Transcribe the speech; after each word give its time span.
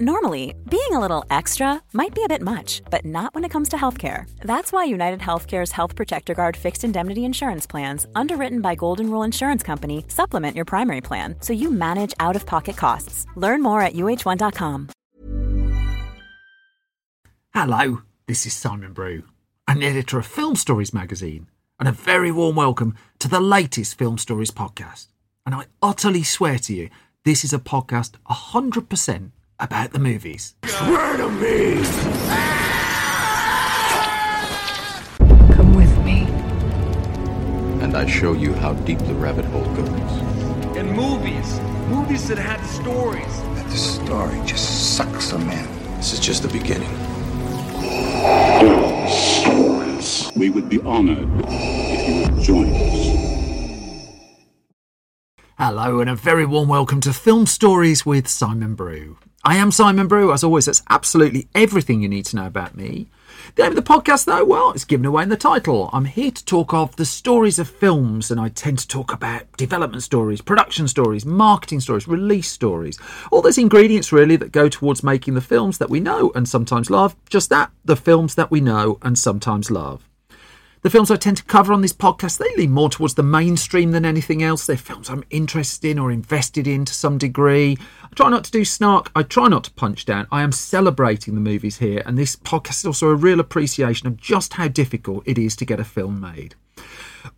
Normally, 0.00 0.56
being 0.68 0.90
a 0.90 0.98
little 0.98 1.24
extra 1.30 1.80
might 1.92 2.16
be 2.16 2.24
a 2.24 2.28
bit 2.28 2.42
much, 2.42 2.82
but 2.90 3.04
not 3.04 3.32
when 3.32 3.44
it 3.44 3.50
comes 3.50 3.68
to 3.68 3.76
healthcare. 3.76 4.28
That's 4.40 4.72
why 4.72 4.82
United 4.82 5.20
Healthcare's 5.20 5.70
Health 5.70 5.94
Protector 5.94 6.34
Guard 6.34 6.56
fixed 6.56 6.82
indemnity 6.82 7.24
insurance 7.24 7.64
plans, 7.64 8.04
underwritten 8.12 8.60
by 8.60 8.74
Golden 8.74 9.08
Rule 9.08 9.22
Insurance 9.22 9.62
Company, 9.62 10.04
supplement 10.08 10.56
your 10.56 10.64
primary 10.64 11.00
plan 11.00 11.36
so 11.38 11.52
you 11.52 11.70
manage 11.70 12.12
out 12.18 12.34
of 12.34 12.44
pocket 12.44 12.76
costs. 12.76 13.24
Learn 13.36 13.62
more 13.62 13.82
at 13.82 13.92
uh1.com. 13.92 14.88
Hello, 17.54 18.02
this 18.26 18.46
is 18.46 18.52
Simon 18.52 18.94
Brew, 18.94 19.22
an 19.68 19.80
editor 19.80 20.18
of 20.18 20.26
Film 20.26 20.56
Stories 20.56 20.92
magazine, 20.92 21.46
and 21.78 21.88
a 21.88 21.92
very 21.92 22.32
warm 22.32 22.56
welcome 22.56 22.96
to 23.20 23.28
the 23.28 23.38
latest 23.38 23.96
Film 23.96 24.18
Stories 24.18 24.50
podcast. 24.50 25.06
And 25.46 25.54
I 25.54 25.66
utterly 25.80 26.24
swear 26.24 26.58
to 26.58 26.74
you, 26.74 26.90
this 27.22 27.44
is 27.44 27.52
a 27.52 27.60
podcast 27.60 28.14
100% 28.28 29.30
about 29.58 29.92
the 29.92 29.98
movies. 29.98 30.54
Swear 30.64 31.16
to 31.16 31.28
me! 31.28 31.82
Come 35.54 35.74
with 35.74 35.96
me. 36.04 36.26
And 37.82 37.96
I 37.96 38.06
show 38.06 38.32
you 38.32 38.52
how 38.54 38.74
deep 38.74 38.98
the 38.98 39.14
rabbit 39.14 39.44
hole 39.46 39.64
goes. 39.74 40.76
In 40.76 40.90
movies, 40.90 41.60
movies 41.88 42.26
that 42.28 42.38
had 42.38 42.64
stories. 42.66 43.42
That 43.54 43.68
the 43.68 43.76
story 43.76 44.40
just 44.44 44.96
sucks 44.96 45.30
them 45.30 45.48
in. 45.48 45.66
This 45.96 46.12
is 46.12 46.20
just 46.20 46.42
the 46.42 46.48
beginning. 46.48 46.90
Stories. 49.08 50.32
We 50.34 50.50
would 50.50 50.68
be 50.68 50.80
honored 50.80 51.28
if 51.46 52.08
you 52.08 52.22
would 52.22 52.42
join 52.42 52.68
us. 52.74 53.04
Hello, 55.56 56.00
and 56.00 56.10
a 56.10 56.16
very 56.16 56.44
warm 56.44 56.68
welcome 56.68 57.00
to 57.02 57.12
Film 57.12 57.46
Stories 57.46 58.04
with 58.04 58.26
Simon 58.26 58.74
Brew. 58.74 59.18
I 59.46 59.56
am 59.56 59.70
Simon 59.70 60.08
Brew. 60.08 60.32
As 60.32 60.42
always, 60.42 60.64
that's 60.64 60.82
absolutely 60.88 61.48
everything 61.54 62.00
you 62.00 62.08
need 62.08 62.24
to 62.26 62.36
know 62.36 62.46
about 62.46 62.74
me. 62.74 63.08
The 63.56 63.62
name 63.62 63.72
of 63.72 63.76
the 63.76 63.82
podcast, 63.82 64.24
though, 64.24 64.42
well, 64.42 64.70
it's 64.70 64.86
given 64.86 65.04
away 65.04 65.22
in 65.22 65.28
the 65.28 65.36
title. 65.36 65.90
I'm 65.92 66.06
here 66.06 66.30
to 66.30 66.44
talk 66.46 66.72
of 66.72 66.96
the 66.96 67.04
stories 67.04 67.58
of 67.58 67.68
films, 67.68 68.30
and 68.30 68.40
I 68.40 68.48
tend 68.48 68.78
to 68.78 68.88
talk 68.88 69.12
about 69.12 69.54
development 69.58 70.02
stories, 70.02 70.40
production 70.40 70.88
stories, 70.88 71.26
marketing 71.26 71.80
stories, 71.80 72.08
release 72.08 72.50
stories. 72.50 72.98
All 73.30 73.42
those 73.42 73.58
ingredients, 73.58 74.12
really, 74.12 74.36
that 74.36 74.50
go 74.50 74.70
towards 74.70 75.02
making 75.02 75.34
the 75.34 75.42
films 75.42 75.76
that 75.76 75.90
we 75.90 76.00
know 76.00 76.32
and 76.34 76.48
sometimes 76.48 76.88
love. 76.88 77.14
Just 77.28 77.50
that, 77.50 77.70
the 77.84 77.96
films 77.96 78.36
that 78.36 78.50
we 78.50 78.62
know 78.62 78.98
and 79.02 79.18
sometimes 79.18 79.70
love. 79.70 80.08
The 80.84 80.90
films 80.90 81.10
I 81.10 81.16
tend 81.16 81.38
to 81.38 81.44
cover 81.44 81.72
on 81.72 81.80
this 81.80 81.94
podcast, 81.94 82.36
they 82.36 82.54
lean 82.56 82.70
more 82.70 82.90
towards 82.90 83.14
the 83.14 83.22
mainstream 83.22 83.92
than 83.92 84.04
anything 84.04 84.42
else. 84.42 84.66
They're 84.66 84.76
films 84.76 85.08
I'm 85.08 85.24
interested 85.30 85.88
in 85.88 85.98
or 85.98 86.12
invested 86.12 86.66
in 86.66 86.84
to 86.84 86.92
some 86.92 87.16
degree. 87.16 87.78
I 88.02 88.08
try 88.14 88.28
not 88.28 88.44
to 88.44 88.50
do 88.50 88.66
snark. 88.66 89.10
I 89.16 89.22
try 89.22 89.48
not 89.48 89.64
to 89.64 89.70
punch 89.70 90.04
down. 90.04 90.26
I 90.30 90.42
am 90.42 90.52
celebrating 90.52 91.34
the 91.34 91.40
movies 91.40 91.78
here, 91.78 92.02
and 92.04 92.18
this 92.18 92.36
podcast 92.36 92.80
is 92.80 92.84
also 92.84 93.08
a 93.08 93.14
real 93.14 93.40
appreciation 93.40 94.08
of 94.08 94.18
just 94.18 94.52
how 94.52 94.68
difficult 94.68 95.26
it 95.26 95.38
is 95.38 95.56
to 95.56 95.64
get 95.64 95.80
a 95.80 95.84
film 95.84 96.20
made. 96.20 96.54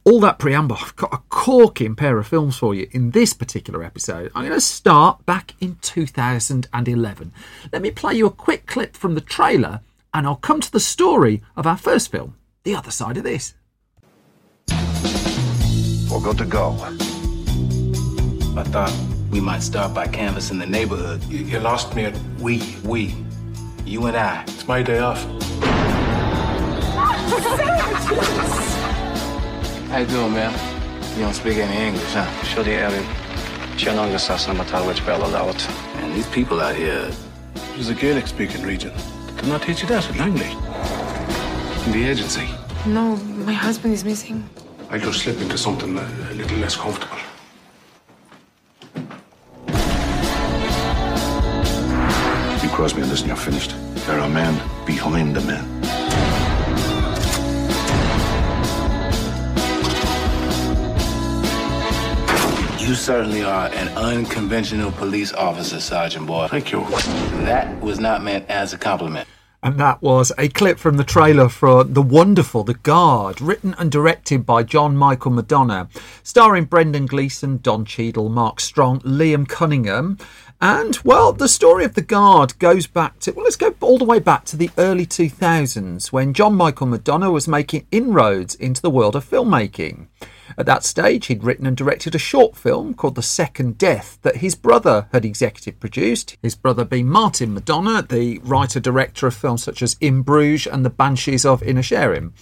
All 0.03 0.19
that 0.19 0.41
preamble, 0.41 0.79
I've 0.81 0.97
got 0.97 1.15
a 1.15 1.23
corking 1.29 1.95
pair 1.95 2.19
of 2.19 2.27
films 2.27 2.59
for 2.59 2.75
you 2.75 2.89
in 2.91 3.13
this 3.13 3.33
particular 3.33 3.85
episode. 3.85 4.33
I'm 4.35 4.43
going 4.43 4.59
to 4.59 4.61
start 4.61 5.25
back 5.25 5.55
in 5.61 5.79
2011. 5.83 7.33
Let 7.73 7.83
me 7.83 7.93
play 7.93 8.15
you 8.15 8.27
a 8.27 8.31
quick 8.33 8.67
clip 8.67 8.97
from 8.97 9.15
the 9.15 9.21
trailer, 9.21 9.83
and 10.13 10.27
I'll 10.27 10.35
come 10.35 10.61
to 10.61 10.73
the 10.73 10.81
story 10.81 11.45
of 11.55 11.65
our 11.65 11.77
first 11.77 12.11
film 12.11 12.35
the 12.67 12.75
other 12.75 12.91
side 12.91 13.17
of 13.17 13.23
this. 13.23 13.55
We're 16.11 16.21
good 16.21 16.39
to 16.39 16.45
go. 16.45 16.73
I 18.57 18.65
thought 18.65 18.93
we 19.31 19.41
might 19.41 19.63
start 19.63 19.95
by 19.95 20.09
canvassing 20.09 20.59
the 20.59 20.67
neighborhood. 20.67 21.23
You, 21.25 21.45
you 21.45 21.61
lost 21.61 21.95
me 21.95 22.07
at 22.07 22.19
We, 22.41 22.75
we, 22.83 23.15
you 23.85 24.07
and 24.07 24.17
I. 24.17 24.43
It's 24.49 24.67
my 24.67 24.83
day 24.83 24.99
off. 24.99 25.23
How 29.91 29.99
you 29.99 30.07
doing, 30.07 30.33
man? 30.33 30.53
You 31.17 31.23
don't 31.23 31.35
speak 31.35 31.59
any 31.59 31.87
English, 31.87 32.13
huh? 32.15 32.27
Siúd 32.43 32.67
éirí 32.67 33.07
Seanangus 33.79 34.29
na 34.49 34.55
matáhaid 34.55 34.99
bell 35.07 35.23
lát. 35.31 35.69
Man, 35.95 36.15
these 36.15 36.29
people 36.35 36.61
out 36.61 36.75
here. 36.75 37.13
There's 37.75 37.91
a 37.91 37.95
Gaelic 37.95 38.27
speaking 38.27 38.67
region. 38.67 38.93
Did 39.37 39.47
not 39.47 39.63
teach 39.63 39.83
you 39.83 39.89
that 39.89 40.11
at 40.11 40.17
Langley. 40.17 40.51
In 41.87 41.93
the 41.93 42.05
agency. 42.11 42.66
No, 42.87 43.17
my 43.17 43.53
husband 43.53 43.95
is 43.95 44.05
missing. 44.05 44.49
I'll 44.91 45.01
just 45.01 45.23
slip 45.23 45.41
into 45.41 45.59
something 45.59 45.99
a, 45.99 46.03
a 46.31 46.35
little 46.35 46.59
less 46.59 46.77
comfortable. 46.77 47.17
You 52.63 52.69
cross 52.69 52.95
me 52.95 53.03
and 53.03 53.11
listen, 53.11 53.27
you're 53.27 53.37
finished. 53.37 53.75
There 54.07 54.21
are 54.21 54.29
men 54.29 54.55
behind 54.87 55.35
the 55.35 55.41
men. 55.41 55.65
You 62.79 62.95
certainly 62.95 63.43
are 63.43 63.67
an 63.67 63.89
unconventional 63.99 64.93
police 64.93 65.33
officer, 65.33 65.81
Sergeant 65.81 66.29
Boyle. 66.29 66.47
Thank 66.47 66.71
you. 66.71 66.85
That 67.47 67.81
was 67.81 67.99
not 67.99 68.23
meant 68.23 68.49
as 68.49 68.73
a 68.73 68.79
compliment. 68.79 69.27
And 69.67 69.81
that 69.81 70.01
was 70.01 70.31
a 70.39 70.49
clip 70.49 70.79
from 70.79 70.97
the 70.97 71.03
trailer 71.03 71.49
for 71.49 71.83
The 71.83 72.01
Wonderful, 72.01 72.63
The 72.63 72.75
Guard, 72.75 73.41
written 73.41 73.75
and 73.81 73.91
directed 73.91 74.47
by 74.47 74.63
John 74.63 74.97
Michael 74.97 75.33
McDonagh, 75.33 75.89
starring 76.23 76.67
Brendan 76.67 77.07
Gleeson, 77.07 77.59
Don 77.65 77.85
Cheadle, 77.85 78.29
Mark 78.29 78.61
Strong, 78.61 79.01
Liam 79.01 79.49
Cunningham. 79.49 80.19
And, 80.61 80.97
well, 81.03 81.33
the 81.33 81.49
story 81.49 81.85
of 81.85 81.95
The 81.95 82.01
Guard 82.01 82.57
goes 82.61 82.87
back 82.87 83.19
to, 83.19 83.33
well, 83.33 83.43
let's 83.43 83.57
go 83.57 83.75
all 83.81 83.99
the 83.99 84.05
way 84.05 84.21
back 84.21 84.45
to 84.45 84.57
the 84.57 84.71
early 84.79 85.05
2000s 85.05 86.13
when 86.13 86.33
John 86.33 86.55
Michael 86.55 86.87
McDonagh 86.87 87.33
was 87.33 87.49
making 87.49 87.89
inroads 87.91 88.55
into 88.55 88.81
the 88.81 88.89
world 88.89 89.17
of 89.17 89.29
filmmaking. 89.29 90.07
At 90.59 90.67
that 90.67 90.85
stage, 90.85 91.27
he'd 91.27 91.45
written 91.45 91.67
and 91.67 91.77
directed 91.77 92.15
a 92.15 92.19
short 92.19 92.57
film 92.57 92.95
called 92.95 93.15
The 93.15 93.23
Second 93.23 93.79
Death 93.79 94.19
that 94.23 94.37
his 94.37 94.55
brother 94.55 95.09
had 95.13 95.25
executive 95.25 95.81
produced. 95.81 96.37
His 96.43 96.55
brother 96.55 96.85
being 96.85 97.09
Martin 97.09 97.55
McDonagh, 97.55 98.09
the 98.09 98.39
writer 98.39 98.81
director 98.81 99.27
of 99.27 99.35
films 99.35 99.63
such 99.63 99.83
as 99.83 99.97
In 100.01 100.23
Bruges 100.23 100.67
and 100.67 100.85
The 100.85 100.91
Banshees 100.91 101.45
of 101.45 101.61
Inisherin. 101.63 102.33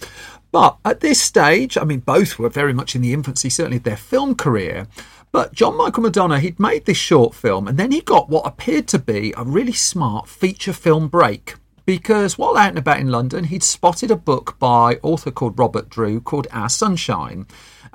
But 0.51 0.77
at 0.85 1.01
this 1.01 1.21
stage, 1.21 1.77
I 1.77 1.83
mean, 1.83 1.99
both 1.99 2.39
were 2.39 2.49
very 2.49 2.73
much 2.73 2.95
in 2.95 3.01
the 3.01 3.13
infancy, 3.13 3.49
certainly 3.49 3.77
of 3.77 3.83
their 3.83 3.97
film 3.97 4.35
career. 4.35 4.87
But 5.31 5.53
John 5.53 5.75
Michael 5.75 6.03
McDonagh, 6.03 6.39
he'd 6.39 6.59
made 6.59 6.85
this 6.85 6.97
short 6.97 7.35
film 7.35 7.67
and 7.67 7.77
then 7.77 7.91
he 7.91 7.99
got 7.99 8.29
what 8.29 8.47
appeared 8.47 8.87
to 8.87 8.99
be 8.99 9.33
a 9.35 9.43
really 9.43 9.73
smart 9.73 10.29
feature 10.29 10.71
film 10.71 11.09
break 11.09 11.55
because 11.85 12.37
while 12.37 12.57
out 12.57 12.69
and 12.69 12.77
about 12.77 12.99
in 12.99 13.11
London, 13.11 13.45
he'd 13.45 13.63
spotted 13.63 14.11
a 14.11 14.15
book 14.15 14.57
by 14.59 14.99
author 15.03 15.31
called 15.31 15.59
Robert 15.59 15.89
Drewe 15.89 16.23
called 16.23 16.47
Our 16.51 16.69
Sunshine. 16.69 17.45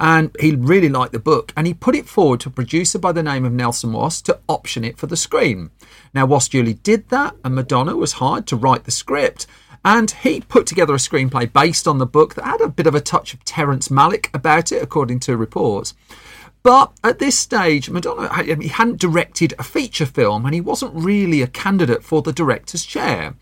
And 0.01 0.35
he 0.41 0.57
really 0.57 0.89
liked 0.89 1.13
the 1.13 1.19
book 1.19 1.53
and 1.57 1.67
he 1.67 1.75
put 1.75 1.95
it 1.95 2.09
forward 2.09 2.41
to 2.41 2.49
a 2.49 2.53
producer 2.53 2.99
by 2.99 3.13
the 3.13 3.23
name 3.23 3.45
of 3.45 3.53
Nelson 3.53 3.93
Woss 3.93 4.23
to 4.23 4.39
option 4.49 4.83
it 4.83 4.97
for 4.97 5.07
the 5.07 5.17
screen. 5.17 5.71
Now, 6.15 6.25
Wass 6.25 6.49
duly 6.49 6.75
did 6.75 7.11
that, 7.11 7.37
and 7.45 7.57
McDonagh 7.57 7.99
was 7.99 8.15
hired 8.15 8.47
to 8.49 8.57
write 8.57 8.85
the 8.85 8.91
script. 8.91 9.47
And 9.85 10.11
he 10.11 10.41
put 10.41 10.67
together 10.67 10.95
a 10.95 10.99
screenplay 10.99 11.53
based 11.53 11.87
on 11.87 11.99
the 11.99 12.07
book 12.07 12.35
that 12.35 12.45
had 12.45 12.61
a 12.61 12.69
bit 12.69 12.87
of 12.87 12.95
a 12.95 13.01
touch 13.01 13.35
of 13.35 13.45
Terrence 13.45 13.89
Malick 13.89 14.29
about 14.35 14.73
it, 14.73 14.83
according 14.83 15.21
to 15.21 15.37
reports. 15.37 15.95
But 16.63 16.93
at 17.03 17.19
this 17.19 17.39
stage, 17.39 17.91
McDonagh 17.91 18.63
he 18.63 18.69
hadn't 18.69 19.01
directed 19.01 19.55
a 19.59 19.63
feature 19.63 20.05
film 20.05 20.45
and 20.45 20.55
he 20.55 20.61
wasn't 20.61 20.95
really 20.95 21.41
a 21.41 21.47
candidate 21.47 22.05
for 22.05 22.21
the 22.21 22.33
director's 22.33 22.85
chair. 22.85 23.35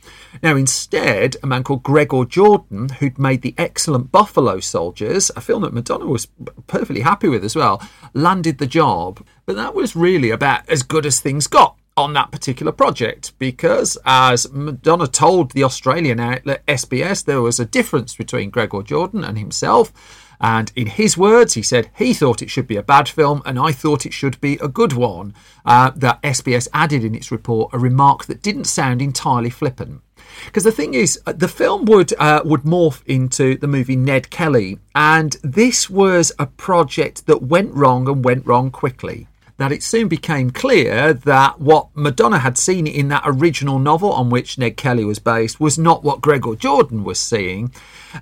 Now, 0.42 0.54
instead, 0.54 1.36
a 1.42 1.46
man 1.46 1.64
called 1.64 1.82
Gregor 1.82 2.24
Jordan, 2.24 2.90
who'd 3.00 3.18
made 3.18 3.42
the 3.42 3.54
excellent 3.58 4.12
Buffalo 4.12 4.60
Soldiers, 4.60 5.32
a 5.34 5.40
film 5.40 5.62
that 5.62 5.74
McDonagh 5.74 6.06
was 6.06 6.28
perfectly 6.68 7.00
happy 7.00 7.28
with 7.28 7.44
as 7.44 7.56
well, 7.56 7.82
landed 8.14 8.58
the 8.58 8.66
job. 8.66 9.24
But 9.46 9.56
that 9.56 9.74
was 9.74 9.96
really 9.96 10.30
about 10.30 10.68
as 10.68 10.84
good 10.84 11.04
as 11.04 11.18
things 11.20 11.48
got 11.48 11.76
on 11.98 12.12
that 12.12 12.30
particular 12.30 12.70
project 12.70 13.32
because, 13.40 13.98
as 14.04 14.46
McDonagh 14.46 15.10
told 15.10 15.50
the 15.50 15.64
Australian 15.64 16.20
outlet 16.20 16.64
SBS, 16.66 17.24
there 17.24 17.42
was 17.42 17.58
a 17.58 17.66
difference 17.66 18.14
between 18.14 18.50
Gregor 18.50 18.82
Jordan 18.82 19.24
and 19.24 19.36
himself. 19.36 19.92
And 20.40 20.72
in 20.76 20.86
his 20.86 21.16
words, 21.16 21.54
he 21.54 21.62
said 21.62 21.90
he 21.96 22.14
thought 22.14 22.42
it 22.42 22.50
should 22.50 22.66
be 22.66 22.76
a 22.76 22.82
bad 22.82 23.08
film 23.08 23.42
and 23.44 23.58
I 23.58 23.72
thought 23.72 24.06
it 24.06 24.12
should 24.12 24.40
be 24.40 24.54
a 24.60 24.68
good 24.68 24.92
one. 24.92 25.34
Uh, 25.64 25.90
that 25.96 26.22
SBS 26.22 26.68
added 26.72 27.04
in 27.04 27.14
its 27.14 27.30
report 27.30 27.74
a 27.74 27.78
remark 27.78 28.24
that 28.26 28.42
didn't 28.42 28.64
sound 28.64 29.02
entirely 29.02 29.50
flippant. 29.50 30.00
Because 30.46 30.64
the 30.64 30.72
thing 30.72 30.94
is, 30.94 31.20
the 31.26 31.48
film 31.48 31.84
would 31.86 32.12
uh, 32.18 32.42
would 32.44 32.62
morph 32.62 33.02
into 33.06 33.56
the 33.56 33.66
movie 33.66 33.96
Ned 33.96 34.30
Kelly, 34.30 34.78
and 34.94 35.36
this 35.42 35.90
was 35.90 36.32
a 36.38 36.46
project 36.46 37.26
that 37.26 37.42
went 37.42 37.74
wrong 37.74 38.08
and 38.08 38.24
went 38.24 38.46
wrong 38.46 38.70
quickly 38.70 39.26
that 39.58 39.72
it 39.72 39.82
soon 39.82 40.08
became 40.08 40.50
clear 40.50 41.12
that 41.12 41.60
what 41.60 41.92
McDonagh 41.94 42.40
had 42.40 42.56
seen 42.56 42.86
in 42.86 43.08
that 43.08 43.24
original 43.26 43.78
novel 43.78 44.12
on 44.12 44.30
which 44.30 44.56
Ned 44.56 44.76
Kelly 44.76 45.04
was 45.04 45.18
based 45.18 45.60
was 45.60 45.76
not 45.76 46.04
what 46.04 46.20
Gregor 46.20 46.54
Jordan 46.54 47.02
was 47.02 47.18
seeing. 47.18 47.72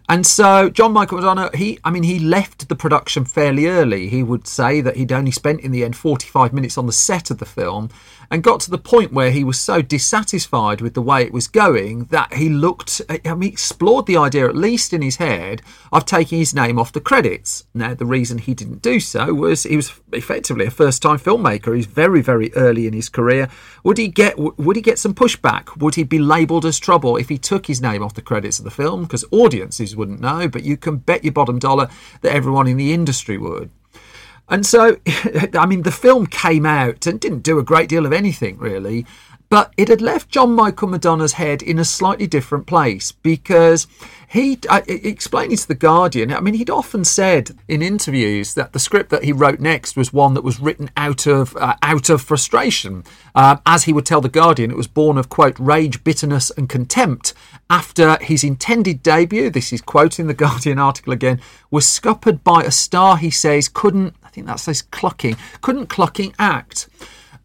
And 0.09 0.27
so 0.27 0.71
John 0.71 0.93
Michael 0.93 1.19
McDonagh, 1.19 1.55
he, 1.55 1.79
I 1.85 1.91
mean, 1.91 2.05
he 2.05 2.19
left 2.19 2.69
the 2.69 2.75
production 2.75 3.27
fairly 3.27 3.67
early. 3.67 4.09
He 4.09 4.23
would 4.23 4.47
say 4.47 4.81
that 4.81 4.97
he'd 4.97 5.13
only 5.13 5.31
spent 5.31 5.61
in 5.61 5.73
the 5.73 5.85
end 5.85 5.95
45 5.95 6.55
minutes 6.55 6.79
on 6.79 6.87
the 6.87 6.93
set 6.93 7.31
of 7.31 7.39
the 7.39 7.47
film. 7.47 7.91
And 8.31 8.43
got 8.43 8.61
to 8.61 8.71
the 8.71 8.79
point 8.79 9.13
where 9.13 9.31
he 9.31 9.45
was 9.45 9.59
so 9.59 9.83
dissatisfied 9.83 10.81
with 10.81 10.95
the 10.95 11.03
way 11.03 11.23
it 11.23 11.33
was 11.33 11.49
going 11.49 12.05
that 12.07 12.35
he 12.35 12.49
looked, 12.49 13.01
I 13.09 13.35
mean, 13.35 13.53
explored 13.53 14.07
the 14.07 14.17
idea, 14.17 14.49
at 14.49 14.57
least 14.57 14.93
in 14.93 15.03
his 15.03 15.17
head, 15.17 15.63
of 15.93 16.05
taking 16.05 16.39
his 16.39 16.55
name 16.55 16.79
off 16.79 16.93
the 16.93 17.01
credits. 17.01 17.67
Now, 17.75 17.95
the 17.95 18.07
reason 18.07 18.39
he 18.39 18.55
didn't 18.55 18.83
do 18.83 19.01
so 19.01 19.33
was 19.33 19.63
he 19.63 19.77
was 19.77 19.93
effectively 20.13 20.67
a 20.67 20.71
first-time 20.71 21.19
filmmaker. 21.19 21.75
He's 21.75 21.87
very, 21.87 22.23
very 22.23 22.53
early 22.55 22.87
in 22.87 22.93
his 22.93 23.09
career. 23.09 23.49
Would 23.85 23.99
he 23.99 24.09
get 24.09 24.39
would 24.39 24.77
he 24.77 24.83
get 24.83 24.99
some 24.99 25.15
pushback? 25.15 25.77
Would 25.79 25.95
he 25.95 26.03
be 26.05 26.19
labelled 26.19 26.67
as 26.67 26.79
trouble 26.79 27.17
if 27.17 27.29
he 27.29 27.39
took 27.39 27.67
his 27.67 27.81
name 27.81 28.03
off 28.03 28.15
the 28.15 28.23
credits 28.23 28.59
of 28.59 28.65
the 28.65 28.71
film? 28.71 29.03
Because 29.03 29.25
audiences 29.31 29.95
wouldn't 29.97 30.21
know, 30.21 30.49
but 30.49 30.65
you 30.65 30.77
can 30.77 30.97
bet 30.97 31.25
your 31.25 31.33
bottom 31.33 31.59
dollar 31.59 31.89
that 32.23 32.33
everyone 32.33 32.67
in 32.67 32.77
the 32.77 32.93
industry 32.93 33.39
would. 33.39 33.71
And 34.49 34.65
so, 34.65 34.99
I 35.55 35.67
mean, 35.67 35.83
the 35.83 35.93
film 35.93 36.27
came 36.27 36.67
out 36.67 37.07
and 37.07 37.21
didn't 37.21 37.41
do 37.41 37.59
a 37.59 37.65
great 37.65 37.89
deal 37.89 38.07
of 38.07 38.13
anything 38.13 38.59
really, 38.59 39.07
but 39.49 39.73
it 39.77 39.89
had 39.89 40.01
left 40.01 40.29
John 40.29 40.55
Michael 40.55 40.89
McDonagh's 40.89 41.35
head 41.35 41.63
in 41.63 41.79
a 41.79 41.85
slightly 41.85 42.27
different 42.27 42.67
place 42.67 43.13
because 43.13 43.87
he 44.29 44.59
uh, 44.69 44.83
explaining 44.89 45.57
to 45.57 45.69
the 45.69 45.75
Guardian. 45.77 46.33
I 46.33 46.41
mean, 46.41 46.55
he'd 46.55 46.71
often 46.71 47.05
said 47.05 47.57
in 47.69 47.81
interviews 47.81 48.55
that 48.55 48.73
the 48.73 48.81
script 48.81 49.11
that 49.11 49.23
he 49.23 49.33
wrote 49.33 49.61
next 49.61 49.97
was 49.97 50.13
one 50.13 50.35
that 50.35 50.43
was 50.43 50.59
written 50.59 50.91
out 50.97 51.27
of 51.27 51.57
uh, 51.57 51.77
out 51.81 52.11
of 52.11 52.23
frustration. 52.23 53.05
Uh, 53.37 53.59
as 53.65 53.85
he 53.85 53.93
would 53.93 54.07
tell 54.07 54.21
the 54.21 54.29
Guardian, 54.29 54.73
it 54.73 54.77
was 54.77 54.89
born 54.89 55.17
of 55.17 55.29
quote 55.29 55.59
rage, 55.61 56.03
bitterness, 56.03 56.51
and 56.51 56.69
contempt 56.69 57.33
after 57.71 58.19
his 58.21 58.43
intended 58.43 59.03
debut. 59.03 59.49
This 59.49 59.73
is 59.73 59.81
quoting 59.81 60.27
the 60.27 60.35
Guardian 60.35 60.81
article 60.81 61.13
again. 61.13 61.41
Was 61.71 61.87
scuppered 61.87 62.43
by 62.43 62.63
a 62.63 62.73
star 62.73 63.19
he 63.19 63.31
says 63.31 63.69
couldn't. 63.69 64.15
Think 64.37 64.49
that 64.49 64.61
says 64.61 64.83
clucking. 64.83 65.35
Couldn't 65.63 65.87
clucking 65.87 66.35
act. 66.39 66.91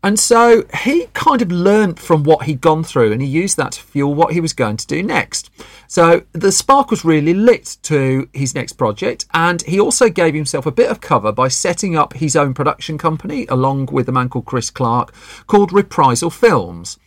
And 0.03 0.19
so 0.19 0.65
he 0.83 1.05
kind 1.13 1.41
of 1.41 1.49
learnt 1.49 1.99
from 1.99 2.23
what 2.23 2.43
he'd 2.43 2.59
gone 2.59 2.83
through 2.83 3.13
and 3.13 3.21
he 3.21 3.27
used 3.29 3.55
that 3.55 3.73
to 3.73 3.81
fuel 3.81 4.13
what 4.13 4.33
he 4.33 4.41
was 4.41 4.51
going 4.51 4.75
to 4.75 4.87
do 4.87 5.01
next. 5.01 5.49
So 5.87 6.23
the 6.33 6.51
spark 6.51 6.91
was 6.91 7.05
really 7.05 7.33
lit 7.33 7.77
to 7.83 8.27
his 8.33 8.53
next 8.53 8.73
project, 8.73 9.25
and 9.33 9.61
he 9.61 9.79
also 9.79 10.09
gave 10.09 10.33
himself 10.33 10.65
a 10.65 10.71
bit 10.71 10.89
of 10.89 10.99
cover 11.01 11.31
by 11.31 11.47
setting 11.49 11.95
up 11.95 12.13
his 12.13 12.35
own 12.35 12.53
production 12.53 12.97
company 12.97 13.45
along 13.47 13.85
with 13.91 14.09
a 14.09 14.11
man 14.11 14.27
called 14.27 14.45
Chris 14.45 14.69
Clark 14.69 15.13
called 15.47 15.71
Reprisal 15.71 16.29
Films. 16.29 16.97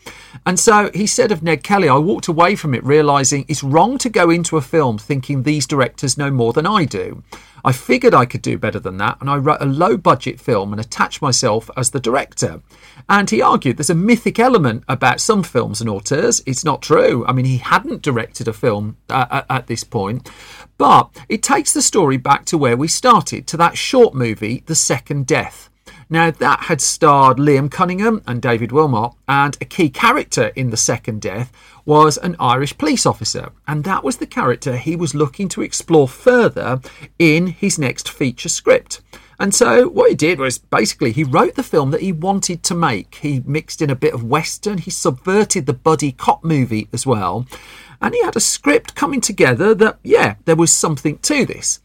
And 0.46 0.58
so 0.58 0.90
he 0.94 1.06
said 1.06 1.30
of 1.30 1.42
Ned 1.42 1.62
Kelly, 1.62 1.90
I 1.90 1.98
walked 1.98 2.28
away 2.28 2.56
from 2.56 2.74
it 2.74 2.84
realizing 2.84 3.44
it's 3.48 3.62
wrong 3.62 3.98
to 3.98 4.08
go 4.08 4.30
into 4.30 4.56
a 4.56 4.62
film 4.62 4.96
thinking 4.96 5.42
these 5.42 5.66
directors 5.66 6.16
know 6.16 6.30
more 6.30 6.54
than 6.54 6.66
I 6.66 6.86
do. 6.86 7.22
I 7.64 7.72
figured 7.72 8.14
I 8.14 8.26
could 8.26 8.42
do 8.42 8.58
better 8.58 8.78
than 8.78 8.98
that, 8.98 9.18
and 9.20 9.30
I 9.30 9.36
wrote 9.36 9.62
a 9.62 9.66
low 9.66 9.96
budget 9.96 10.38
film 10.38 10.72
and 10.72 10.80
attached 10.80 11.22
myself 11.22 11.70
as 11.76 11.90
the 11.90 12.00
director. 12.00 12.60
And 13.08 13.30
he 13.30 13.40
argued 13.40 13.78
there's 13.78 13.90
a 13.90 13.94
mythic 13.94 14.38
element 14.38 14.84
about 14.88 15.20
some 15.20 15.42
films 15.42 15.80
and 15.80 15.88
auteurs. 15.88 16.42
It's 16.46 16.64
not 16.64 16.82
true. 16.82 17.24
I 17.26 17.32
mean, 17.32 17.46
he 17.46 17.56
hadn't 17.56 18.02
directed 18.02 18.48
a 18.48 18.52
film 18.52 18.98
uh, 19.08 19.42
at 19.48 19.66
this 19.66 19.82
point, 19.82 20.30
but 20.76 21.10
it 21.28 21.42
takes 21.42 21.72
the 21.72 21.82
story 21.82 22.18
back 22.18 22.44
to 22.46 22.58
where 22.58 22.76
we 22.76 22.88
started, 22.88 23.46
to 23.48 23.56
that 23.56 23.78
short 23.78 24.14
movie, 24.14 24.62
The 24.66 24.74
Second 24.74 25.26
Death. 25.26 25.70
Now, 26.10 26.30
that 26.30 26.60
had 26.60 26.80
starred 26.80 27.38
Liam 27.38 27.70
Cunningham 27.70 28.22
and 28.26 28.42
David 28.42 28.72
Wilmot, 28.72 29.12
and 29.26 29.56
a 29.60 29.64
key 29.64 29.88
character 29.88 30.48
in 30.54 30.70
The 30.70 30.76
Second 30.76 31.22
Death 31.22 31.52
was 31.84 32.16
an 32.18 32.36
Irish 32.38 32.76
police 32.78 33.06
officer, 33.06 33.50
and 33.66 33.84
that 33.84 34.04
was 34.04 34.16
the 34.16 34.26
character 34.26 34.76
he 34.76 34.96
was 34.96 35.14
looking 35.14 35.48
to 35.48 35.62
explore 35.62 36.08
further 36.08 36.80
in 37.18 37.48
his 37.48 37.78
next 37.78 38.08
feature 38.08 38.48
script. 38.48 39.00
And 39.38 39.54
so 39.54 39.88
what 39.88 40.10
he 40.10 40.16
did 40.16 40.38
was 40.38 40.58
basically 40.58 41.12
he 41.12 41.24
wrote 41.24 41.56
the 41.56 41.62
film 41.62 41.90
that 41.90 42.02
he 42.02 42.12
wanted 42.12 42.62
to 42.64 42.74
make. 42.74 43.16
He 43.16 43.42
mixed 43.44 43.82
in 43.82 43.90
a 43.90 43.96
bit 43.96 44.14
of 44.14 44.22
western, 44.22 44.78
he 44.78 44.90
subverted 44.90 45.66
the 45.66 45.72
buddy 45.72 46.12
cop 46.12 46.44
movie 46.44 46.88
as 46.92 47.06
well, 47.06 47.46
and 48.00 48.14
he 48.14 48.22
had 48.22 48.36
a 48.36 48.40
script 48.40 48.94
coming 48.94 49.20
together 49.20 49.74
that 49.74 49.98
yeah, 50.02 50.36
there 50.44 50.56
was 50.56 50.72
something 50.72 51.18
to 51.18 51.44
this. 51.44 51.80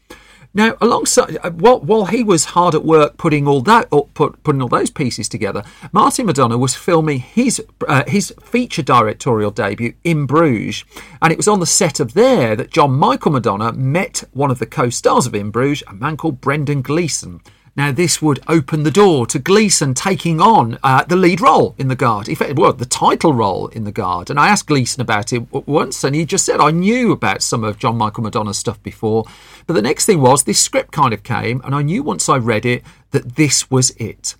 Now, 0.52 0.76
alongside 0.80 1.38
uh, 1.42 1.50
while, 1.52 1.80
while 1.80 2.06
he 2.06 2.24
was 2.24 2.46
hard 2.46 2.74
at 2.74 2.84
work 2.84 3.16
putting 3.16 3.46
all 3.46 3.60
that 3.62 3.88
put, 4.14 4.42
putting 4.42 4.60
all 4.60 4.68
those 4.68 4.90
pieces 4.90 5.28
together, 5.28 5.62
Martin 5.92 6.26
McDonagh 6.26 6.58
was 6.58 6.74
filming 6.74 7.20
his 7.20 7.62
uh, 7.86 8.02
his 8.08 8.34
feature 8.42 8.82
directorial 8.82 9.52
debut 9.52 9.94
in 10.02 10.26
Bruges, 10.26 10.84
and 11.22 11.32
it 11.32 11.36
was 11.36 11.46
on 11.46 11.60
the 11.60 11.66
set 11.66 12.00
of 12.00 12.14
there 12.14 12.56
that 12.56 12.72
John 12.72 12.92
Michael 12.92 13.32
McDonagh 13.32 13.76
met 13.76 14.24
one 14.32 14.50
of 14.50 14.58
the 14.58 14.66
co-stars 14.66 15.26
of 15.26 15.34
In 15.36 15.52
Bruges, 15.52 15.84
a 15.86 15.94
man 15.94 16.16
called 16.16 16.40
Brendan 16.40 16.82
Gleeson. 16.82 17.40
Now, 17.76 17.92
this 17.92 18.20
would 18.20 18.40
open 18.48 18.82
the 18.82 18.90
door 18.90 19.26
to 19.26 19.38
Gleeson 19.38 19.94
taking 19.94 20.40
on 20.40 20.78
uh, 20.82 21.04
the 21.04 21.16
lead 21.16 21.40
role 21.40 21.74
in 21.78 21.88
The 21.88 21.96
Guard, 21.96 22.28
in 22.28 22.34
fact, 22.34 22.58
well, 22.58 22.72
the 22.72 22.84
title 22.84 23.32
role 23.32 23.68
in 23.68 23.84
The 23.84 23.92
Guard. 23.92 24.28
And 24.28 24.40
I 24.40 24.48
asked 24.48 24.66
Gleeson 24.66 25.00
about 25.00 25.32
it 25.32 25.50
once, 25.52 26.02
and 26.02 26.14
he 26.14 26.24
just 26.24 26.44
said, 26.44 26.60
I 26.60 26.72
knew 26.72 27.12
about 27.12 27.42
some 27.42 27.62
of 27.62 27.78
John 27.78 27.96
Michael 27.96 28.24
McDonagh's 28.24 28.58
stuff 28.58 28.82
before. 28.82 29.24
But 29.66 29.74
the 29.74 29.82
next 29.82 30.06
thing 30.06 30.20
was, 30.20 30.42
this 30.42 30.60
script 30.60 30.92
kind 30.92 31.14
of 31.14 31.22
came, 31.22 31.60
and 31.64 31.74
I 31.74 31.82
knew 31.82 32.02
once 32.02 32.28
I 32.28 32.36
read 32.36 32.66
it 32.66 32.82
that 33.12 33.36
this 33.36 33.70
was 33.70 33.90
it. 33.92 34.34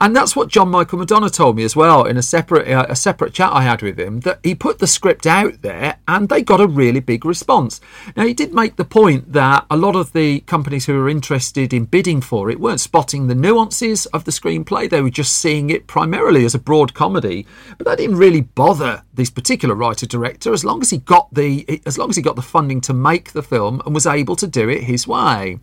And 0.00 0.14
that's 0.14 0.34
what 0.34 0.48
John 0.48 0.70
Michael 0.70 0.98
McDonagh 0.98 1.32
told 1.32 1.56
me 1.56 1.64
as 1.64 1.76
well 1.76 2.04
in 2.04 2.16
a 2.16 2.22
separate 2.22 2.68
uh, 2.68 2.86
a 2.88 2.96
separate 2.96 3.34
chat 3.34 3.52
I 3.52 3.62
had 3.62 3.82
with 3.82 3.98
him 3.98 4.20
that 4.20 4.40
he 4.42 4.54
put 4.54 4.78
the 4.78 4.86
script 4.86 5.26
out 5.26 5.62
there 5.62 5.98
and 6.08 6.28
they 6.28 6.42
got 6.42 6.60
a 6.60 6.66
really 6.66 7.00
big 7.00 7.24
response. 7.24 7.80
Now 8.16 8.26
he 8.26 8.34
did 8.34 8.54
make 8.54 8.76
the 8.76 8.84
point 8.84 9.32
that 9.32 9.66
a 9.70 9.76
lot 9.76 9.96
of 9.96 10.12
the 10.12 10.40
companies 10.40 10.86
who 10.86 10.94
were 10.94 11.08
interested 11.08 11.72
in 11.74 11.84
bidding 11.84 12.20
for 12.20 12.50
it 12.50 12.60
weren't 12.60 12.80
spotting 12.80 13.26
the 13.26 13.34
nuances 13.34 14.06
of 14.06 14.24
the 14.24 14.30
screenplay; 14.30 14.88
they 14.88 15.02
were 15.02 15.10
just 15.10 15.36
seeing 15.36 15.70
it 15.70 15.86
primarily 15.86 16.44
as 16.44 16.54
a 16.54 16.58
broad 16.58 16.94
comedy. 16.94 17.46
But 17.76 17.86
that 17.86 17.98
didn't 17.98 18.16
really 18.16 18.42
bother 18.42 19.02
this 19.12 19.30
particular 19.30 19.74
writer 19.74 20.06
director 20.06 20.52
as 20.52 20.64
long 20.64 20.80
as 20.80 20.90
he 20.90 20.98
got 20.98 21.32
the 21.34 21.82
as 21.84 21.98
long 21.98 22.10
as 22.10 22.16
he 22.16 22.22
got 22.22 22.36
the 22.36 22.42
funding 22.42 22.80
to 22.82 22.94
make 22.94 23.32
the 23.32 23.42
film 23.42 23.82
and 23.84 23.94
was 23.94 24.06
able 24.06 24.36
to 24.36 24.46
do 24.46 24.68
it 24.68 24.84
his 24.84 25.06
way. 25.06 25.58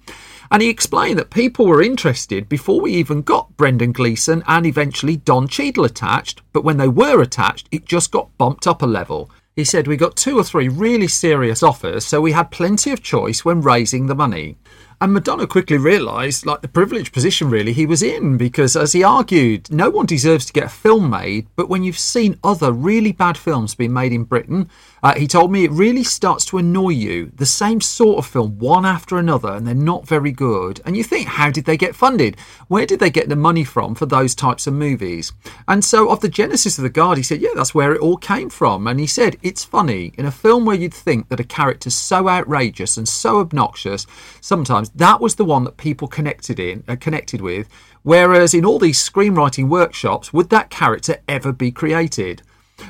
And 0.51 0.61
he 0.61 0.69
explained 0.69 1.19
that 1.19 1.29
people 1.29 1.65
were 1.65 1.81
interested 1.81 2.47
before 2.47 2.79
we 2.79 2.93
even 2.93 3.21
got 3.21 3.55
Brendan 3.57 3.91
Gleeson 3.91 4.43
and 4.47 4.65
eventually 4.65 5.17
Don 5.17 5.47
Cheadle 5.47 5.85
attached, 5.85 6.41
but 6.53 6.63
when 6.63 6.77
they 6.77 6.87
were 6.87 7.21
attached, 7.21 7.67
it 7.71 7.85
just 7.85 8.11
got 8.11 8.35
bumped 8.37 8.67
up 8.67 8.81
a 8.81 8.85
level. 8.85 9.29
He 9.55 9.63
said 9.63 9.87
we 9.87 9.97
got 9.97 10.15
two 10.15 10.37
or 10.37 10.43
three 10.43 10.69
really 10.69 11.07
serious 11.07 11.63
offers, 11.63 12.05
so 12.05 12.21
we 12.21 12.31
had 12.31 12.51
plenty 12.51 12.91
of 12.91 13.01
choice 13.01 13.43
when 13.43 13.61
raising 13.61 14.05
the 14.05 14.15
money. 14.15 14.55
And 14.99 15.15
McDonagh 15.15 15.49
quickly 15.49 15.77
realised, 15.77 16.45
like, 16.47 16.61
the 16.61 16.67
privileged 16.67 17.13
position 17.13 17.51
really 17.51 17.73
he 17.73 17.85
was 17.85 18.01
in, 18.01 18.37
because 18.37 18.75
as 18.75 18.93
he 18.93 19.03
argued, 19.03 19.71
no 19.71 19.91
one 19.91 20.07
deserves 20.07 20.45
to 20.45 20.53
get 20.53 20.65
a 20.65 20.69
film 20.69 21.09
made, 21.09 21.47
but 21.55 21.69
when 21.69 21.83
you've 21.83 21.99
seen 21.99 22.39
other 22.43 22.71
really 22.71 23.11
bad 23.11 23.37
films 23.37 23.75
being 23.75 23.93
made 23.93 24.11
in 24.11 24.23
Britain, 24.23 24.69
uh, 25.03 25.15
he 25.15 25.27
told 25.27 25.51
me 25.51 25.63
it 25.63 25.71
really 25.71 26.03
starts 26.03 26.45
to 26.45 26.57
annoy 26.57 26.89
you. 26.89 27.31
The 27.35 27.45
same 27.45 27.81
sort 27.81 28.17
of 28.17 28.25
film, 28.25 28.57
one 28.57 28.85
after 28.85 29.17
another, 29.17 29.53
and 29.53 29.67
they're 29.67 29.75
not 29.75 30.07
very 30.07 30.31
good. 30.31 30.81
And 30.85 30.97
you 30.97 31.03
think, 31.03 31.27
how 31.27 31.51
did 31.51 31.65
they 31.65 31.77
get 31.77 31.95
funded? 31.95 32.37
Where 32.67 32.85
did 32.85 32.99
they 32.99 33.09
get 33.09 33.29
the 33.29 33.35
money 33.35 33.63
from 33.63 33.95
for 33.95 34.05
those 34.05 34.33
types 34.33 34.67
of 34.67 34.73
movies? 34.73 35.33
And 35.67 35.83
so, 35.83 36.09
of 36.09 36.21
the 36.21 36.29
genesis 36.29 36.77
of 36.77 36.83
The 36.83 36.89
Guard, 36.89 37.17
he 37.17 37.23
said, 37.23 37.41
yeah, 37.41 37.51
that's 37.55 37.75
where 37.75 37.93
it 37.93 38.01
all 38.01 38.17
came 38.17 38.49
from. 38.49 38.87
And 38.87 38.99
he 38.99 39.07
said, 39.07 39.37
it's 39.41 39.63
funny, 39.63 40.13
in 40.17 40.25
a 40.25 40.31
film 40.31 40.65
where 40.65 40.75
you'd 40.75 40.93
think 40.93 41.29
that 41.29 41.39
a 41.39 41.43
character's 41.43 41.95
so 41.95 42.27
outrageous 42.27 42.97
and 42.97 43.07
so 43.07 43.39
obnoxious, 43.39 44.07
sometimes 44.41 44.89
that 44.89 45.21
was 45.21 45.35
the 45.35 45.45
one 45.45 45.63
that 45.63 45.77
people 45.77 46.07
connected 46.07 46.59
in 46.59 46.83
uh, 46.87 46.95
connected 46.95 47.41
with. 47.41 47.67
Whereas 48.03 48.53
in 48.53 48.65
all 48.65 48.79
these 48.79 48.97
screenwriting 48.97 49.67
workshops, 49.67 50.31
would 50.31 50.49
that 50.49 50.69
character 50.69 51.17
ever 51.27 51.51
be 51.51 51.71
created? 51.71 52.41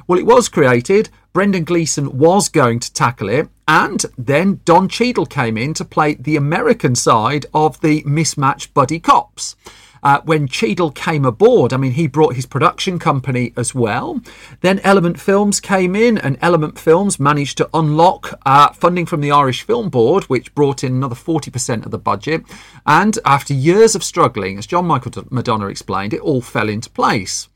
Well, 0.07 0.19
it 0.19 0.25
was 0.25 0.49
created. 0.49 1.09
Brendan 1.33 1.63
Gleeson 1.63 2.17
was 2.17 2.49
going 2.49 2.79
to 2.79 2.93
tackle 2.93 3.29
it, 3.29 3.49
and 3.67 4.03
then 4.17 4.61
Don 4.65 4.89
Cheadle 4.89 5.25
came 5.25 5.57
in 5.57 5.73
to 5.75 5.85
play 5.85 6.15
the 6.15 6.35
American 6.35 6.95
side 6.95 7.45
of 7.53 7.79
the 7.81 8.03
mismatched 8.05 8.73
buddy 8.73 8.99
cops 8.99 9.55
uh, 10.03 10.21
when 10.23 10.47
Cheadle 10.47 10.91
came 10.91 11.25
aboard, 11.25 11.73
I 11.73 11.77
mean, 11.77 11.91
he 11.91 12.07
brought 12.07 12.35
his 12.35 12.45
production 12.45 12.99
company 12.99 13.53
as 13.55 13.73
well. 13.73 14.21
Then 14.61 14.79
Element 14.79 15.19
Films 15.19 15.59
came 15.59 15.95
in, 15.95 16.17
and 16.17 16.37
Element 16.41 16.79
Films 16.79 17.19
managed 17.19 17.57
to 17.57 17.69
unlock 17.73 18.39
uh, 18.45 18.71
funding 18.73 19.05
from 19.05 19.21
the 19.21 19.31
Irish 19.31 19.63
Film 19.63 19.89
Board, 19.89 20.23
which 20.25 20.55
brought 20.55 20.83
in 20.83 20.93
another 20.93 21.15
40% 21.15 21.85
of 21.85 21.91
the 21.91 21.97
budget. 21.97 22.43
And 22.85 23.17
after 23.25 23.53
years 23.53 23.95
of 23.95 24.03
struggling, 24.03 24.57
as 24.57 24.67
John 24.67 24.85
Michael 24.85 25.11
McDonagh 25.11 25.71
explained, 25.71 26.13
it 26.13 26.21
all 26.21 26.41
fell 26.41 26.69
into 26.69 26.89
place. 26.89 27.49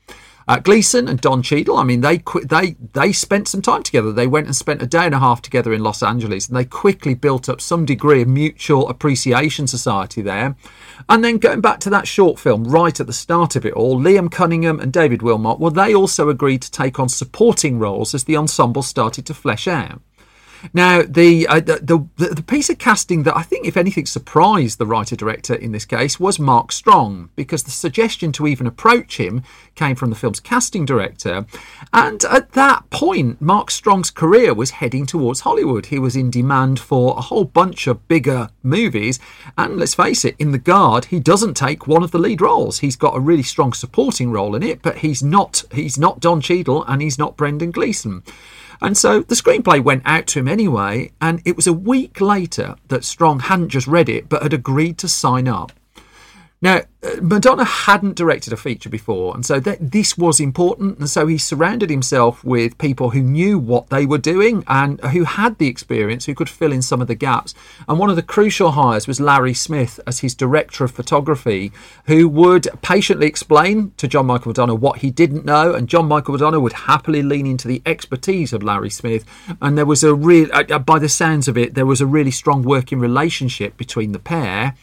Uh, 0.48 0.58
Gleeson 0.58 1.08
and 1.08 1.20
Don 1.20 1.42
Cheadle, 1.42 1.76
I 1.76 1.84
mean, 1.84 2.00
they 2.00 2.22
they 2.44 2.76
they 2.92 3.12
spent 3.12 3.48
some 3.48 3.62
time 3.62 3.82
together. 3.82 4.12
They 4.12 4.26
went 4.26 4.46
and 4.46 4.56
spent 4.56 4.82
a 4.82 4.86
day 4.86 5.06
and 5.06 5.14
a 5.14 5.18
half 5.18 5.42
together 5.42 5.72
in 5.72 5.82
Los 5.82 6.02
Angeles, 6.02 6.48
and 6.48 6.56
they 6.56 6.64
quickly 6.64 7.14
built 7.14 7.48
up 7.48 7.60
some 7.60 7.84
degree 7.84 8.22
of 8.22 8.28
mutual 8.28 8.88
appreciation 8.88 9.66
society 9.66 10.22
there. 10.22 10.56
And 11.08 11.24
then 11.24 11.38
going 11.38 11.60
back 11.60 11.80
to 11.80 11.90
that 11.90 12.08
short 12.08 12.38
film, 12.38 12.64
right 12.64 12.98
at 12.98 13.06
the 13.06 13.12
start 13.12 13.56
of 13.56 13.66
it 13.66 13.74
all, 13.74 14.00
Liam 14.00 14.30
Cunningham 14.30 14.80
and 14.80 14.92
David 14.92 15.22
Wilmot, 15.22 15.58
well, 15.58 15.70
they 15.70 15.94
also 15.94 16.28
agreed 16.28 16.62
to 16.62 16.70
take 16.70 16.98
on 16.98 17.08
supporting 17.08 17.78
roles 17.78 18.14
as 18.14 18.24
the 18.24 18.36
ensemble 18.36 18.82
started 18.82 19.26
to 19.26 19.34
flesh 19.34 19.68
out. 19.68 20.00
Now, 20.72 21.02
the, 21.02 21.46
uh, 21.48 21.60
the, 21.60 22.06
the 22.16 22.34
the 22.34 22.42
piece 22.42 22.70
of 22.70 22.78
casting 22.78 23.24
that 23.24 23.36
I 23.36 23.42
think, 23.42 23.66
if 23.66 23.76
anything, 23.76 24.06
surprised 24.06 24.78
the 24.78 24.86
writer 24.86 25.16
director 25.16 25.54
in 25.54 25.72
this 25.72 25.84
case 25.84 26.20
was 26.20 26.38
Mark 26.38 26.72
Strong, 26.72 27.30
because 27.36 27.64
the 27.64 27.70
suggestion 27.70 28.32
to 28.32 28.46
even 28.46 28.66
approach 28.66 29.18
him 29.18 29.42
came 29.74 29.96
from 29.96 30.10
the 30.10 30.16
film's 30.16 30.40
casting 30.40 30.84
director. 30.84 31.46
And 31.92 32.24
at 32.24 32.52
that 32.52 32.88
point, 32.90 33.40
Mark 33.40 33.70
Strong's 33.70 34.10
career 34.10 34.54
was 34.54 34.70
heading 34.70 35.06
towards 35.06 35.40
Hollywood. 35.40 35.86
He 35.86 35.98
was 35.98 36.16
in 36.16 36.30
demand 36.30 36.78
for 36.78 37.16
a 37.16 37.22
whole 37.22 37.44
bunch 37.44 37.86
of 37.86 38.06
bigger 38.08 38.48
movies, 38.62 39.18
and 39.58 39.76
let's 39.76 39.94
face 39.94 40.24
it, 40.24 40.36
in 40.38 40.52
The 40.52 40.58
Guard, 40.58 41.06
he 41.06 41.20
doesn't 41.20 41.54
take 41.54 41.86
one 41.86 42.02
of 42.02 42.10
the 42.10 42.18
lead 42.18 42.40
roles. 42.40 42.78
He's 42.78 42.96
got 42.96 43.16
a 43.16 43.20
really 43.20 43.42
strong 43.42 43.72
supporting 43.72 44.30
role 44.30 44.54
in 44.54 44.62
it, 44.62 44.82
but 44.82 44.98
he's 44.98 45.22
not 45.22 45.64
he's 45.72 45.98
not 45.98 46.20
Don 46.20 46.40
Cheadle 46.40 46.84
and 46.84 47.02
he's 47.02 47.18
not 47.18 47.36
Brendan 47.36 47.70
Gleeson. 47.70 48.22
And 48.82 48.98
so 48.98 49.20
the 49.20 49.36
screenplay 49.36 49.82
went 49.82 50.02
out 50.04 50.26
to 50.28 50.40
him 50.40 50.48
anyway, 50.48 51.12
and 51.20 51.40
it 51.44 51.54
was 51.54 51.68
a 51.68 51.72
week 51.72 52.20
later 52.20 52.74
that 52.88 53.04
Strong 53.04 53.40
hadn't 53.40 53.68
just 53.68 53.86
read 53.86 54.08
it, 54.08 54.28
but 54.28 54.42
had 54.42 54.52
agreed 54.52 54.98
to 54.98 55.08
sign 55.08 55.46
up. 55.46 55.70
Now, 56.62 56.76
uh, 57.02 57.16
McDonagh 57.16 57.66
hadn't 57.66 58.14
directed 58.14 58.52
a 58.52 58.56
feature 58.56 58.88
before, 58.88 59.34
and 59.34 59.44
so 59.44 59.58
this 59.58 60.16
was 60.16 60.38
important. 60.38 60.98
And 61.00 61.10
so 61.10 61.26
he 61.26 61.36
surrounded 61.36 61.90
himself 61.90 62.44
with 62.44 62.78
people 62.78 63.10
who 63.10 63.20
knew 63.20 63.58
what 63.58 63.90
they 63.90 64.06
were 64.06 64.18
doing 64.18 64.62
and 64.68 65.00
who 65.06 65.24
had 65.24 65.58
the 65.58 65.66
experience, 65.66 66.26
who 66.26 66.36
could 66.36 66.48
fill 66.48 66.72
in 66.72 66.80
some 66.80 67.02
of 67.02 67.08
the 67.08 67.16
gaps. 67.16 67.52
And 67.88 67.98
one 67.98 68.10
of 68.10 68.16
the 68.16 68.22
crucial 68.22 68.70
hires 68.70 69.08
was 69.08 69.20
Larry 69.20 69.54
Smith 69.54 69.98
as 70.06 70.20
his 70.20 70.36
director 70.36 70.84
of 70.84 70.92
photography, 70.92 71.72
who 72.06 72.28
would 72.28 72.68
patiently 72.80 73.26
explain 73.26 73.92
to 73.96 74.06
John 74.06 74.26
Michael 74.26 74.52
McDonagh 74.52 74.78
what 74.78 74.98
he 74.98 75.10
didn't 75.10 75.44
know, 75.44 75.74
and 75.74 75.88
John 75.88 76.06
Michael 76.06 76.36
McDonagh 76.36 76.62
would 76.62 76.72
happily 76.72 77.22
lean 77.22 77.46
into 77.48 77.66
the 77.66 77.82
expertise 77.84 78.52
of 78.52 78.62
Larry 78.62 78.90
Smith. 78.90 79.24
And 79.60 79.76
there 79.76 79.84
was 79.84 80.04
a 80.04 80.14
real, 80.14 80.48
uh, 80.52 80.62
uh, 80.70 80.78
by 80.78 81.00
the 81.00 81.08
sounds 81.08 81.48
of 81.48 81.58
it, 81.58 81.74
there 81.74 81.86
was 81.86 82.00
a 82.00 82.06
really 82.06 82.30
strong 82.30 82.62
working 82.62 83.00
relationship 83.00 83.76
between 83.76 84.12
the 84.12 84.20
pair. 84.20 84.76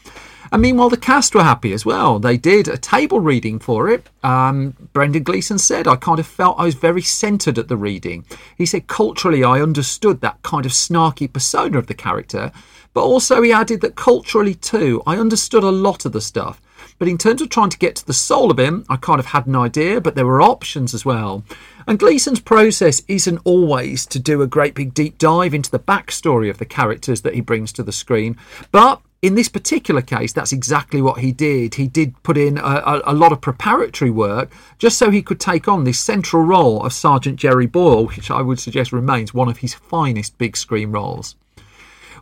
And 0.52 0.62
meanwhile, 0.62 0.88
the 0.88 0.96
cast 0.96 1.34
were 1.34 1.44
happy 1.44 1.72
as 1.72 1.86
well. 1.86 2.18
They 2.18 2.36
did 2.36 2.66
a 2.66 2.76
table 2.76 3.20
reading 3.20 3.58
for 3.58 3.88
it. 3.88 4.08
Um, 4.22 4.74
Brendan 4.92 5.22
Gleeson 5.22 5.58
said, 5.58 5.86
I 5.86 5.96
kind 5.96 6.18
of 6.18 6.26
felt 6.26 6.58
I 6.58 6.64
was 6.64 6.74
very 6.74 7.02
centred 7.02 7.58
at 7.58 7.68
the 7.68 7.76
reading. 7.76 8.24
He 8.56 8.66
said, 8.66 8.88
culturally, 8.88 9.44
I 9.44 9.60
understood 9.60 10.20
that 10.20 10.42
kind 10.42 10.66
of 10.66 10.72
snarky 10.72 11.32
persona 11.32 11.78
of 11.78 11.86
the 11.86 11.94
character, 11.94 12.50
but 12.94 13.02
also 13.02 13.40
he 13.42 13.52
added 13.52 13.80
that 13.82 13.94
culturally, 13.94 14.54
too, 14.54 15.02
I 15.06 15.16
understood 15.16 15.62
a 15.62 15.70
lot 15.70 16.04
of 16.04 16.12
the 16.12 16.20
stuff. 16.20 16.60
But 16.98 17.08
in 17.08 17.18
terms 17.18 17.40
of 17.40 17.48
trying 17.48 17.70
to 17.70 17.78
get 17.78 17.96
to 17.96 18.06
the 18.06 18.12
soul 18.12 18.50
of 18.50 18.58
him, 18.58 18.84
I 18.88 18.96
kind 18.96 19.20
of 19.20 19.26
had 19.26 19.46
an 19.46 19.56
idea, 19.56 20.00
but 20.00 20.16
there 20.16 20.26
were 20.26 20.42
options 20.42 20.92
as 20.92 21.04
well. 21.04 21.44
And 21.86 21.98
Gleeson's 21.98 22.40
process 22.40 23.02
isn't 23.08 23.40
always 23.44 24.04
to 24.06 24.18
do 24.18 24.42
a 24.42 24.46
great 24.46 24.74
big 24.74 24.92
deep 24.92 25.16
dive 25.16 25.54
into 25.54 25.70
the 25.70 25.78
backstory 25.78 26.50
of 26.50 26.58
the 26.58 26.66
characters 26.66 27.22
that 27.22 27.34
he 27.34 27.40
brings 27.40 27.72
to 27.72 27.82
the 27.82 27.92
screen, 27.92 28.36
but 28.70 29.00
in 29.22 29.34
this 29.34 29.48
particular 29.48 30.00
case, 30.00 30.32
that's 30.32 30.52
exactly 30.52 31.02
what 31.02 31.18
he 31.20 31.30
did. 31.30 31.74
He 31.74 31.86
did 31.86 32.20
put 32.22 32.38
in 32.38 32.56
a, 32.56 32.62
a, 32.62 33.02
a, 33.06 33.14
lot 33.14 33.32
of 33.32 33.42
preparatory 33.42 34.10
work 34.10 34.50
just 34.78 34.96
so 34.96 35.10
he 35.10 35.20
could 35.20 35.38
take 35.38 35.68
on 35.68 35.84
this 35.84 36.00
central 36.00 36.42
role 36.42 36.82
of 36.82 36.92
Sergeant 36.94 37.38
Jerry 37.38 37.66
Boyle, 37.66 38.06
which 38.06 38.30
I 38.30 38.40
would 38.40 38.58
suggest 38.58 38.92
remains 38.92 39.34
one 39.34 39.48
of 39.48 39.58
his 39.58 39.74
finest 39.74 40.38
big 40.38 40.56
screen 40.56 40.90
roles. 40.90 41.36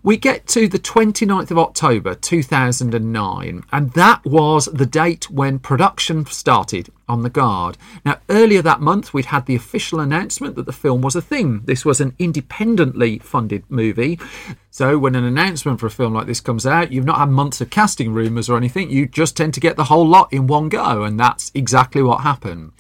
We 0.03 0.17
get 0.17 0.47
to 0.49 0.69
the 0.69 0.79
29th 0.79 1.51
of 1.51 1.59
October 1.59 2.15
2009, 2.15 3.65
and 3.73 3.93
that 3.93 4.25
was 4.25 4.67
the 4.67 4.87
date 4.87 5.29
when 5.29 5.59
production 5.59 6.25
started 6.27 6.91
on 7.09 7.23
The 7.23 7.31
Guard. 7.31 7.77
Now, 8.05 8.21
earlier 8.29 8.63
that 8.63 8.81
month, 8.81 9.13
we'd 9.13 9.27
had 9.27 9.47
the 9.47 9.57
official 9.57 9.99
announcement 9.99 10.55
that 10.55 10.67
the 10.67 10.73
film 10.73 11.01
was 11.01 11.17
a 11.17 11.23
thing. 11.23 11.63
This 11.65 11.85
was 11.85 12.01
an 12.01 12.15
independently 12.19 13.19
funded 13.19 13.65
movie. 13.69 14.21
So, 14.71 14.99
when 14.99 15.17
an 15.17 15.25
announcement 15.25 15.81
for 15.81 15.87
a 15.87 15.91
film 15.91 16.15
like 16.15 16.27
this 16.27 16.41
comes 16.41 16.65
out, 16.65 16.93
you've 16.93 17.05
not 17.05 17.19
had 17.19 17.31
months 17.31 17.61
of 17.61 17.71
casting 17.71 18.13
rumours 18.13 18.49
or 18.49 18.57
anything, 18.57 18.91
you 18.91 19.07
just 19.07 19.37
tend 19.37 19.55
to 19.55 19.61
get 19.61 19.77
the 19.77 19.85
whole 19.85 20.07
lot 20.07 20.33
in 20.33 20.47
one 20.47 20.69
go, 20.69 21.03
and 21.03 21.19
that's 21.19 21.51
exactly 21.55 22.03
what 22.03 22.21
happened. 22.21 22.73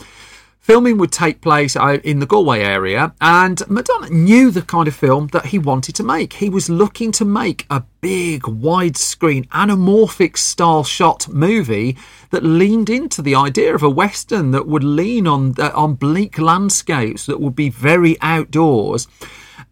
Filming 0.68 0.98
would 0.98 1.12
take 1.12 1.40
place 1.40 1.76
uh, 1.76 1.96
in 2.04 2.18
the 2.18 2.26
Galway 2.26 2.60
area, 2.60 3.14
and 3.22 3.56
McDonagh 3.70 4.10
knew 4.10 4.50
the 4.50 4.60
kind 4.60 4.86
of 4.86 4.94
film 4.94 5.28
that 5.28 5.46
he 5.46 5.58
wanted 5.58 5.94
to 5.94 6.02
make. 6.02 6.34
He 6.34 6.50
was 6.50 6.68
looking 6.68 7.10
to 7.12 7.24
make 7.24 7.64
a 7.70 7.84
big, 8.02 8.42
widescreen, 8.42 9.48
anamorphic 9.48 10.36
style 10.36 10.84
shot 10.84 11.26
movie 11.26 11.96
that 12.28 12.44
leaned 12.44 12.90
into 12.90 13.22
the 13.22 13.34
idea 13.34 13.74
of 13.74 13.82
a 13.82 13.88
western 13.88 14.50
that 14.50 14.66
would 14.66 14.84
lean 14.84 15.26
on 15.26 15.54
uh, 15.58 15.72
on 15.74 15.94
bleak 15.94 16.38
landscapes 16.38 17.24
that 17.24 17.40
would 17.40 17.56
be 17.56 17.70
very 17.70 18.20
outdoors 18.20 19.08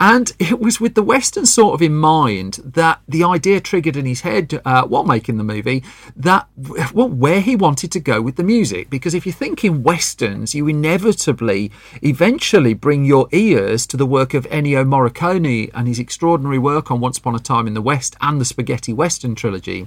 and 0.00 0.32
it 0.38 0.60
was 0.60 0.80
with 0.80 0.94
the 0.94 1.02
Western 1.02 1.46
sort 1.46 1.74
of 1.74 1.82
in 1.82 1.94
mind 1.94 2.60
that 2.64 3.00
the 3.08 3.24
idea 3.24 3.60
triggered 3.60 3.96
in 3.96 4.06
his 4.06 4.22
head 4.22 4.60
uh, 4.64 4.86
while 4.86 5.04
making 5.04 5.36
the 5.36 5.44
movie 5.44 5.82
that, 6.14 6.48
well, 6.92 7.08
where 7.08 7.40
he 7.40 7.56
wanted 7.56 7.92
to 7.92 8.00
go 8.00 8.20
with 8.20 8.36
the 8.36 8.42
music. 8.42 8.90
Because 8.90 9.14
if 9.14 9.26
you 9.26 9.32
think 9.32 9.64
in 9.64 9.82
Westerns, 9.82 10.54
you 10.54 10.66
inevitably 10.68 11.70
eventually 12.02 12.74
bring 12.74 13.04
your 13.04 13.28
ears 13.32 13.86
to 13.86 13.96
the 13.96 14.06
work 14.06 14.34
of 14.34 14.46
Ennio 14.46 14.84
Morricone 14.84 15.70
and 15.74 15.88
his 15.88 15.98
extraordinary 15.98 16.58
work 16.58 16.90
on 16.90 17.00
Once 17.00 17.18
Upon 17.18 17.34
a 17.34 17.38
Time 17.38 17.66
in 17.66 17.74
the 17.74 17.82
West 17.82 18.16
and 18.20 18.40
the 18.40 18.44
Spaghetti 18.44 18.92
Western 18.92 19.34
trilogy. 19.34 19.86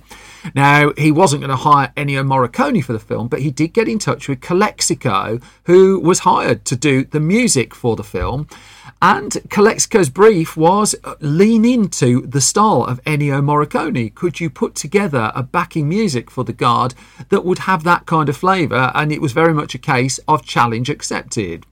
Now, 0.55 0.93
he 0.97 1.11
wasn't 1.11 1.41
going 1.41 1.49
to 1.49 1.55
hire 1.55 1.91
Ennio 1.95 2.25
Morricone 2.25 2.83
for 2.83 2.93
the 2.93 2.99
film, 2.99 3.27
but 3.27 3.41
he 3.41 3.51
did 3.51 3.73
get 3.73 3.87
in 3.87 3.99
touch 3.99 4.27
with 4.27 4.41
Calexico, 4.41 5.39
who 5.63 5.99
was 5.99 6.19
hired 6.19 6.65
to 6.65 6.75
do 6.75 7.03
the 7.03 7.19
music 7.19 7.75
for 7.75 7.95
the 7.95 8.03
film. 8.03 8.47
And 9.01 9.37
Calexico's 9.49 10.09
brief 10.09 10.57
was 10.57 10.93
uh, 11.05 11.15
lean 11.21 11.63
into 11.63 12.27
the 12.27 12.41
style 12.41 12.83
of 12.83 13.01
Ennio 13.05 13.41
Morricone. 13.41 14.13
Could 14.13 14.41
you 14.41 14.49
put 14.49 14.75
together 14.75 15.31
a 15.33 15.41
backing 15.41 15.87
music 15.87 16.29
for 16.29 16.43
the 16.43 16.51
guard 16.51 16.93
that 17.29 17.45
would 17.45 17.59
have 17.59 17.83
that 17.85 18.05
kind 18.05 18.27
of 18.27 18.35
flavour? 18.35 18.91
And 18.93 19.11
it 19.11 19.21
was 19.21 19.31
very 19.31 19.53
much 19.53 19.73
a 19.73 19.79
case 19.79 20.19
of 20.27 20.43
challenge 20.43 20.89
accepted. 20.89 21.65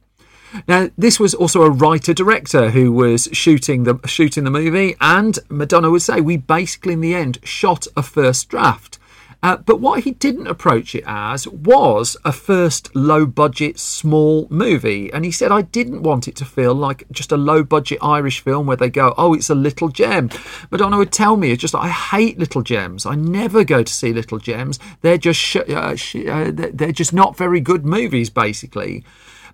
Now, 0.70 0.90
this 0.98 1.20
was 1.20 1.34
also 1.34 1.64
a 1.64 1.70
writer 1.70 2.14
director 2.14 2.70
who 2.70 2.94
was 2.94 3.28
shooting 3.34 3.84
the 3.84 4.00
shooting 4.06 4.46
the 4.46 4.52
movie, 4.52 4.96
and 5.02 5.38
McDonagh 5.50 5.92
would 5.92 6.02
say 6.02 6.22
we 6.22 6.38
basically 6.38 6.94
in 6.94 7.02
the 7.02 7.16
end 7.16 7.40
shot 7.44 7.88
a 7.98 8.04
first 8.04 8.48
draft. 8.48 8.97
Uh, 9.44 9.58
but 9.58 9.80
what 9.80 10.04
he 10.04 10.12
didn't 10.12 10.48
approach 10.48 10.96
it 10.96 11.04
as 11.06 11.48
was 11.48 12.18
a 12.26 12.32
first 12.32 12.94
low 12.96 13.26
budget, 13.26 13.78
small 13.80 14.48
movie. 14.50 15.12
And 15.14 15.24
he 15.24 15.32
said, 15.32 15.52
I 15.52 15.62
didn't 15.62 16.02
want 16.02 16.28
it 16.28 16.36
to 16.38 16.46
feel 16.46 16.74
like 16.74 17.04
just 17.12 17.32
a 17.32 17.38
low 17.38 17.64
budget 17.64 18.00
Irish 18.02 18.40
film 18.40 18.66
where 18.66 18.78
they 18.78 18.90
go, 18.90 19.14
oh, 19.18 19.34
it's 19.34 19.50
a 19.50 19.56
little 19.56 19.90
gem. 19.90 20.30
McDonagh 20.30 20.98
would 20.98 21.12
tell 21.12 21.38
me, 21.38 21.52
it's 21.52 21.62
just, 21.62 21.76
I 21.76 21.88
hate 21.88 22.40
little 22.40 22.64
gems. 22.64 23.06
I 23.06 23.16
never 23.16 23.64
go 23.64 23.84
to 23.84 23.94
see 23.94 24.12
little 24.12 24.40
gems. 24.40 24.80
They're 25.02 25.20
just, 25.20 25.40
sh- 25.40 25.58
uh, 25.58 25.96
sh- 25.96 26.26
uh, 26.28 26.52
they're 26.54 26.92
just 26.92 27.14
not 27.14 27.38
very 27.38 27.60
good 27.60 27.86
movies, 27.86 28.30
basically. 28.32 29.04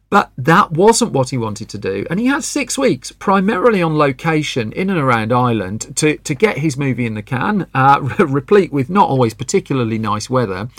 But 0.10 0.32
that 0.38 0.72
wasn't 0.72 1.12
what 1.12 1.32
he 1.32 1.40
wanted 1.40 1.70
to 1.70 1.80
do. 1.80 2.06
And 2.08 2.20
he 2.20 2.28
had 2.28 2.44
six 2.44 2.78
weeks, 2.78 3.12
primarily 3.12 3.82
on 3.82 3.98
location 3.98 4.72
in 4.72 4.92
and 4.92 5.00
around 5.00 5.34
Ireland, 5.34 5.96
to, 5.96 6.18
to 6.18 6.36
get 6.36 6.60
his 6.60 6.78
movie 6.78 7.08
in 7.08 7.16
the 7.16 7.24
can, 7.24 7.66
uh, 7.74 8.00
replete 8.20 8.72
with 8.72 8.92
not 8.92 9.10
always 9.10 9.34
particularly 9.34 9.98
nice 9.98 10.30
weather. 10.30 10.70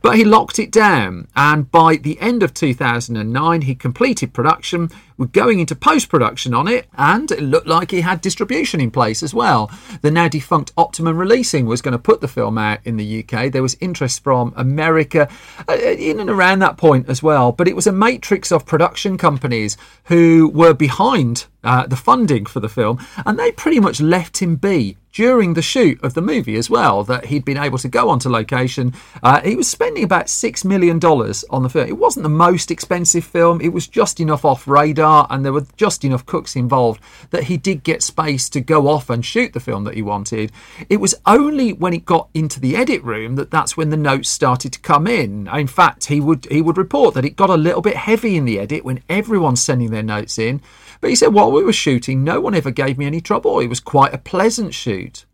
But 0.00 0.16
he 0.16 0.24
locked 0.24 0.60
it 0.60 0.70
down. 0.70 1.26
And 1.34 1.68
by 1.72 1.96
the 1.96 2.20
end 2.20 2.44
of 2.44 2.54
2009, 2.54 3.62
he 3.62 3.74
completed 3.74 4.32
production, 4.32 4.90
were 5.16 5.26
going 5.26 5.58
into 5.58 5.74
post 5.74 6.08
production 6.08 6.54
on 6.54 6.68
it, 6.68 6.86
and 6.96 7.30
it 7.32 7.40
looked 7.40 7.66
like 7.66 7.90
he 7.90 8.00
had 8.00 8.20
distribution 8.20 8.80
in 8.80 8.92
place 8.92 9.24
as 9.24 9.34
well. 9.34 9.70
The 10.02 10.10
now 10.10 10.28
defunct 10.28 10.72
Optimum 10.76 11.18
Releasing 11.18 11.66
was 11.66 11.82
going 11.82 11.92
to 11.92 11.98
put 11.98 12.20
the 12.20 12.28
film 12.28 12.58
out 12.58 12.78
in 12.84 12.96
the 12.96 13.24
UK. 13.24 13.50
There 13.50 13.62
was 13.62 13.76
interest 13.80 14.22
from 14.22 14.52
America 14.56 15.28
uh, 15.68 15.74
in 15.74 16.20
and 16.20 16.30
around 16.30 16.60
that 16.60 16.76
point 16.76 17.08
as 17.08 17.22
well, 17.22 17.50
but 17.50 17.66
it 17.66 17.74
was 17.74 17.88
a 17.88 17.92
matrix 17.92 18.52
of 18.52 18.66
production 18.66 18.83
companies 19.16 19.76
who 20.04 20.50
were 20.54 20.74
behind 20.74 21.46
uh, 21.64 21.86
the 21.86 21.96
funding 21.96 22.46
for 22.46 22.60
the 22.60 22.68
film, 22.68 23.04
and 23.24 23.38
they 23.38 23.52
pretty 23.52 23.80
much 23.80 24.00
left 24.00 24.38
him 24.38 24.56
be 24.56 24.96
during 25.14 25.54
the 25.54 25.62
shoot 25.62 26.02
of 26.02 26.14
the 26.14 26.20
movie 26.20 26.56
as 26.56 26.68
well. 26.68 27.04
That 27.04 27.26
he'd 27.26 27.44
been 27.44 27.56
able 27.56 27.78
to 27.78 27.88
go 27.88 28.10
onto 28.10 28.28
location. 28.28 28.92
Uh, 29.22 29.40
he 29.40 29.56
was 29.56 29.68
spending 29.68 30.04
about 30.04 30.28
six 30.28 30.64
million 30.64 30.98
dollars 30.98 31.44
on 31.50 31.62
the 31.62 31.68
film. 31.68 31.88
It 31.88 31.98
wasn't 31.98 32.24
the 32.24 32.28
most 32.28 32.70
expensive 32.70 33.24
film. 33.24 33.60
It 33.60 33.72
was 33.72 33.86
just 33.86 34.20
enough 34.20 34.44
off 34.44 34.66
radar, 34.66 35.26
and 35.30 35.44
there 35.44 35.52
were 35.52 35.66
just 35.76 36.04
enough 36.04 36.26
cooks 36.26 36.56
involved 36.56 37.00
that 37.30 37.44
he 37.44 37.56
did 37.56 37.84
get 37.84 38.02
space 38.02 38.48
to 38.50 38.60
go 38.60 38.88
off 38.88 39.08
and 39.08 39.24
shoot 39.24 39.52
the 39.52 39.60
film 39.60 39.84
that 39.84 39.94
he 39.94 40.02
wanted. 40.02 40.52
It 40.90 40.98
was 40.98 41.14
only 41.26 41.72
when 41.72 41.94
it 41.94 42.04
got 42.04 42.28
into 42.34 42.60
the 42.60 42.76
edit 42.76 43.02
room 43.02 43.36
that 43.36 43.50
that's 43.50 43.76
when 43.76 43.90
the 43.90 43.96
notes 43.96 44.28
started 44.28 44.72
to 44.72 44.80
come 44.80 45.06
in. 45.06 45.48
In 45.48 45.68
fact, 45.68 46.06
he 46.06 46.20
would 46.20 46.46
he 46.50 46.60
would 46.60 46.76
report 46.76 47.14
that 47.14 47.24
it 47.24 47.36
got 47.36 47.50
a 47.50 47.56
little 47.56 47.82
bit 47.82 47.96
heavy 47.96 48.36
in 48.36 48.44
the 48.44 48.58
edit 48.58 48.84
when 48.84 49.02
everyone's 49.08 49.62
sending 49.62 49.90
their 49.90 50.02
notes 50.02 50.38
in. 50.38 50.60
But 51.04 51.10
he 51.10 51.16
said 51.16 51.34
while 51.34 51.52
we 51.52 51.62
were 51.62 51.74
shooting, 51.74 52.24
no 52.24 52.40
one 52.40 52.54
ever 52.54 52.70
gave 52.70 52.96
me 52.96 53.04
any 53.04 53.20
trouble. 53.20 53.60
It 53.60 53.66
was 53.66 53.78
quite 53.78 54.14
a 54.14 54.16
pleasant 54.16 54.72
shoot. 54.72 55.26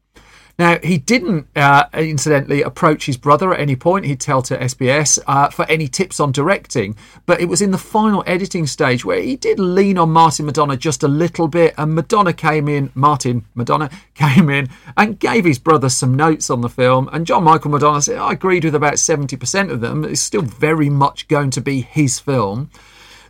Now, 0.59 0.81
he 0.83 0.99
didn't, 0.99 1.47
uh, 1.55 1.85
incidentally, 1.95 2.61
approach 2.61 3.07
his 3.07 3.17
brother 3.17 3.55
at 3.55 3.61
any 3.61 3.77
point. 3.77 4.05
He'd 4.05 4.19
tell 4.19 4.43
to 4.43 4.59
SBS 4.59 5.21
uh, 5.29 5.49
for 5.51 5.65
any 5.67 5.87
tips 5.87 6.19
on 6.19 6.33
directing, 6.33 6.97
but 7.25 7.41
it 7.41 7.45
was 7.45 7.63
in 7.63 7.71
the 7.71 7.79
final 7.79 8.25
editing 8.27 8.67
stage 8.67 9.05
where 9.05 9.23
he 9.23 9.37
did 9.37 9.61
lean 9.61 9.97
on 9.97 10.11
Martin 10.11 10.49
McDonagh 10.49 10.81
just 10.81 11.05
a 11.05 11.09
little 11.09 11.47
bit, 11.47 11.73
and 11.79 11.97
McDonagh 11.97 12.37
came 12.37 12.69
in, 12.69 12.91
Martin 12.97 13.47
McDonagh 13.57 13.93
came 14.15 14.51
in 14.51 14.69
and 14.97 15.21
gave 15.21 15.45
his 15.45 15.61
brother 15.61 15.89
some 15.89 16.17
notes 16.17 16.51
on 16.51 16.63
the 16.63 16.69
film, 16.69 17.09
and 17.13 17.29
John 17.29 17.45
Michael 17.45 17.71
McDonagh 17.71 18.03
said, 18.03 18.19
I 18.19 18.33
agreed 18.33 18.65
with 18.65 18.75
about 18.75 18.95
70% 18.95 19.71
of 19.71 19.81
them. 19.81 20.05
It's 20.05 20.21
still 20.21 20.43
very 20.43 20.91
much 20.91 21.29
going 21.29 21.51
to 21.51 21.61
be 21.61 21.81
his 21.81 22.19
film. 22.19 22.71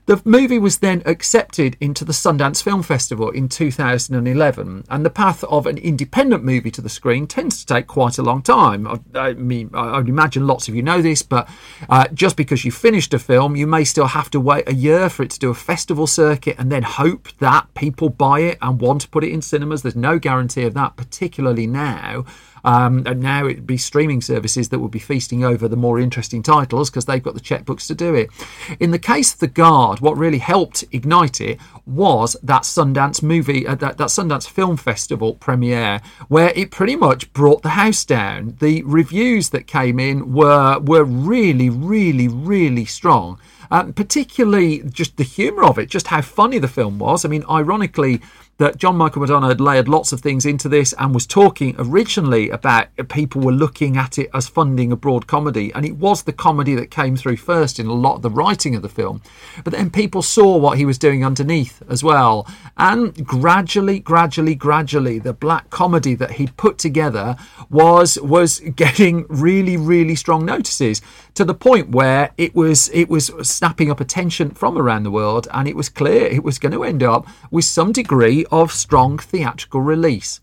The 0.06 0.20
movie 0.24 0.58
was 0.58 0.78
then 0.78 1.02
accepted 1.06 1.76
into 1.80 2.04
the 2.04 2.12
Sundance 2.12 2.62
Film 2.62 2.82
Festival 2.82 3.30
in 3.30 3.48
2011, 3.48 4.84
and 4.88 5.04
the 5.04 5.10
path 5.10 5.44
of 5.44 5.66
an 5.66 5.78
independent 5.78 6.42
movie 6.42 6.70
to 6.72 6.80
the 6.80 6.88
screen 6.88 7.26
tends 7.26 7.60
to 7.60 7.66
take 7.66 7.86
quite 7.86 8.18
a 8.18 8.22
long 8.22 8.42
time. 8.42 8.88
I, 9.14 9.34
mean, 9.34 9.70
I 9.72 9.98
would 9.98 10.08
imagine 10.08 10.46
lots 10.46 10.68
of 10.68 10.74
you 10.74 10.82
know 10.82 11.00
this, 11.00 11.22
but 11.22 11.48
uh, 11.88 12.08
just 12.12 12.36
because 12.36 12.64
you 12.64 12.72
finished 12.72 13.14
a 13.14 13.18
film, 13.18 13.54
you 13.54 13.66
may 13.66 13.84
still 13.84 14.08
have 14.08 14.30
to 14.30 14.40
wait 14.40 14.68
a 14.68 14.74
year 14.74 15.08
for 15.08 15.22
it 15.22 15.30
to 15.30 15.38
do 15.38 15.50
a 15.50 15.54
festival 15.54 16.06
circuit 16.06 16.56
and 16.58 16.72
then 16.72 16.82
hope 16.82 17.28
that 17.38 17.72
people 17.74 18.08
buy 18.08 18.40
it 18.40 18.58
and 18.62 18.80
want 18.80 19.02
to 19.02 19.08
put 19.08 19.22
it 19.22 19.30
in 19.30 19.42
cinemas. 19.42 19.82
There's 19.82 19.96
no 19.96 20.18
guarantee 20.18 20.64
of 20.64 20.74
that, 20.74 20.96
particularly 20.96 21.66
now. 21.66 22.24
Um, 22.64 23.04
and 23.06 23.20
now 23.20 23.46
it'd 23.46 23.66
be 23.66 23.76
streaming 23.76 24.20
services 24.20 24.68
that 24.68 24.78
would 24.78 24.90
be 24.90 24.98
feasting 24.98 25.44
over 25.44 25.68
the 25.68 25.76
more 25.76 25.98
interesting 25.98 26.42
titles 26.42 26.90
because 26.90 27.04
they've 27.04 27.22
got 27.22 27.34
the 27.34 27.40
checkbooks 27.40 27.86
to 27.88 27.94
do 27.94 28.14
it. 28.14 28.30
In 28.78 28.90
the 28.90 28.98
case 28.98 29.34
of 29.34 29.40
The 29.40 29.48
Guard, 29.48 30.00
what 30.00 30.16
really 30.16 30.38
helped 30.38 30.84
ignite 30.92 31.40
it 31.40 31.58
was 31.86 32.36
that 32.42 32.62
Sundance 32.62 33.22
movie, 33.22 33.66
uh, 33.66 33.74
that, 33.76 33.98
that 33.98 34.08
Sundance 34.08 34.48
Film 34.48 34.76
Festival 34.76 35.34
premiere, 35.34 36.00
where 36.28 36.52
it 36.54 36.70
pretty 36.70 36.96
much 36.96 37.32
brought 37.32 37.62
the 37.62 37.70
house 37.70 38.04
down. 38.04 38.56
The 38.60 38.82
reviews 38.84 39.50
that 39.50 39.66
came 39.66 39.98
in 39.98 40.32
were 40.32 40.78
were 40.80 41.04
really, 41.04 41.70
really, 41.70 42.28
really 42.28 42.84
strong. 42.84 43.38
Um, 43.72 43.92
particularly 43.92 44.82
just 44.82 45.16
the 45.16 45.22
humour 45.22 45.62
of 45.62 45.78
it, 45.78 45.88
just 45.88 46.08
how 46.08 46.22
funny 46.22 46.58
the 46.58 46.66
film 46.66 46.98
was. 46.98 47.24
I 47.24 47.28
mean, 47.28 47.44
ironically, 47.48 48.20
that 48.60 48.76
John 48.76 48.94
Michael 48.94 49.22
McDonagh 49.22 49.48
had 49.48 49.60
layered 49.60 49.88
lots 49.88 50.12
of 50.12 50.20
things 50.20 50.44
into 50.44 50.68
this 50.68 50.92
and 50.98 51.14
was 51.14 51.26
talking 51.26 51.74
originally 51.78 52.50
about 52.50 52.88
people 53.08 53.40
were 53.40 53.52
looking 53.52 53.96
at 53.96 54.18
it 54.18 54.28
as 54.34 54.48
funding 54.48 54.92
a 54.92 54.96
broad 54.96 55.26
comedy. 55.26 55.72
And 55.74 55.86
it 55.86 55.96
was 55.96 56.24
the 56.24 56.34
comedy 56.34 56.74
that 56.74 56.90
came 56.90 57.16
through 57.16 57.38
first 57.38 57.78
in 57.78 57.86
a 57.86 57.94
lot 57.94 58.16
of 58.16 58.22
the 58.22 58.28
writing 58.28 58.76
of 58.76 58.82
the 58.82 58.90
film. 58.90 59.22
But 59.64 59.72
then 59.72 59.88
people 59.88 60.20
saw 60.20 60.58
what 60.58 60.76
he 60.76 60.84
was 60.84 60.98
doing 60.98 61.24
underneath 61.24 61.82
as 61.88 62.04
well. 62.04 62.46
And 62.76 63.26
gradually, 63.26 63.98
gradually, 63.98 64.54
gradually, 64.54 65.18
the 65.18 65.32
black 65.32 65.70
comedy 65.70 66.14
that 66.16 66.32
he'd 66.32 66.54
put 66.58 66.76
together 66.76 67.36
was 67.70 68.18
was 68.20 68.60
getting 68.76 69.24
really, 69.30 69.78
really 69.78 70.14
strong 70.14 70.44
notices 70.44 71.00
to 71.34 71.46
the 71.46 71.54
point 71.54 71.90
where 71.92 72.32
it 72.36 72.54
was 72.54 72.90
it 72.92 73.08
was 73.08 73.32
snapping 73.40 73.90
up 73.90 74.00
attention 74.00 74.50
from 74.50 74.76
around 74.76 75.04
the 75.04 75.10
world 75.10 75.48
and 75.54 75.66
it 75.66 75.76
was 75.76 75.88
clear 75.88 76.26
it 76.26 76.44
was 76.44 76.58
going 76.58 76.72
to 76.72 76.84
end 76.84 77.02
up 77.02 77.26
with 77.50 77.64
some 77.64 77.92
degree 77.92 78.44
of 78.50 78.72
strong 78.72 79.18
theatrical 79.18 79.80
release. 79.80 80.40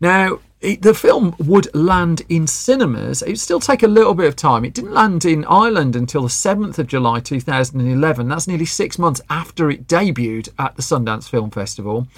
Now, 0.00 0.40
it, 0.60 0.82
the 0.82 0.94
film 0.94 1.36
would 1.38 1.72
land 1.74 2.22
in 2.28 2.46
cinemas. 2.46 3.22
It 3.22 3.28
would 3.28 3.40
still 3.40 3.60
take 3.60 3.84
a 3.84 3.88
little 3.88 4.14
bit 4.14 4.26
of 4.26 4.34
time. 4.34 4.64
It 4.64 4.74
didn't 4.74 4.92
land 4.92 5.24
in 5.24 5.44
Ireland 5.44 5.94
until 5.94 6.22
the 6.22 6.28
7th 6.28 6.78
of 6.78 6.88
July 6.88 7.20
2011. 7.20 8.28
That's 8.28 8.48
nearly 8.48 8.64
six 8.64 8.98
months 8.98 9.20
after 9.30 9.70
it 9.70 9.86
debuted 9.86 10.48
at 10.58 10.74
the 10.74 10.82
Sundance 10.82 11.28
Film 11.28 11.50
Festival. 11.50 12.08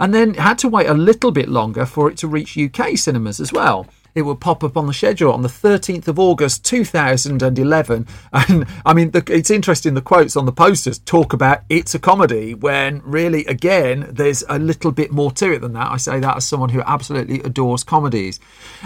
And 0.00 0.12
then 0.12 0.34
had 0.34 0.58
to 0.58 0.68
wait 0.68 0.88
a 0.88 0.94
little 0.94 1.30
bit 1.30 1.48
longer 1.48 1.86
for 1.86 2.10
it 2.10 2.16
to 2.18 2.28
reach 2.28 2.58
UK 2.58 2.96
cinemas 2.96 3.38
as 3.38 3.52
well 3.52 3.86
it 4.14 4.22
will 4.22 4.36
pop 4.36 4.62
up 4.62 4.76
on 4.76 4.86
the 4.86 4.94
schedule 4.94 5.32
on 5.32 5.42
the 5.42 5.48
13th 5.48 6.06
of 6.08 6.18
August 6.18 6.64
2011. 6.64 8.06
And 8.32 8.66
I 8.84 8.94
mean, 8.94 9.10
the, 9.12 9.24
it's 9.28 9.50
interesting, 9.50 9.94
the 9.94 10.02
quotes 10.02 10.36
on 10.36 10.44
the 10.44 10.52
posters 10.52 10.98
talk 10.98 11.32
about 11.32 11.62
it's 11.68 11.94
a 11.94 11.98
comedy 11.98 12.54
when 12.54 13.00
really, 13.04 13.44
again, 13.46 14.08
there's 14.10 14.44
a 14.48 14.58
little 14.58 14.92
bit 14.92 15.12
more 15.12 15.30
to 15.32 15.52
it 15.52 15.60
than 15.60 15.72
that. 15.74 15.90
I 15.90 15.96
say 15.96 16.20
that 16.20 16.36
as 16.36 16.44
someone 16.44 16.70
who 16.70 16.82
absolutely 16.82 17.40
adores 17.40 17.84
comedies. 17.84 18.40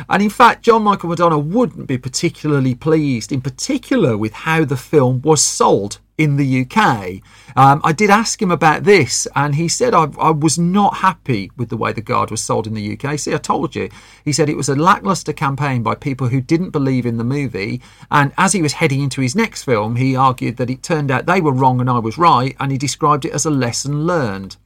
And 0.09 0.23
in 0.23 0.31
fact, 0.31 0.63
John 0.65 0.83
Michael 0.83 1.11
McDonagh 1.11 1.45
wouldn't 1.45 1.87
be 1.87 1.99
particularly 1.99 2.75
pleased, 2.75 3.33
in 3.33 3.41
particular, 3.41 4.17
with 4.17 4.33
how 4.33 4.65
the 4.65 4.77
film 4.77 5.23
was 5.23 5.43
sold 5.43 5.99
in 6.19 6.37
the 6.37 6.67
UK. 6.67 7.23
Um, 7.57 7.81
I 7.85 7.93
did 7.93 8.11
ask 8.11 8.41
him 8.41 8.51
about 8.51 8.85
this, 8.85 9.27
and 9.35 9.55
he 9.55 9.69
said 9.69 9.95
I, 9.95 10.09
I, 10.19 10.31
was 10.31 10.59
not 10.59 10.99
happy 10.99 11.51
with 11.57 11.69
the 11.69 11.77
way 11.77 11.93
the 11.93 12.01
Guard 12.01 12.31
was 12.31 12.43
sold 12.43 12.67
in 12.67 12.75
the 12.75 12.99
UK. 12.99 13.19
See, 13.19 13.35
I 13.35 13.39
told 13.39 13.75
you. 13.75 13.89
He 14.25 14.33
said 14.33 14.49
it 14.49 14.57
was 14.57 14.69
a 14.69 14.77
lackluster 14.77 15.33
campaign 15.33 15.83
by 15.83 15.95
people 15.95 16.29
who 16.29 16.41
didn't 16.41 16.71
believe 16.71 17.07
in 17.07 17.17
the 17.17 17.25
movie, 17.25 17.81
and 18.11 18.33
as 18.37 18.53
he 18.53 18.63
was 18.63 18.75
heading 18.75 19.01
into 19.01 19.21
his 19.21 19.35
next 19.35 19.65
film, 19.65 19.97
he 19.97 20.15
argued 20.15 20.57
that 20.59 20.71
it 20.71 20.83
turned 20.83 21.11
out 21.11 21.27
they 21.27 21.41
were 21.41 21.53
wrong 21.53 21.81
and 21.81 21.91
I 21.91 21.99
was 21.99 22.19
right, 22.19 22.55
and 22.61 22.71
he 22.71 22.79
described 22.79 23.25
it 23.25 23.33
as 23.33 23.47
a 23.47 23.51
lesson 23.51 24.07
learned. 24.07 24.57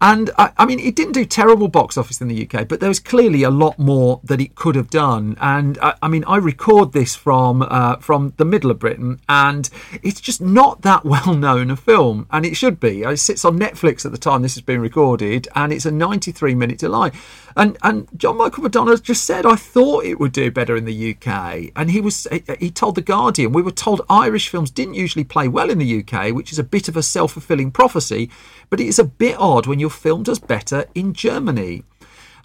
And 0.00 0.30
I, 0.38 0.52
I, 0.56 0.66
mean, 0.66 0.80
it 0.80 0.96
didn't 0.96 1.12
do 1.12 1.24
terrible 1.24 1.68
box 1.68 1.96
office 1.96 2.20
in 2.20 2.28
the 2.28 2.48
UK, 2.48 2.68
but 2.68 2.80
there 2.80 2.88
was 2.88 3.00
clearly 3.00 3.42
a 3.42 3.50
lot 3.50 3.78
more 3.78 4.20
that 4.24 4.40
it 4.40 4.54
could 4.54 4.74
have 4.76 4.90
done. 4.90 5.36
And 5.40 5.78
I, 5.82 5.94
I 6.02 6.08
mean, 6.08 6.24
I 6.26 6.36
record 6.36 6.92
this 6.92 7.14
from 7.14 7.62
uh, 7.62 7.96
from 7.96 8.32
the 8.36 8.44
middle 8.44 8.70
of 8.70 8.78
Britain, 8.78 9.20
and 9.28 9.68
it's 10.02 10.20
just 10.20 10.40
not 10.40 10.82
that 10.82 11.04
well 11.14 11.34
known 11.34 11.70
a 11.70 11.76
film, 11.76 12.13
and 12.30 12.46
it 12.46 12.56
should 12.56 12.80
be. 12.80 13.04
Uh, 13.04 13.10
it 13.10 13.16
sits 13.18 13.44
on 13.44 13.58
Netflix 13.58 14.04
at 14.04 14.12
the 14.12 14.18
time 14.18 14.42
this 14.42 14.54
has 14.54 14.62
been 14.62 14.80
recorded, 14.80 15.48
and 15.54 15.72
it's 15.72 15.86
a 15.86 15.90
93 15.90 16.54
minute 16.54 16.78
delight. 16.78 17.14
And 17.56 17.76
and 17.82 18.08
John 18.16 18.36
Michael 18.36 18.64
McDonagh 18.64 19.02
just 19.02 19.24
said, 19.24 19.46
I 19.46 19.56
thought 19.56 20.04
it 20.04 20.18
would 20.18 20.32
do 20.32 20.50
better 20.50 20.76
in 20.76 20.84
the 20.84 21.14
UK. 21.14 21.70
And 21.76 21.90
he 21.90 22.00
was 22.00 22.26
he 22.58 22.70
told 22.70 22.94
the 22.94 23.02
Guardian, 23.02 23.52
we 23.52 23.62
were 23.62 23.70
told 23.70 24.02
Irish 24.08 24.48
films 24.48 24.70
didn't 24.70 24.94
usually 24.94 25.24
play 25.24 25.48
well 25.48 25.70
in 25.70 25.78
the 25.78 26.00
UK, 26.00 26.34
which 26.34 26.52
is 26.52 26.58
a 26.58 26.64
bit 26.64 26.88
of 26.88 26.96
a 26.96 27.02
self 27.02 27.32
fulfilling 27.32 27.70
prophecy. 27.70 28.30
But 28.70 28.80
it 28.80 28.86
is 28.86 28.98
a 28.98 29.04
bit 29.04 29.36
odd 29.38 29.66
when 29.66 29.80
your 29.80 29.90
film 29.90 30.22
does 30.22 30.38
better 30.38 30.86
in 30.94 31.14
Germany. 31.14 31.84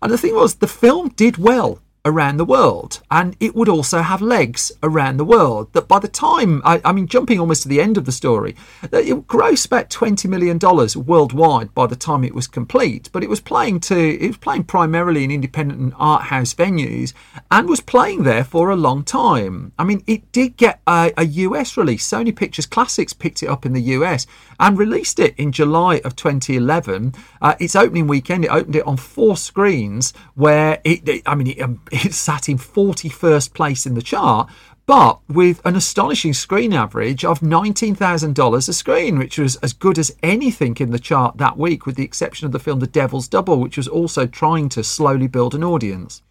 And 0.01 0.11
the 0.11 0.17
thing 0.17 0.35
was, 0.35 0.55
the 0.55 0.67
film 0.67 1.09
did 1.09 1.37
well 1.37 1.79
around 2.05 2.37
the 2.37 2.45
world. 2.45 3.01
And 3.11 3.35
it 3.39 3.55
would 3.55 3.67
also 3.67 4.01
have 4.01 4.21
legs 4.21 4.71
around 4.81 5.17
the 5.17 5.25
world 5.25 5.71
that 5.73 5.87
by 5.87 5.99
the 5.99 6.07
time 6.07 6.61
I, 6.63 6.81
I, 6.85 6.93
mean 6.93 7.07
jumping 7.07 7.39
almost 7.39 7.63
to 7.63 7.67
the 7.67 7.81
end 7.81 7.97
of 7.97 8.05
the 8.05 8.11
story 8.11 8.55
it 8.83 9.27
grossed 9.27 9.65
about 9.65 9.89
20 9.89 10.27
million 10.27 10.57
dollars 10.57 10.95
worldwide 10.95 11.73
by 11.73 11.87
the 11.87 11.95
time 11.95 12.23
it 12.23 12.33
was 12.33 12.47
complete. 12.47 13.09
But 13.11 13.23
it 13.23 13.29
was 13.29 13.41
playing 13.41 13.81
to 13.81 13.97
it 13.97 14.27
was 14.27 14.37
playing 14.37 14.63
primarily 14.65 15.23
in 15.23 15.31
independent 15.31 15.79
and 15.79 15.93
art 15.97 16.23
house 16.23 16.53
venues 16.53 17.13
and 17.51 17.67
was 17.67 17.81
playing 17.81 18.23
there 18.23 18.43
for 18.43 18.69
a 18.69 18.75
long 18.75 19.03
time. 19.03 19.73
I 19.77 19.83
mean 19.83 20.03
it 20.07 20.31
did 20.31 20.55
get 20.55 20.81
a, 20.87 21.11
a 21.17 21.25
US 21.25 21.75
release. 21.75 22.07
Sony 22.07 22.35
Pictures 22.35 22.65
Classics 22.65 23.13
picked 23.13 23.43
it 23.43 23.47
up 23.47 23.65
in 23.65 23.73
the 23.73 23.81
US 23.97 24.25
and 24.59 24.77
released 24.77 25.19
it 25.19 25.35
in 25.37 25.51
July 25.51 26.01
of 26.05 26.15
2011 26.15 27.13
uh, 27.41 27.55
its 27.59 27.75
opening 27.75 28.07
weekend 28.07 28.45
it 28.45 28.51
opened 28.51 28.75
it 28.75 28.87
on 28.87 28.95
four 28.95 29.35
screens 29.35 30.13
where 30.35 30.79
it, 30.85 31.07
it 31.07 31.23
I 31.25 31.35
mean 31.35 31.47
it, 31.47 31.61
um, 31.61 31.81
it 32.05 32.13
sat 32.13 32.49
in 32.49 32.57
41st 32.57 33.53
place 33.53 33.85
in 33.85 33.93
the 33.93 34.01
chart, 34.01 34.49
but 34.85 35.19
with 35.29 35.61
an 35.65 35.75
astonishing 35.75 36.33
screen 36.33 36.73
average 36.73 37.23
of 37.23 37.41
$19,000 37.41 38.69
a 38.69 38.73
screen, 38.73 39.19
which 39.19 39.37
was 39.37 39.55
as 39.57 39.71
good 39.71 39.99
as 39.99 40.15
anything 40.23 40.75
in 40.79 40.89
the 40.89 40.97
chart 40.97 41.37
that 41.37 41.57
week, 41.57 41.85
with 41.85 41.95
the 41.95 42.03
exception 42.03 42.47
of 42.47 42.51
the 42.51 42.59
film 42.59 42.79
The 42.79 42.87
Devil's 42.87 43.27
Double, 43.27 43.59
which 43.59 43.77
was 43.77 43.87
also 43.87 44.25
trying 44.25 44.67
to 44.69 44.83
slowly 44.83 45.27
build 45.27 45.53
an 45.53 45.63
audience. 45.63 46.23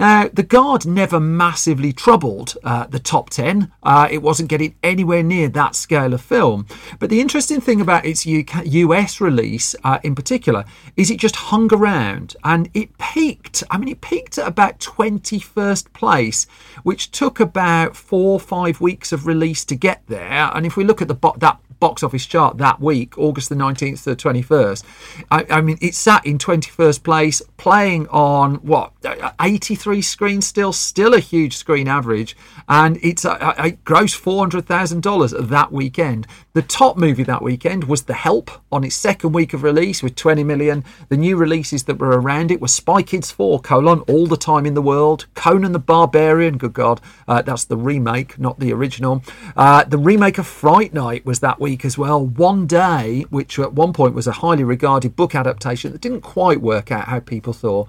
Now, 0.00 0.30
the 0.32 0.42
Guard 0.42 0.86
never 0.86 1.20
massively 1.20 1.92
troubled 1.92 2.56
uh, 2.64 2.86
the 2.86 2.98
top 2.98 3.28
10. 3.28 3.70
Uh, 3.82 4.08
it 4.10 4.22
wasn't 4.22 4.48
getting 4.48 4.74
anywhere 4.82 5.22
near 5.22 5.46
that 5.50 5.74
scale 5.74 6.14
of 6.14 6.22
film. 6.22 6.66
But 6.98 7.10
the 7.10 7.20
interesting 7.20 7.60
thing 7.60 7.82
about 7.82 8.06
its 8.06 8.26
UK, 8.26 8.64
US 8.64 9.20
release 9.20 9.76
uh, 9.84 9.98
in 10.02 10.14
particular 10.14 10.64
is 10.96 11.10
it 11.10 11.18
just 11.18 11.36
hung 11.36 11.68
around 11.70 12.34
and 12.44 12.70
it 12.72 12.96
peaked. 12.96 13.62
I 13.70 13.76
mean, 13.76 13.90
it 13.90 14.00
peaked 14.00 14.38
at 14.38 14.48
about 14.48 14.78
21st 14.80 15.92
place, 15.92 16.46
which 16.82 17.10
took 17.10 17.38
about 17.38 17.94
four 17.94 18.32
or 18.32 18.40
five 18.40 18.80
weeks 18.80 19.12
of 19.12 19.26
release 19.26 19.66
to 19.66 19.74
get 19.76 20.02
there. 20.06 20.50
And 20.54 20.64
if 20.64 20.78
we 20.78 20.84
look 20.84 21.02
at 21.02 21.08
the 21.08 21.14
bo- 21.14 21.36
that 21.36 21.60
box 21.80 22.02
office 22.02 22.26
chart 22.26 22.58
that 22.58 22.80
week, 22.80 23.18
August 23.18 23.48
the 23.48 23.54
19th 23.54 24.04
to 24.04 24.10
the 24.10 24.16
21st. 24.16 24.84
I, 25.30 25.46
I, 25.50 25.60
mean, 25.60 25.78
it 25.80 25.94
sat 25.94 26.24
in 26.24 26.38
21st 26.38 27.02
place, 27.02 27.42
playing 27.56 28.06
on 28.08 28.56
what, 28.56 28.92
83 29.40 30.02
screens 30.02 30.46
still, 30.46 30.72
still 30.72 31.14
a 31.14 31.20
huge 31.20 31.56
screen 31.56 31.88
average, 31.88 32.36
and 32.68 32.98
it's 33.02 33.24
a, 33.24 33.30
a, 33.30 33.66
a 33.66 33.70
gross 33.70 34.18
$400,000 34.18 35.48
that 35.48 35.72
weekend. 35.72 36.26
The 36.52 36.62
top 36.62 36.96
movie 36.96 37.24
that 37.24 37.42
weekend 37.42 37.84
was 37.84 38.02
The 38.02 38.14
Help 38.14 38.50
on 38.70 38.84
its 38.84 38.94
second 38.94 39.32
week 39.32 39.54
of 39.54 39.62
release 39.62 40.02
with 40.02 40.16
20 40.16 40.44
million. 40.44 40.84
The 41.08 41.16
new 41.16 41.36
releases 41.36 41.84
that 41.84 41.98
were 41.98 42.20
around 42.20 42.50
it 42.50 42.60
were 42.60 42.68
Spy 42.68 43.02
Kids 43.02 43.30
4, 43.30 43.60
colon, 43.60 44.00
All 44.00 44.26
the 44.26 44.36
Time 44.36 44.66
in 44.66 44.74
the 44.74 44.82
World, 44.82 45.26
Conan 45.34 45.72
the 45.72 45.78
Barbarian, 45.78 46.58
good 46.58 46.72
God, 46.72 47.00
uh, 47.26 47.42
that's 47.42 47.64
the 47.64 47.76
remake, 47.76 48.38
not 48.38 48.58
the 48.58 48.72
original. 48.72 49.22
Uh, 49.56 49.84
the 49.84 49.98
remake 49.98 50.38
of 50.38 50.46
Fright 50.46 50.92
Night 50.92 51.24
was 51.24 51.40
that 51.40 51.60
week 51.60 51.69
as 51.84 51.96
well. 51.96 52.24
One 52.24 52.66
Day, 52.66 53.24
which 53.30 53.58
at 53.58 53.72
one 53.72 53.92
point 53.92 54.14
was 54.14 54.26
a 54.26 54.32
highly 54.32 54.64
regarded 54.64 55.16
book 55.16 55.34
adaptation 55.34 55.92
that 55.92 56.00
didn't 56.00 56.22
quite 56.22 56.60
work 56.60 56.90
out 56.90 57.08
how 57.08 57.20
people 57.20 57.52
thought. 57.52 57.88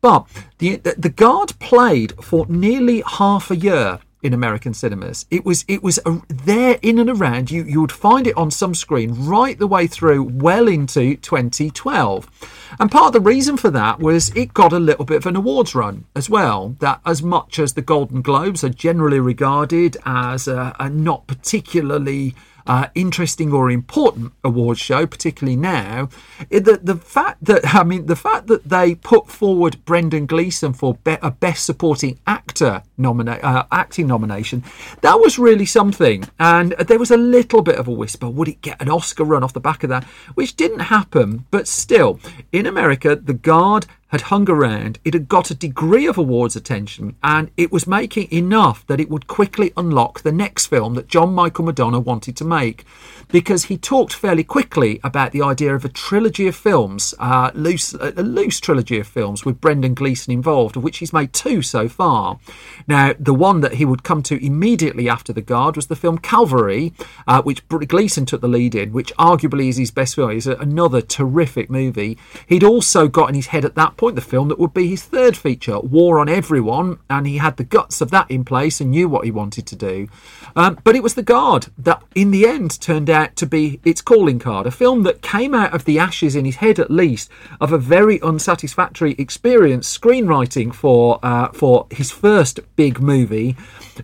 But 0.00 0.26
the, 0.58 0.76
the 0.76 1.08
Guard 1.08 1.58
played 1.60 2.12
for 2.22 2.46
nearly 2.48 3.02
half 3.06 3.50
a 3.50 3.56
year 3.56 4.00
in 4.22 4.32
American 4.32 4.72
cinemas. 4.72 5.26
It 5.30 5.44
was 5.44 5.64
it 5.68 5.82
was 5.82 5.98
a, 6.06 6.20
there 6.28 6.78
in 6.82 6.98
and 6.98 7.10
around. 7.10 7.50
You 7.50 7.64
you 7.64 7.80
would 7.80 7.92
find 7.92 8.26
it 8.26 8.36
on 8.36 8.50
some 8.50 8.74
screen 8.74 9.26
right 9.26 9.58
the 9.58 9.66
way 9.66 9.86
through, 9.86 10.22
well 10.22 10.68
into 10.68 11.16
2012. 11.16 12.76
And 12.78 12.90
part 12.90 13.08
of 13.08 13.12
the 13.12 13.20
reason 13.20 13.56
for 13.56 13.70
that 13.70 13.98
was 13.98 14.30
it 14.30 14.54
got 14.54 14.72
a 14.72 14.78
little 14.78 15.04
bit 15.04 15.18
of 15.18 15.26
an 15.26 15.36
awards 15.36 15.74
run 15.74 16.04
as 16.14 16.30
well. 16.30 16.76
That 16.78 17.00
as 17.04 17.22
much 17.22 17.58
as 17.58 17.74
the 17.74 17.82
Golden 17.82 18.22
Globes 18.22 18.64
are 18.64 18.70
generally 18.70 19.20
regarded 19.20 19.96
as 20.04 20.48
a, 20.48 20.74
a 20.78 20.88
not 20.88 21.26
particularly 21.26 22.34
uh, 22.66 22.88
interesting 22.94 23.52
or 23.52 23.70
important 23.70 24.32
awards 24.44 24.80
show, 24.80 25.06
particularly 25.06 25.56
now. 25.56 26.08
The 26.50 26.80
the 26.82 26.96
fact 26.96 27.44
that 27.44 27.74
I 27.74 27.84
mean 27.84 28.06
the 28.06 28.16
fact 28.16 28.46
that 28.48 28.68
they 28.68 28.94
put 28.94 29.28
forward 29.28 29.84
Brendan 29.84 30.26
Gleeson 30.26 30.72
for 30.72 30.94
be- 31.04 31.18
a 31.22 31.30
Best 31.30 31.64
Supporting 31.64 32.18
Actor 32.26 32.82
nomina- 32.98 33.42
uh, 33.42 33.64
acting 33.72 34.06
nomination, 34.06 34.62
that 35.00 35.20
was 35.20 35.38
really 35.38 35.66
something. 35.66 36.24
And 36.38 36.72
there 36.72 36.98
was 36.98 37.10
a 37.10 37.16
little 37.16 37.62
bit 37.62 37.76
of 37.76 37.88
a 37.88 37.92
whisper: 37.92 38.28
would 38.28 38.48
it 38.48 38.60
get 38.60 38.80
an 38.80 38.90
Oscar 38.90 39.24
run 39.24 39.42
off 39.42 39.52
the 39.52 39.60
back 39.60 39.82
of 39.82 39.90
that? 39.90 40.04
Which 40.34 40.56
didn't 40.56 40.80
happen, 40.80 41.46
but 41.50 41.68
still, 41.68 42.18
in 42.52 42.66
America, 42.66 43.16
The 43.16 43.34
Guard 43.34 43.86
had 44.08 44.20
hung 44.22 44.48
around, 44.50 44.98
it 45.06 45.14
had 45.14 45.26
got 45.26 45.50
a 45.50 45.54
degree 45.54 46.06
of 46.06 46.18
awards 46.18 46.54
attention, 46.54 47.16
and 47.22 47.50
it 47.56 47.72
was 47.72 47.86
making 47.86 48.30
enough 48.30 48.86
that 48.86 49.00
it 49.00 49.08
would 49.08 49.26
quickly 49.26 49.72
unlock 49.74 50.20
the 50.20 50.30
next 50.30 50.66
film 50.66 50.92
that 50.92 51.08
John 51.08 51.32
Michael 51.32 51.64
McDonagh 51.64 52.04
wanted 52.04 52.36
to 52.36 52.44
make. 52.44 52.84
Because 53.30 53.64
he 53.64 53.78
talked 53.78 54.12
fairly 54.12 54.44
quickly 54.44 55.00
about 55.02 55.32
the 55.32 55.40
idea 55.40 55.74
of 55.74 55.86
a 55.86 55.88
trilogy 55.88 56.46
of 56.46 56.54
films, 56.54 57.14
uh, 57.18 57.50
loose, 57.54 57.94
a 57.94 58.22
loose 58.22 58.60
trilogy 58.60 58.98
of 58.98 59.06
films 59.06 59.46
with 59.46 59.62
Brendan 59.62 59.94
Gleeson 59.94 60.34
involved, 60.34 60.76
of 60.76 60.84
which 60.84 60.98
he's 60.98 61.14
made 61.14 61.32
two 61.32 61.62
so 61.62 61.88
far. 61.88 62.38
Now, 62.86 63.14
the 63.18 63.34
one 63.34 63.60
that 63.60 63.74
he 63.74 63.84
would 63.84 64.02
come 64.02 64.22
to 64.24 64.44
immediately 64.44 65.08
after 65.08 65.32
The 65.32 65.42
Guard 65.42 65.76
was 65.76 65.86
the 65.86 65.96
film 65.96 66.18
Calvary, 66.18 66.92
uh, 67.26 67.42
which 67.42 67.66
Gleeson 67.68 68.26
took 68.26 68.40
the 68.40 68.48
lead 68.48 68.74
in, 68.74 68.92
which 68.92 69.14
arguably 69.16 69.68
is 69.68 69.76
his 69.76 69.90
best 69.90 70.14
film. 70.14 70.30
It's 70.30 70.46
another 70.46 71.00
terrific 71.00 71.70
movie. 71.70 72.18
He'd 72.46 72.64
also 72.64 73.08
got 73.08 73.28
in 73.28 73.34
his 73.34 73.48
head 73.48 73.64
at 73.64 73.74
that 73.74 73.96
point 73.96 74.16
the 74.16 74.20
film 74.20 74.48
that 74.48 74.58
would 74.58 74.74
be 74.74 74.88
his 74.88 75.02
third 75.02 75.36
feature, 75.36 75.80
War 75.80 76.18
on 76.18 76.28
Everyone, 76.28 76.98
and 77.08 77.26
he 77.26 77.38
had 77.38 77.56
the 77.56 77.64
guts 77.64 78.00
of 78.00 78.10
that 78.10 78.30
in 78.30 78.44
place 78.44 78.80
and 78.80 78.90
knew 78.90 79.08
what 79.08 79.24
he 79.24 79.30
wanted 79.30 79.66
to 79.66 79.76
do. 79.76 80.08
Um, 80.56 80.78
but 80.84 80.96
it 80.96 81.02
was 81.02 81.14
The 81.14 81.22
Guard 81.22 81.68
that, 81.78 82.02
in 82.14 82.30
the 82.30 82.46
end, 82.46 82.80
turned 82.80 83.10
out 83.10 83.36
to 83.36 83.46
be 83.46 83.80
its 83.84 84.02
calling 84.02 84.38
card, 84.38 84.66
a 84.66 84.70
film 84.70 85.02
that 85.04 85.22
came 85.22 85.54
out 85.54 85.74
of 85.74 85.84
the 85.84 85.98
ashes 85.98 86.36
in 86.36 86.44
his 86.44 86.56
head, 86.56 86.78
at 86.78 86.90
least, 86.90 87.30
of 87.60 87.72
a 87.72 87.78
very 87.78 88.20
unsatisfactory 88.22 89.14
experience 89.18 89.98
screenwriting 89.98 90.74
for 90.74 91.18
uh, 91.22 91.48
for 91.52 91.86
his 91.90 92.10
first 92.10 92.60
big 92.82 93.00
movie, 93.00 93.54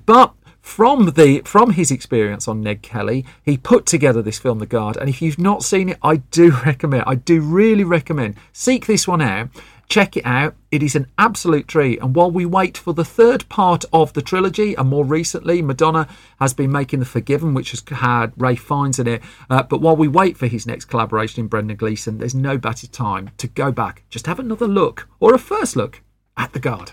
but 0.06 0.32
from 0.60 1.06
the 1.16 1.40
from 1.44 1.72
his 1.72 1.90
experience 1.90 2.46
on 2.46 2.60
Ned 2.60 2.80
Kelly, 2.80 3.24
he 3.42 3.56
put 3.56 3.86
together 3.86 4.22
this 4.22 4.38
film, 4.38 4.60
The 4.60 4.66
Guard. 4.66 4.96
And 4.96 5.08
if 5.08 5.20
you've 5.20 5.36
not 5.36 5.64
seen 5.64 5.88
it, 5.88 5.98
I 6.00 6.18
do 6.18 6.52
recommend. 6.64 7.02
I 7.04 7.16
do 7.16 7.40
really 7.40 7.82
recommend 7.82 8.36
seek 8.52 8.86
this 8.86 9.08
one 9.08 9.20
out. 9.20 9.48
Check 9.88 10.16
it 10.16 10.24
out. 10.24 10.54
It 10.70 10.84
is 10.84 10.94
an 10.94 11.08
absolute 11.18 11.66
treat. 11.66 12.00
And 12.00 12.14
while 12.14 12.30
we 12.30 12.46
wait 12.46 12.78
for 12.78 12.94
the 12.94 13.04
third 13.04 13.48
part 13.48 13.84
of 13.92 14.12
the 14.12 14.22
trilogy, 14.22 14.76
and 14.76 14.88
more 14.88 15.04
recently, 15.04 15.60
McDonagh 15.60 16.08
has 16.38 16.54
been 16.54 16.70
making 16.70 17.00
The 17.00 17.04
Forgiven, 17.06 17.54
which 17.54 17.72
has 17.72 17.82
had 17.90 18.32
Ralph 18.36 18.60
Fiennes 18.60 19.00
in 19.00 19.08
it. 19.08 19.22
Uh, 19.50 19.64
but 19.64 19.80
while 19.80 19.96
we 19.96 20.06
wait 20.06 20.36
for 20.36 20.46
his 20.46 20.68
next 20.68 20.84
collaboration 20.84 21.40
in 21.40 21.48
Brendan 21.48 21.78
Gleeson, 21.78 22.18
there's 22.18 22.34
no 22.34 22.58
better 22.58 22.86
time 22.86 23.30
to 23.38 23.48
go 23.48 23.72
back, 23.72 24.04
just 24.08 24.26
have 24.26 24.38
another 24.38 24.68
look 24.68 25.08
or 25.18 25.34
a 25.34 25.38
first 25.38 25.74
look 25.74 26.00
at 26.36 26.52
The 26.52 26.60
Guard. 26.60 26.92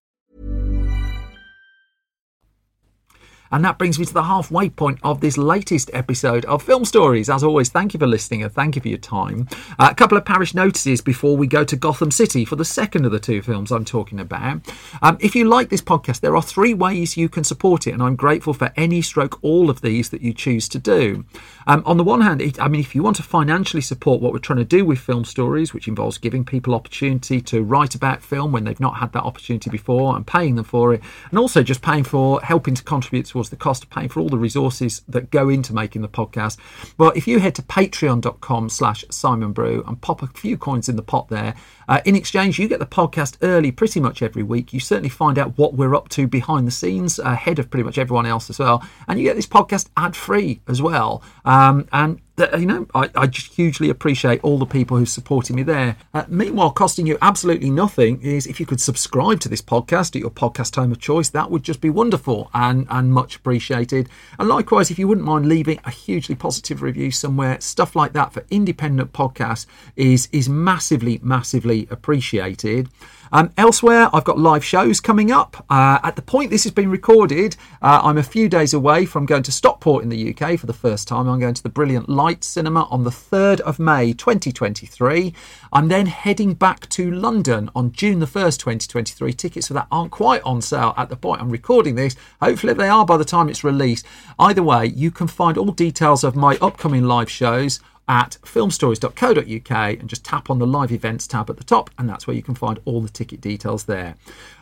And 3.51 3.63
that 3.65 3.77
brings 3.77 3.99
me 3.99 4.05
to 4.05 4.13
the 4.13 4.23
halfway 4.23 4.69
point 4.69 4.99
of 5.03 5.21
this 5.21 5.37
latest 5.37 5.89
episode 5.93 6.45
of 6.45 6.63
Film 6.63 6.85
Stories. 6.85 7.29
As 7.29 7.43
always, 7.43 7.69
thank 7.69 7.93
you 7.93 7.99
for 7.99 8.07
listening 8.07 8.43
and 8.43 8.51
thank 8.51 8.75
you 8.75 8.81
for 8.81 8.87
your 8.87 8.97
time. 8.97 9.47
Uh, 9.77 9.89
a 9.91 9.95
couple 9.95 10.17
of 10.17 10.25
parish 10.25 10.53
notices 10.53 11.01
before 11.01 11.35
we 11.35 11.47
go 11.47 11.63
to 11.63 11.75
Gotham 11.75 12.11
City 12.11 12.45
for 12.45 12.55
the 12.55 12.65
second 12.65 13.05
of 13.05 13.11
the 13.11 13.19
two 13.19 13.41
films 13.41 13.71
I'm 13.71 13.85
talking 13.85 14.19
about. 14.19 14.61
Um, 15.01 15.17
if 15.19 15.35
you 15.35 15.45
like 15.45 15.69
this 15.69 15.81
podcast, 15.81 16.21
there 16.21 16.35
are 16.35 16.41
three 16.41 16.73
ways 16.73 17.17
you 17.17 17.29
can 17.29 17.43
support 17.43 17.87
it, 17.87 17.91
and 17.91 18.01
I'm 18.01 18.15
grateful 18.15 18.53
for 18.53 18.71
any 18.75 19.01
stroke 19.01 19.39
all 19.41 19.69
of 19.69 19.81
these 19.81 20.09
that 20.09 20.21
you 20.21 20.33
choose 20.33 20.69
to 20.69 20.79
do. 20.79 21.25
Um, 21.67 21.83
on 21.85 21.97
the 21.97 22.03
one 22.03 22.21
hand, 22.21 22.41
I 22.59 22.67
mean, 22.67 22.81
if 22.81 22.95
you 22.95 23.03
want 23.03 23.17
to 23.17 23.23
financially 23.23 23.81
support 23.81 24.21
what 24.21 24.33
we're 24.33 24.39
trying 24.39 24.59
to 24.59 24.65
do 24.65 24.85
with 24.85 24.99
Film 24.99 25.25
Stories, 25.25 25.73
which 25.73 25.87
involves 25.87 26.17
giving 26.17 26.45
people 26.45 26.73
opportunity 26.73 27.41
to 27.41 27.61
write 27.63 27.95
about 27.95 28.21
film 28.21 28.51
when 28.51 28.63
they've 28.63 28.79
not 28.79 28.97
had 28.97 29.11
that 29.13 29.23
opportunity 29.23 29.69
before 29.69 30.15
and 30.15 30.25
paying 30.25 30.55
them 30.55 30.65
for 30.65 30.93
it, 30.93 31.01
and 31.29 31.37
also 31.37 31.61
just 31.63 31.81
paying 31.81 32.03
for 32.03 32.41
helping 32.41 32.75
to 32.75 32.83
contribute 32.83 33.27
towards 33.41 33.49
the 33.49 33.55
cost 33.55 33.83
of 33.83 33.89
paying 33.89 34.07
for 34.07 34.19
all 34.19 34.29
the 34.29 34.37
resources 34.37 35.01
that 35.07 35.31
go 35.31 35.49
into 35.49 35.73
making 35.73 36.03
the 36.03 36.07
podcast. 36.07 36.57
Well, 36.99 37.11
if 37.15 37.27
you 37.27 37.39
head 37.39 37.55
to 37.55 37.63
patreon.com 37.63 38.69
slash 38.69 39.03
Simon 39.09 39.51
Brew 39.51 39.83
and 39.87 39.99
pop 39.99 40.21
a 40.21 40.27
few 40.27 40.59
coins 40.59 40.87
in 40.87 40.95
the 40.95 41.01
pot 41.01 41.29
there, 41.29 41.55
uh, 41.89 42.01
in 42.05 42.15
exchange, 42.15 42.59
you 42.59 42.67
get 42.67 42.77
the 42.77 42.85
podcast 42.85 43.37
early 43.41 43.71
pretty 43.71 43.99
much 43.99 44.21
every 44.21 44.43
week. 44.43 44.73
You 44.73 44.79
certainly 44.79 45.09
find 45.09 45.39
out 45.39 45.57
what 45.57 45.73
we're 45.73 45.95
up 45.95 46.09
to 46.09 46.27
behind 46.27 46.67
the 46.67 46.71
scenes 46.71 47.17
ahead 47.17 47.57
of 47.57 47.71
pretty 47.71 47.83
much 47.83 47.97
everyone 47.97 48.27
else 48.27 48.47
as 48.51 48.59
well. 48.59 48.83
And 49.07 49.17
you 49.17 49.25
get 49.25 49.35
this 49.35 49.47
podcast 49.47 49.89
ad 49.97 50.15
free 50.15 50.61
as 50.67 50.79
well. 50.79 51.23
Um, 51.43 51.87
and 51.91 52.21
you 52.57 52.65
know, 52.65 52.87
I, 52.93 53.09
I, 53.15 53.27
just 53.27 53.53
hugely 53.53 53.89
appreciate 53.89 54.43
all 54.43 54.57
the 54.57 54.65
people 54.65 54.97
who 54.97 55.05
supported 55.05 55.55
me 55.55 55.63
there. 55.63 55.97
Uh, 56.13 56.25
meanwhile, 56.27 56.71
costing 56.71 57.05
you 57.05 57.17
absolutely 57.21 57.69
nothing 57.69 58.21
is 58.21 58.47
if 58.47 58.59
you 58.59 58.65
could 58.65 58.81
subscribe 58.81 59.39
to 59.41 59.49
this 59.49 59.61
podcast 59.61 60.15
at 60.15 60.21
your 60.21 60.31
podcast 60.31 60.75
home 60.75 60.91
of 60.91 60.99
choice, 60.99 61.29
that 61.29 61.51
would 61.51 61.63
just 61.63 61.81
be 61.81 61.89
wonderful 61.89 62.49
and, 62.53 62.87
and 62.89 63.13
much 63.13 63.35
appreciated. 63.35 64.09
And 64.39 64.47
likewise, 64.47 64.91
if 64.91 64.99
you 64.99 65.07
wouldn't 65.07 65.25
mind 65.25 65.47
leaving 65.47 65.79
a 65.85 65.91
hugely 65.91 66.35
positive 66.35 66.81
review 66.81 67.11
somewhere, 67.11 67.59
stuff 67.61 67.95
like 67.95 68.13
that 68.13 68.33
for 68.33 68.43
independent 68.49 69.13
podcasts 69.13 69.65
is 69.95 70.27
is 70.31 70.49
massively, 70.49 71.19
massively 71.23 71.87
appreciated. 71.91 72.89
Um, 73.33 73.51
elsewhere, 73.57 74.09
I've 74.13 74.25
got 74.25 74.37
live 74.37 74.63
shows 74.63 74.99
coming 74.99 75.31
up. 75.31 75.65
Uh, 75.69 75.99
at 76.03 76.17
the 76.17 76.21
point 76.21 76.49
this 76.49 76.63
has 76.63 76.73
been 76.73 76.91
recorded, 76.91 77.55
uh, 77.81 78.01
I'm 78.03 78.17
a 78.17 78.23
few 78.23 78.49
days 78.49 78.73
away 78.73 79.05
from 79.05 79.25
going 79.25 79.43
to 79.43 79.53
Stockport 79.53 80.03
in 80.03 80.09
the 80.09 80.35
UK 80.35 80.59
for 80.59 80.65
the 80.65 80.73
first 80.73 81.07
time. 81.07 81.29
I'm 81.29 81.39
going 81.39 81.53
to 81.53 81.63
the 81.63 81.69
Brilliant 81.69 82.09
Light 82.09 82.43
Cinema 82.43 82.83
on 82.91 83.05
the 83.05 83.09
3rd 83.09 83.61
of 83.61 83.79
May 83.79 84.11
2023. 84.11 85.33
I'm 85.71 85.87
then 85.87 86.07
heading 86.07 86.55
back 86.55 86.89
to 86.89 87.09
London 87.09 87.69
on 87.73 87.93
June 87.93 88.19
the 88.19 88.25
1st, 88.25 88.57
2023. 88.59 89.31
Tickets 89.33 89.67
for 89.67 89.75
that 89.75 89.87
aren't 89.89 90.11
quite 90.11 90.41
on 90.43 90.61
sale 90.61 90.93
at 90.97 91.07
the 91.07 91.15
point 91.15 91.41
I'm 91.41 91.49
recording 91.49 91.95
this. 91.95 92.17
Hopefully, 92.41 92.73
they 92.73 92.89
are 92.89 93.05
by 93.05 93.15
the 93.15 93.23
time 93.23 93.47
it's 93.47 93.63
released. 93.63 94.05
Either 94.39 94.61
way, 94.61 94.87
you 94.87 95.09
can 95.09 95.27
find 95.27 95.57
all 95.57 95.71
details 95.71 96.25
of 96.25 96.35
my 96.35 96.57
upcoming 96.61 97.05
live 97.05 97.29
shows 97.31 97.79
at 98.11 98.37
filmstories.co.uk 98.43 99.99
and 99.99 100.09
just 100.09 100.25
tap 100.25 100.49
on 100.49 100.59
the 100.59 100.67
live 100.67 100.91
events 100.91 101.25
tab 101.25 101.49
at 101.49 101.55
the 101.55 101.63
top, 101.63 101.89
and 101.97 102.09
that's 102.09 102.27
where 102.27 102.35
you 102.35 102.43
can 102.43 102.53
find 102.53 102.77
all 102.83 102.99
the 102.99 103.07
ticket 103.07 103.39
details 103.39 103.85
there. 103.85 104.15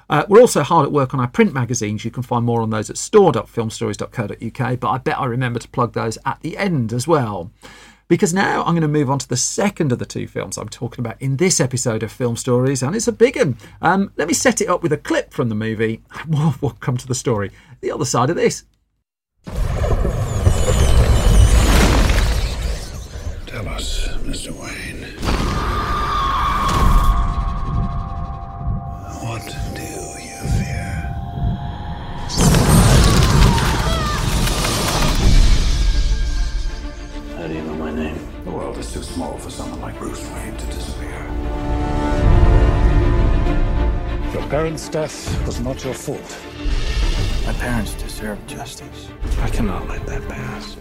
Uh, 0.08 0.24
we're 0.30 0.40
also 0.40 0.62
hard 0.62 0.86
at 0.86 0.92
work 0.92 1.16
on 1.16 1.20
our 1.20 1.28
print 1.28 1.52
magazines. 1.52 2.06
You 2.06 2.12
can 2.12 2.22
find 2.22 2.46
more 2.46 2.62
on 2.62 2.70
those 2.70 2.92
at 2.92 2.98
store.filmstories.co.uk, 2.98 4.80
but 4.80 4.88
I 4.88 4.98
bet 5.00 5.20
I 5.20 5.26
remember 5.26 5.60
to 5.60 5.68
plug 5.68 5.94
those 5.94 6.20
at 6.28 6.40
the 6.42 6.58
end 6.58 6.94
as 6.94 7.08
well. 7.08 7.52
Because 8.08 8.36
now 8.36 8.62
I'm 8.62 8.74
going 8.74 8.82
to 8.82 8.88
move 8.88 9.10
on 9.10 9.18
to 9.18 9.28
the 9.28 9.38
second 9.38 9.92
of 9.92 9.98
the 9.98 10.06
two 10.06 10.28
films 10.28 10.58
I'm 10.58 10.70
talking 10.70 11.04
about 11.04 11.20
in 11.20 11.38
this 11.38 11.60
episode 11.60 12.04
of 12.04 12.12
Film 12.12 12.36
Stories, 12.36 12.84
and 12.84 12.96
it's 12.96 13.08
a 13.08 13.12
big 13.12 13.36
one. 13.36 13.58
Um, 13.82 14.12
let 14.16 14.28
me 14.28 14.36
set 14.36 14.62
it 14.62 14.70
up 14.70 14.84
with 14.84 14.94
a 14.94 14.98
clip 14.98 15.34
from 15.34 15.50
the 15.50 15.56
movie. 15.56 16.04
We'll, 16.28 16.54
we'll 16.62 16.72
come 16.72 16.98
to 16.98 17.08
the 17.08 17.16
story 17.16 17.50
the 17.82 17.92
other 17.92 18.06
side 18.06 18.30
of 18.30 18.36
this. 18.36 18.66
Your 44.90 45.04
death 45.04 45.46
was 45.46 45.60
not 45.60 45.84
your 45.86 45.94
fault. 45.94 46.36
My 47.46 47.54
parents 47.54 47.94
deserve 47.94 48.40
justice. 48.48 49.10
I 49.40 49.50
cannot 49.52 49.88
let 49.88 50.04
that 50.08 50.28
pass. 50.28 50.78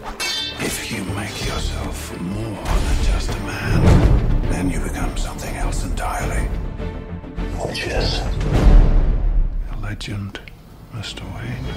If 0.59 0.91
you 0.91 1.03
make 1.13 1.45
yourself 1.45 2.19
more 2.19 2.63
than 2.63 3.03
just 3.03 3.29
a 3.29 3.39
man, 3.41 4.41
then 4.49 4.71
you 4.71 4.79
become 4.79 5.15
something 5.15 5.55
else 5.57 5.85
entirely. 5.85 6.47
Which 7.61 7.85
is? 7.85 8.21
A 9.73 9.77
legend, 9.79 10.39
Mr. 10.95 11.21
Wayne. 11.35 11.67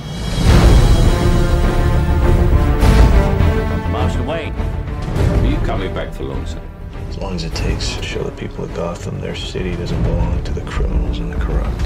Marshal 3.93 4.25
Wayne, 4.25 4.55
are 4.55 5.47
you 5.47 5.59
coming 5.67 5.93
back 5.93 6.15
for 6.15 6.23
long, 6.23 6.47
sir? 6.47 6.63
As 7.13 7.19
long 7.19 7.35
as 7.35 7.45
it 7.45 7.55
takes 7.55 7.95
to 7.97 8.03
show 8.03 8.23
the 8.23 8.31
people 8.33 8.65
of 8.65 8.73
Gotham 8.73 9.21
their 9.21 9.35
city 9.35 9.77
doesn't 9.77 10.03
belong 10.03 10.43
to 10.45 10.53
the 10.55 10.63
criminals 10.63 11.19
and 11.19 11.31
the 11.31 11.37
corrupt. 11.37 11.85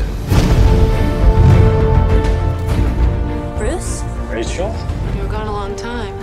Bruce? 3.59 4.05
Rachel? 4.31 4.73
You 5.17 5.23
were 5.23 5.29
gone 5.29 5.49
a 5.49 5.53
long 5.53 5.75
time. 5.75 6.15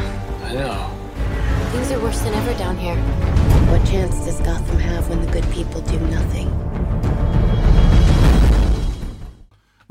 I 0.46 0.54
know. 0.54 0.90
Things 1.74 1.92
are 1.92 2.00
worse 2.00 2.22
than 2.22 2.34
ever 2.34 2.58
down 2.58 2.78
here. 2.78 2.96
What 3.70 3.86
chance 3.86 4.24
does 4.24 4.40
Gotham 4.40 4.80
have 4.80 5.10
when 5.10 5.20
the 5.20 5.30
good 5.34 5.52
people 5.52 5.82
do 5.82 6.00
nothing? 6.08 6.63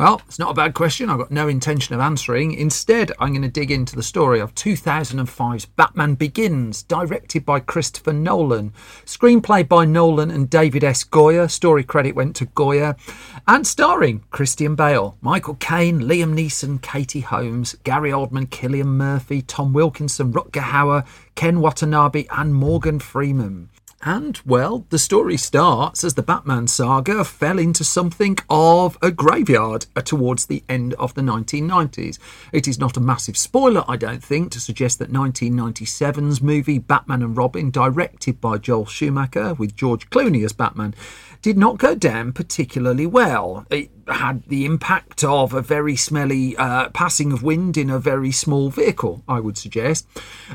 Well, 0.03 0.21
it's 0.27 0.41
not 0.41 0.51
a 0.51 0.55
bad 0.55 0.75
question. 0.75 1.09
I've 1.09 1.19
got 1.19 1.31
no 1.31 1.47
intention 1.47 1.95
of 1.95 2.01
answering. 2.01 2.55
Instead, 2.55 3.13
I'm 3.21 3.29
going 3.29 3.43
to 3.43 3.49
dig 3.49 3.71
into 3.71 3.95
the 3.95 4.03
story 4.03 4.41
of 4.41 4.53
2005's 4.57 5.67
Batman 5.67 6.17
Begins, 6.17 6.83
directed 6.83 7.47
by 7.47 7.61
Christopher 7.61 8.13
Nolan, 8.13 8.73
screenplay 9.07 9.69
by 9.69 9.85
Nolan 9.85 10.33
and 10.33 10.51
David 10.51 10.83
S. 10.83 11.05
Goyer. 11.05 11.49
Story 11.49 11.85
credit 11.85 12.17
went 12.17 12.35
to 12.35 12.47
Goyer, 12.47 12.99
and 13.47 13.65
starring 13.65 14.25
Christian 14.33 14.75
Bale, 14.75 15.17
Michael 15.21 15.55
Caine, 15.55 16.01
Liam 16.01 16.35
Neeson, 16.35 16.83
Katie 16.83 17.21
Holmes, 17.21 17.77
Gary 17.85 18.11
Oldman, 18.11 18.49
Cillian 18.49 18.87
Murphy, 18.87 19.41
Tom 19.41 19.73
Wilkinson, 19.73 20.33
Rutger 20.33 20.63
Hauer, 20.63 21.07
Ken 21.37 21.61
Watanabe, 21.61 22.27
and 22.33 22.57
Morgan 22.57 22.99
Freeman. 22.99 23.69
And, 24.05 24.41
well, 24.45 24.85
the 24.91 24.99
story 24.99 25.37
starts 25.37 26.03
as 26.03 26.15
the 26.15 26.25
Batman 26.25 26.67
saga 26.67 27.23
fell 27.25 27.57
into 27.57 27.85
something 27.85 28.37
of 28.51 28.99
a 29.01 29.13
graveyard 29.13 29.87
towards 30.05 30.47
the 30.47 30.65
end 30.69 30.95
of 30.95 31.15
the 31.15 31.23
1990s. 31.23 32.19
It 32.53 32.67
is 32.67 32.81
not 32.81 32.97
a 32.97 33.01
massive 33.01 33.37
spoiler, 33.37 33.85
I 33.87 33.97
don't 33.97 34.23
think, 34.23 34.51
to 34.53 34.61
suggest 34.61 34.99
that 34.99 35.13
1997's 35.13 36.43
movie 36.43 36.81
Batman 36.81 37.23
and 37.23 37.37
Robin, 37.37 37.71
directed 37.71 38.41
by 38.41 38.59
Joel 38.59 38.87
Schumacher 38.87 39.55
with 39.55 39.77
George 39.77 40.11
Clooney 40.11 40.45
as 40.45 40.53
Batman, 40.53 40.97
did 41.43 41.59
not 41.59 41.77
go 41.77 41.95
down 41.95 42.33
particularly 42.33 43.05
well. 43.07 43.67
It 43.69 43.91
had 44.09 44.45
the 44.45 44.65
impact 44.65 45.23
of 45.25 45.53
a 45.53 45.61
very 45.61 45.97
smelly 45.97 46.57
uh, 46.57 46.89
passing 46.91 47.33
of 47.33 47.43
wind 47.43 47.77
in 47.77 47.91
a 47.91 47.99
very 47.99 48.33
small 48.33 48.71
vehicle, 48.71 49.23
I 49.29 49.41
would 49.41 49.57
suggest. 49.57 50.07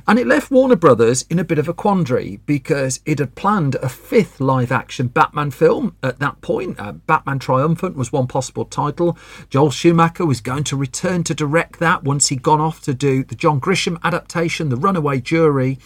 And 0.07 0.19
it 0.19 0.27
left 0.27 0.51
Warner 0.51 0.75
Brothers 0.75 1.25
in 1.29 1.39
a 1.39 1.43
bit 1.43 1.59
of 1.59 1.67
a 1.67 1.73
quandary 1.73 2.39
because 2.45 2.99
it 3.05 3.19
had 3.19 3.35
planned 3.35 3.75
a 3.75 3.89
fifth 3.89 4.39
live 4.39 4.71
action 4.71 5.07
Batman 5.07 5.51
film 5.51 5.95
at 6.03 6.19
that 6.19 6.41
point. 6.41 6.79
Uh, 6.79 6.93
Batman 6.93 7.39
Triumphant 7.39 7.95
was 7.95 8.11
one 8.11 8.27
possible 8.27 8.65
title. 8.65 9.17
Joel 9.49 9.71
Schumacher 9.71 10.25
was 10.25 10.41
going 10.41 10.63
to 10.65 10.75
return 10.75 11.23
to 11.25 11.33
direct 11.33 11.79
that 11.79 12.03
once 12.03 12.27
he'd 12.27 12.43
gone 12.43 12.61
off 12.61 12.81
to 12.81 12.93
do 12.93 13.23
the 13.23 13.35
John 13.35 13.59
Grisham 13.59 13.99
adaptation, 14.03 14.69
The 14.69 14.77
Runaway 14.77 15.21
Jury. 15.21 15.79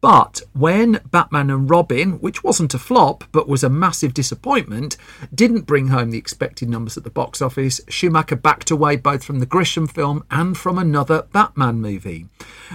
But 0.00 0.40
when 0.54 1.00
Batman 1.10 1.50
and 1.50 1.68
Robin, 1.68 2.12
which 2.20 2.42
wasn't 2.42 2.72
a 2.72 2.78
flop 2.78 3.24
but 3.32 3.48
was 3.48 3.62
a 3.62 3.68
massive 3.68 4.14
disappointment, 4.14 4.96
didn't 5.34 5.66
bring 5.66 5.88
home 5.88 6.10
the 6.10 6.18
expected 6.18 6.70
numbers 6.70 6.96
at 6.96 7.04
the 7.04 7.10
box 7.10 7.42
office, 7.42 7.82
Schumacher 7.88 8.36
backed 8.36 8.70
away 8.70 8.96
both 8.96 9.22
from 9.22 9.40
the 9.40 9.46
Grisham 9.46 9.90
film 9.90 10.24
and 10.30 10.56
from 10.56 10.78
another 10.78 11.26
Batman 11.32 11.82
movie. 11.82 12.26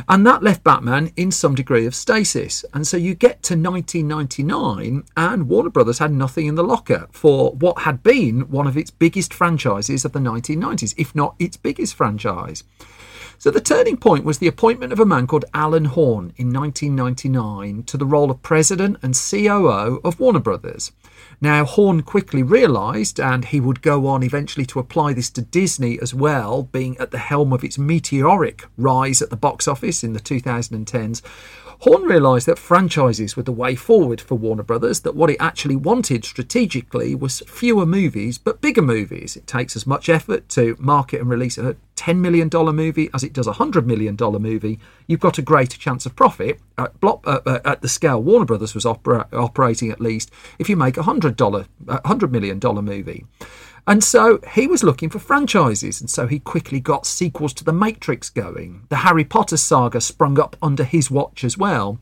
And 0.07 0.25
that 0.27 0.43
left 0.43 0.63
Batman 0.63 1.11
in 1.15 1.31
some 1.31 1.55
degree 1.55 1.87
of 1.87 1.95
stasis. 1.95 2.63
And 2.73 2.85
so 2.85 2.95
you 2.95 3.15
get 3.15 3.41
to 3.43 3.55
1999, 3.55 5.03
and 5.17 5.49
Warner 5.49 5.69
Brothers 5.69 5.99
had 5.99 6.11
nothing 6.11 6.45
in 6.45 6.55
the 6.55 6.63
locker 6.63 7.07
for 7.11 7.53
what 7.53 7.79
had 7.79 8.03
been 8.03 8.41
one 8.51 8.67
of 8.67 8.77
its 8.77 8.91
biggest 8.91 9.33
franchises 9.33 10.05
of 10.05 10.11
the 10.11 10.19
1990s, 10.19 10.93
if 10.97 11.15
not 11.15 11.35
its 11.39 11.57
biggest 11.57 11.95
franchise. 11.95 12.63
So 13.37 13.51
the 13.51 13.61
turning 13.61 13.97
point 13.97 14.25
was 14.25 14.39
the 14.39 14.47
appointment 14.47 14.93
of 14.93 14.99
a 14.99 15.05
man 15.05 15.27
called 15.27 15.45
Alan 15.53 15.85
Horn 15.85 16.33
in 16.37 16.51
1999 16.51 17.83
to 17.83 17.97
the 17.97 18.05
role 18.05 18.31
of 18.31 18.41
president 18.41 18.97
and 19.01 19.13
COO 19.13 19.99
of 20.03 20.19
Warner 20.19 20.39
Brothers. 20.39 20.91
Now, 21.41 21.65
Horn 21.65 22.01
quickly 22.01 22.43
realised, 22.43 23.19
and 23.19 23.45
he 23.45 23.59
would 23.59 23.81
go 23.81 24.07
on 24.07 24.23
eventually 24.23 24.65
to 24.67 24.79
apply 24.79 25.13
this 25.13 25.29
to 25.31 25.41
Disney 25.41 25.99
as 25.99 26.13
well, 26.13 26.63
being 26.63 26.97
at 26.97 27.11
the 27.11 27.17
helm 27.17 27.51
of 27.53 27.63
its 27.63 27.77
meteoric 27.77 28.65
rise 28.77 29.21
at 29.21 29.29
the 29.29 29.35
box 29.35 29.67
office 29.67 30.03
in 30.03 30.13
the 30.13 30.19
2010s. 30.19 31.21
Horn 31.79 32.03
realised 32.03 32.47
that 32.47 32.57
franchises 32.57 33.35
were 33.35 33.43
the 33.43 33.51
way 33.51 33.75
forward 33.75 34.21
for 34.21 34.35
Warner 34.35 34.63
Brothers, 34.63 35.01
that 35.01 35.15
what 35.15 35.29
it 35.29 35.37
actually 35.39 35.75
wanted 35.75 36.25
strategically 36.25 37.15
was 37.15 37.41
fewer 37.41 37.85
movies 37.85 38.37
but 38.37 38.61
bigger 38.61 38.81
movies. 38.81 39.35
It 39.35 39.47
takes 39.47 39.75
as 39.75 39.85
much 39.85 40.09
effort 40.09 40.49
to 40.49 40.75
market 40.79 41.21
and 41.21 41.29
release 41.29 41.57
a 41.57 41.75
$10 41.95 42.17
million 42.17 42.49
movie 42.75 43.09
as 43.13 43.23
it 43.23 43.33
does 43.33 43.47
a 43.47 43.53
$100 43.53 43.85
million 43.85 44.15
movie. 44.19 44.79
You've 45.07 45.19
got 45.19 45.37
a 45.37 45.41
greater 45.41 45.77
chance 45.77 46.05
of 46.05 46.15
profit 46.15 46.59
at, 46.77 46.99
block, 46.99 47.21
uh, 47.25 47.41
uh, 47.45 47.59
at 47.65 47.81
the 47.81 47.89
scale 47.89 48.21
Warner 48.21 48.45
Brothers 48.45 48.73
was 48.73 48.85
opera- 48.85 49.27
operating 49.33 49.91
at 49.91 50.01
least 50.01 50.31
if 50.59 50.69
you 50.69 50.75
make 50.75 50.97
a 50.97 51.03
$100, 51.03 51.35
$100 51.85 52.31
million 52.31 52.59
movie. 52.85 53.25
And 53.87 54.03
so 54.03 54.39
he 54.53 54.65
was 54.65 54.83
looking 54.83 55.09
for 55.09 55.19
franchises, 55.19 56.01
and 56.01 56.09
so 56.09 56.25
he 56.25 56.39
quickly 56.39 56.79
got 56.79 57.05
sequels 57.05 57.53
to 57.53 57.63
The 57.63 57.73
Matrix 57.73 58.31
going. 58.31 58.87
The 58.89 58.97
Harry 58.97 59.23
Potter 59.23 59.57
saga 59.57 60.01
sprung 60.01 60.39
up 60.39 60.55
under 60.59 60.83
his 60.83 61.11
watch 61.11 61.43
as 61.43 61.55
well. 61.55 61.99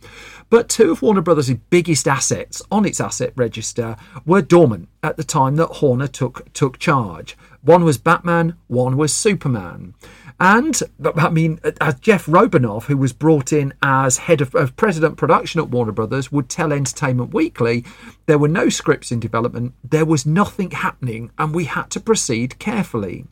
But 0.50 0.70
two 0.70 0.92
of 0.92 1.02
Warner 1.02 1.22
Brothers' 1.22 1.54
biggest 1.70 2.08
assets 2.08 2.62
on 2.72 2.86
its 2.86 3.02
asset 3.02 3.34
register 3.36 3.98
were 4.26 4.42
dormant 4.42 4.88
at 5.02 5.18
the 5.18 5.24
time 5.26 5.58
that 5.58 5.68
Horner 5.68 6.08
took, 6.08 6.52
took 6.54 6.80
charge. 6.80 7.36
One 7.62 7.84
was 7.84 7.98
Batman, 7.98 8.56
one 8.68 8.96
was 8.96 9.14
Superman. 9.14 9.94
And 10.40 10.82
I 11.16 11.30
mean, 11.30 11.60
as 11.80 12.00
Jeff 12.00 12.26
Robinov, 12.26 12.86
who 12.86 12.98
was 12.98 13.14
brought 13.14 13.54
in 13.54 13.74
as 13.82 14.18
head 14.18 14.42
of, 14.42 14.54
of, 14.56 14.76
president 14.76 15.18
production 15.18 15.62
at 15.62 15.70
Warner 15.70 15.92
Brothers, 15.92 16.32
would 16.32 16.50
tell 16.50 16.74
Entertainment 16.74 17.34
Weekly, 17.34 17.86
there 18.26 18.38
were 18.38 18.48
no 18.48 18.70
scripts 18.70 19.12
in 19.12 19.20
development, 19.20 19.74
there 19.84 20.06
was 20.06 20.26
nothing 20.26 20.72
happening, 20.72 21.32
and 21.38 21.54
we 21.54 21.66
had 21.66 21.90
to 21.92 22.00
proceed 22.00 22.60
carefully. 22.60 23.26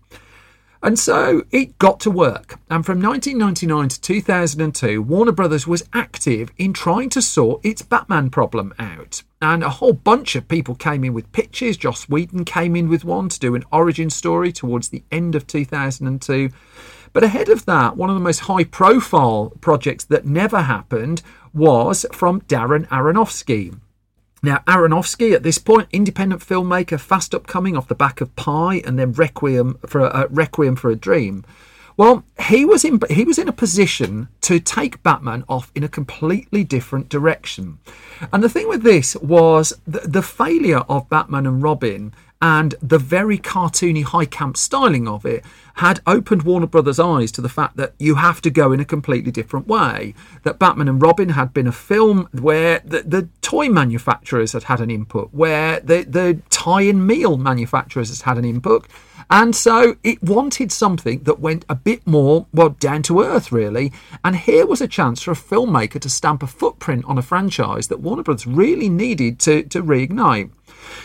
And 0.83 0.97
so 0.97 1.43
it 1.51 1.77
got 1.77 1.99
to 2.01 2.11
work. 2.11 2.59
And 2.69 2.83
from 2.83 3.01
1999 3.01 3.89
to 3.89 4.01
2002, 4.01 5.01
Warner 5.01 5.31
Brothers 5.31 5.67
was 5.67 5.87
active 5.93 6.51
in 6.57 6.73
trying 6.73 7.09
to 7.09 7.21
sort 7.21 7.63
its 7.63 7.83
Batman 7.83 8.31
problem 8.31 8.73
out. 8.79 9.21
And 9.43 9.63
a 9.63 9.69
whole 9.69 9.93
bunch 9.93 10.35
of 10.35 10.47
people 10.47 10.73
came 10.73 11.03
in 11.03 11.13
with 11.13 11.31
pitches. 11.33 11.77
Joss 11.77 12.09
Whedon 12.09 12.45
came 12.45 12.75
in 12.75 12.89
with 12.89 13.05
one 13.05 13.29
to 13.29 13.39
do 13.39 13.53
an 13.53 13.63
origin 13.71 14.09
story 14.09 14.51
towards 14.51 14.89
the 14.89 15.03
end 15.11 15.35
of 15.35 15.45
2002. 15.45 16.49
But 17.13 17.23
ahead 17.23 17.49
of 17.49 17.65
that, 17.65 17.95
one 17.95 18.09
of 18.09 18.15
the 18.15 18.21
most 18.21 18.39
high 18.39 18.63
profile 18.63 19.53
projects 19.61 20.05
that 20.05 20.25
never 20.25 20.61
happened 20.61 21.21
was 21.53 22.05
from 22.11 22.41
Darren 22.41 22.87
Aronofsky. 22.87 23.77
Now, 24.43 24.63
Aronofsky, 24.67 25.33
at 25.33 25.43
this 25.43 25.59
point, 25.59 25.87
independent 25.91 26.41
filmmaker, 26.41 26.99
fast 26.99 27.35
upcoming 27.35 27.77
off 27.77 27.87
the 27.87 27.95
back 27.95 28.21
of 28.21 28.35
Pi 28.35 28.81
and 28.85 28.97
then 28.97 29.11
Requiem 29.11 29.77
for 29.85 30.01
a, 30.01 30.05
uh, 30.05 30.27
Requiem 30.31 30.75
for 30.75 30.89
a 30.89 30.95
Dream, 30.95 31.45
Well, 31.97 32.23
he 32.47 32.65
was 32.65 32.83
in 32.83 32.99
he 33.09 33.23
was 33.23 33.37
in 33.37 33.47
a 33.47 33.53
position 33.53 34.29
to 34.41 34.59
take 34.59 35.03
Batman 35.03 35.43
off 35.47 35.71
in 35.75 35.83
a 35.83 35.89
completely 35.89 36.63
different 36.63 37.09
direction. 37.09 37.77
And 38.31 38.41
the 38.43 38.49
thing 38.49 38.67
with 38.67 38.81
this 38.81 39.15
was 39.17 39.73
the, 39.85 39.99
the 39.99 40.23
failure 40.23 40.83
of 40.89 41.09
Batman 41.09 41.45
and 41.45 41.61
Robin 41.61 42.13
and 42.41 42.75
the 42.81 42.97
very 42.97 43.37
cartoony 43.37 44.03
high 44.03 44.25
camp 44.25 44.57
styling 44.57 45.07
of 45.07 45.25
it 45.25 45.45
had 45.75 46.01
opened 46.05 46.43
Warner 46.43 46.67
Brothers' 46.67 46.99
eyes 46.99 47.31
to 47.33 47.41
the 47.41 47.49
fact 47.49 47.77
that 47.77 47.93
you 47.97 48.15
have 48.15 48.41
to 48.41 48.49
go 48.49 48.71
in 48.71 48.79
a 48.79 48.85
completely 48.85 49.31
different 49.31 49.67
way. 49.67 50.13
That 50.43 50.59
Batman 50.59 50.87
and 50.87 51.01
Robin 51.01 51.29
had 51.29 51.53
been 51.53 51.67
a 51.67 51.71
film 51.71 52.27
where 52.31 52.81
the, 52.83 53.03
the 53.03 53.29
toy 53.41 53.69
manufacturers 53.69 54.53
had 54.53 54.63
had 54.63 54.81
an 54.81 54.91
input, 54.91 55.29
where 55.33 55.79
the, 55.79 56.03
the 56.03 56.41
tie 56.49 56.81
in 56.81 57.05
meal 57.05 57.37
manufacturers 57.37 58.09
had 58.09 58.25
had 58.25 58.37
an 58.37 58.45
input. 58.45 58.87
And 59.29 59.55
so 59.55 59.95
it 60.03 60.21
wanted 60.21 60.73
something 60.73 61.23
that 61.23 61.39
went 61.39 61.63
a 61.69 61.75
bit 61.75 62.05
more, 62.05 62.47
well, 62.53 62.69
down 62.69 63.01
to 63.03 63.21
earth, 63.21 63.49
really. 63.49 63.93
And 64.25 64.35
here 64.35 64.65
was 64.65 64.81
a 64.81 64.89
chance 64.89 65.21
for 65.21 65.31
a 65.31 65.35
filmmaker 65.35 66.01
to 66.01 66.09
stamp 66.09 66.43
a 66.43 66.47
footprint 66.47 67.05
on 67.05 67.17
a 67.17 67.21
franchise 67.21 67.87
that 67.87 68.01
Warner 68.01 68.23
Brothers 68.23 68.45
really 68.45 68.89
needed 68.89 69.39
to, 69.41 69.63
to 69.63 69.81
reignite. 69.81 70.49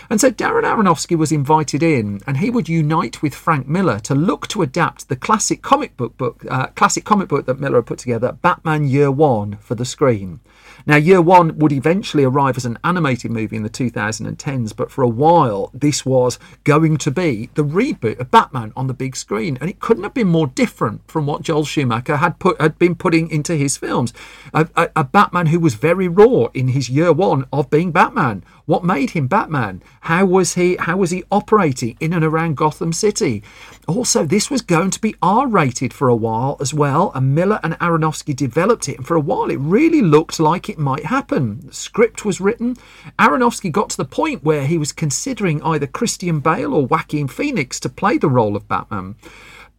And 0.08 0.20
so 0.20 0.30
Darren 0.30 0.64
Aronofsky 0.64 1.16
was 1.16 1.32
invited 1.32 1.82
in, 1.82 2.20
and 2.26 2.38
he 2.38 2.50
would 2.50 2.68
unite 2.68 3.22
with 3.22 3.34
Frank 3.34 3.66
Miller 3.66 3.98
to 4.00 4.14
look 4.14 4.46
to 4.48 4.62
adapt 4.62 5.08
the 5.08 5.16
classic 5.16 5.62
comic 5.62 5.96
book 5.96 6.16
book, 6.16 6.44
uh, 6.50 6.68
classic 6.68 7.04
comic 7.04 7.28
book 7.28 7.46
that 7.46 7.60
Miller 7.60 7.78
had 7.78 7.86
put 7.86 7.98
together, 7.98 8.32
Batman 8.32 8.88
Year 8.88 9.10
One, 9.10 9.56
for 9.60 9.74
the 9.74 9.84
screen. 9.84 10.40
Now, 10.88 10.96
Year 10.96 11.20
One 11.20 11.58
would 11.58 11.72
eventually 11.72 12.22
arrive 12.22 12.56
as 12.56 12.64
an 12.64 12.78
animated 12.84 13.32
movie 13.32 13.56
in 13.56 13.64
the 13.64 13.70
2010s, 13.70 14.74
but 14.76 14.90
for 14.90 15.02
a 15.02 15.08
while, 15.08 15.70
this 15.74 16.06
was 16.06 16.38
going 16.62 16.96
to 16.98 17.10
be 17.10 17.50
the 17.54 17.64
reboot 17.64 18.20
of 18.20 18.30
Batman 18.30 18.72
on 18.76 18.86
the 18.86 18.94
big 18.94 19.16
screen, 19.16 19.58
and 19.60 19.68
it 19.68 19.80
couldn't 19.80 20.04
have 20.04 20.14
been 20.14 20.28
more 20.28 20.46
different 20.46 21.02
from 21.10 21.26
what 21.26 21.42
Joel 21.42 21.64
Schumacher 21.64 22.18
had 22.18 22.38
put 22.38 22.60
had 22.60 22.78
been 22.78 22.94
putting 22.94 23.28
into 23.30 23.56
his 23.56 23.76
films. 23.76 24.12
A, 24.54 24.68
a, 24.76 24.90
a 24.96 25.04
Batman 25.04 25.46
who 25.46 25.58
was 25.58 25.74
very 25.74 26.08
raw 26.08 26.46
in 26.54 26.68
his 26.68 26.88
Year 26.88 27.12
One 27.12 27.46
of 27.52 27.70
being 27.70 27.90
Batman. 27.90 28.44
What 28.66 28.84
made 28.84 29.10
him 29.10 29.28
Batman? 29.28 29.80
How 30.02 30.26
was 30.26 30.54
he? 30.54 30.74
How 30.76 30.96
was 30.96 31.12
he 31.12 31.22
operating 31.30 31.96
in 32.00 32.12
and 32.12 32.24
around 32.24 32.56
Gotham 32.56 32.92
City? 32.92 33.44
Also, 33.86 34.24
this 34.24 34.50
was 34.50 34.60
going 34.60 34.90
to 34.90 35.00
be 35.00 35.14
R-rated 35.22 35.94
for 35.94 36.08
a 36.08 36.16
while 36.16 36.56
as 36.60 36.74
well, 36.74 37.12
and 37.14 37.32
Miller 37.32 37.60
and 37.62 37.74
Aronofsky 37.74 38.34
developed 38.34 38.88
it, 38.88 38.98
and 38.98 39.06
for 39.06 39.16
a 39.16 39.20
while 39.20 39.50
it 39.50 39.60
really 39.60 40.02
looked 40.02 40.40
like 40.40 40.68
it 40.68 40.78
might 40.78 41.04
happen. 41.04 41.60
The 41.64 41.72
script 41.72 42.24
was 42.24 42.40
written. 42.40 42.76
Aronofsky 43.20 43.70
got 43.70 43.90
to 43.90 43.96
the 43.96 44.04
point 44.04 44.42
where 44.42 44.66
he 44.66 44.78
was 44.78 44.90
considering 44.90 45.62
either 45.62 45.86
Christian 45.86 46.40
Bale 46.40 46.74
or 46.74 46.86
Joaquin 46.86 47.28
Phoenix 47.28 47.78
to 47.80 47.88
play 47.88 48.18
the 48.18 48.28
role 48.28 48.56
of 48.56 48.66
Batman, 48.66 49.14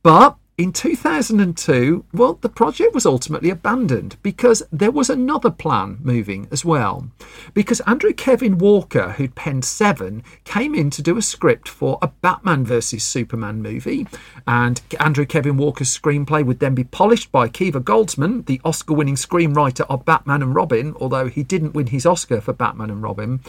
but 0.01 0.37
in 0.57 0.73
2002, 0.73 2.03
well, 2.13 2.33
the 2.41 2.49
project 2.49 2.91
was 2.95 3.05
ultimately 3.05 3.51
abandoned 3.51 4.17
because 4.23 4.63
there 4.71 4.89
was 4.89 5.07
another 5.07 5.51
plan 5.51 5.99
moving 6.01 6.47
as 6.51 6.65
well. 6.65 7.07
Because 7.53 7.79
Andrew 7.81 8.11
Kevin 8.11 8.57
Walker, 8.57 9.11
who'd 9.11 9.35
penned 9.35 9.65
Seven, 9.65 10.23
came 10.45 10.73
in 10.73 10.89
to 10.89 11.03
do 11.03 11.15
a 11.15 11.21
script 11.21 11.69
for 11.69 11.99
a 12.01 12.07
Batman 12.07 12.65
vs. 12.65 13.03
Superman 13.03 13.61
movie. 13.61 14.07
And 14.47 14.81
Andrew 14.99 15.27
Kevin 15.27 15.57
Walker's 15.57 15.95
screenplay 15.95 16.43
would 16.43 16.59
then 16.59 16.73
be 16.73 16.83
polished 16.83 17.31
by 17.31 17.47
Akiva 17.47 17.83
Goldsman, 17.83 18.47
the 18.47 18.59
Oscar 18.65 18.95
winning 18.95 19.15
screenwriter 19.15 19.85
of 19.91 20.05
Batman 20.05 20.41
and 20.41 20.55
Robin, 20.55 20.95
although 20.99 21.27
he 21.27 21.43
didn't 21.43 21.75
win 21.75 21.87
his 21.87 22.07
Oscar 22.07 22.41
for 22.41 22.53
Batman 22.53 22.89
and 22.89 23.03
Robin. 23.03 23.41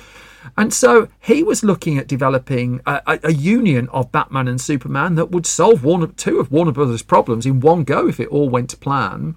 And 0.57 0.72
so 0.72 1.09
he 1.20 1.42
was 1.42 1.64
looking 1.64 1.98
at 1.98 2.09
developing 2.09 2.81
a, 2.87 3.18
a, 3.22 3.33
union 3.33 3.88
of 3.90 4.12
Batman 4.12 4.48
and 4.48 4.61
Superman 4.61 5.14
that 5.16 5.31
would 5.31 5.46
solve 5.46 5.85
one, 5.85 6.12
two 6.14 6.38
of 6.38 6.51
Warner 6.51 6.72
Brothers' 6.72 7.03
problems 7.03 7.46
in 7.46 7.61
one 7.61 7.85
go 7.85 8.09
if 8.09 8.20
it 8.20 8.29
all 8.29 8.48
went 8.48 8.70
to 8.70 8.77
plan. 8.77 9.37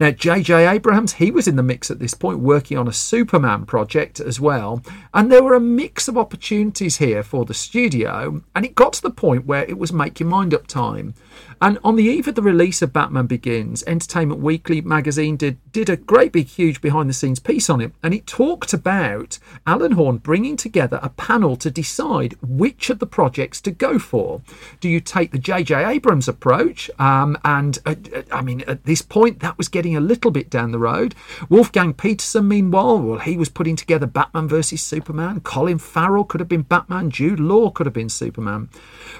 Now, 0.00 0.12
J.J. 0.12 0.66
Abrams, 0.68 1.14
he 1.14 1.32
was 1.32 1.48
in 1.48 1.56
the 1.56 1.62
mix 1.62 1.90
at 1.90 1.98
this 1.98 2.14
point, 2.14 2.38
working 2.38 2.78
on 2.78 2.86
a 2.86 2.92
Superman 2.92 3.66
project 3.66 4.20
as 4.20 4.38
well. 4.38 4.80
And 5.12 5.30
there 5.30 5.42
were 5.42 5.54
a 5.54 5.60
mix 5.60 6.06
of 6.06 6.16
opportunities 6.16 6.98
here 6.98 7.24
for 7.24 7.44
the 7.44 7.54
studio. 7.54 8.42
And 8.54 8.64
it 8.64 8.76
got 8.76 8.92
to 8.94 9.02
the 9.02 9.10
point 9.10 9.46
where 9.46 9.64
it 9.64 9.76
was 9.76 9.92
make 9.92 10.20
your 10.20 10.28
mind 10.28 10.54
up 10.54 10.68
time. 10.68 11.14
And 11.60 11.78
on 11.82 11.96
the 11.96 12.04
eve 12.04 12.28
of 12.28 12.36
the 12.36 12.42
release 12.42 12.82
of 12.82 12.92
Batman 12.92 13.26
Begins, 13.26 13.82
Entertainment 13.86 14.40
Weekly 14.40 14.80
magazine 14.80 15.36
did, 15.36 15.58
did 15.72 15.88
a 15.88 15.96
great 15.96 16.30
big, 16.30 16.46
huge 16.46 16.80
behind 16.80 17.10
the 17.10 17.14
scenes 17.14 17.40
piece 17.40 17.68
on 17.68 17.80
it. 17.80 17.92
And 18.02 18.14
it 18.14 18.26
talked 18.26 18.72
about 18.72 19.40
Alan 19.66 19.92
Horn 19.92 20.18
bringing 20.18 20.56
together 20.56 21.00
a 21.02 21.08
panel 21.08 21.56
to 21.56 21.70
decide 21.70 22.36
which 22.40 22.90
of 22.90 23.00
the 23.00 23.06
projects 23.06 23.60
to 23.62 23.72
go 23.72 23.98
for. 23.98 24.40
Do 24.78 24.88
you 24.88 25.00
take 25.00 25.32
the 25.32 25.38
J.J. 25.38 25.84
Abrams 25.84 26.28
approach? 26.28 26.90
Um, 27.00 27.36
and 27.44 27.78
uh, 27.84 27.96
I 28.30 28.40
mean, 28.40 28.60
at 28.62 28.84
this 28.84 29.02
point, 29.02 29.40
that 29.40 29.58
was 29.58 29.68
getting 29.68 29.87
a 29.96 30.00
little 30.00 30.30
bit 30.30 30.50
down 30.50 30.72
the 30.72 30.78
road. 30.78 31.14
Wolfgang 31.48 31.94
Petersen, 31.94 32.48
meanwhile, 32.48 32.98
well, 32.98 33.18
he 33.18 33.36
was 33.36 33.48
putting 33.48 33.76
together 33.76 34.06
Batman 34.06 34.48
versus 34.48 34.82
Superman. 34.82 35.40
Colin 35.40 35.78
Farrell 35.78 36.24
could 36.24 36.40
have 36.40 36.48
been 36.48 36.62
Batman. 36.62 37.10
Jude 37.10 37.40
Law 37.40 37.70
could 37.70 37.86
have 37.86 37.94
been 37.94 38.08
Superman. 38.08 38.68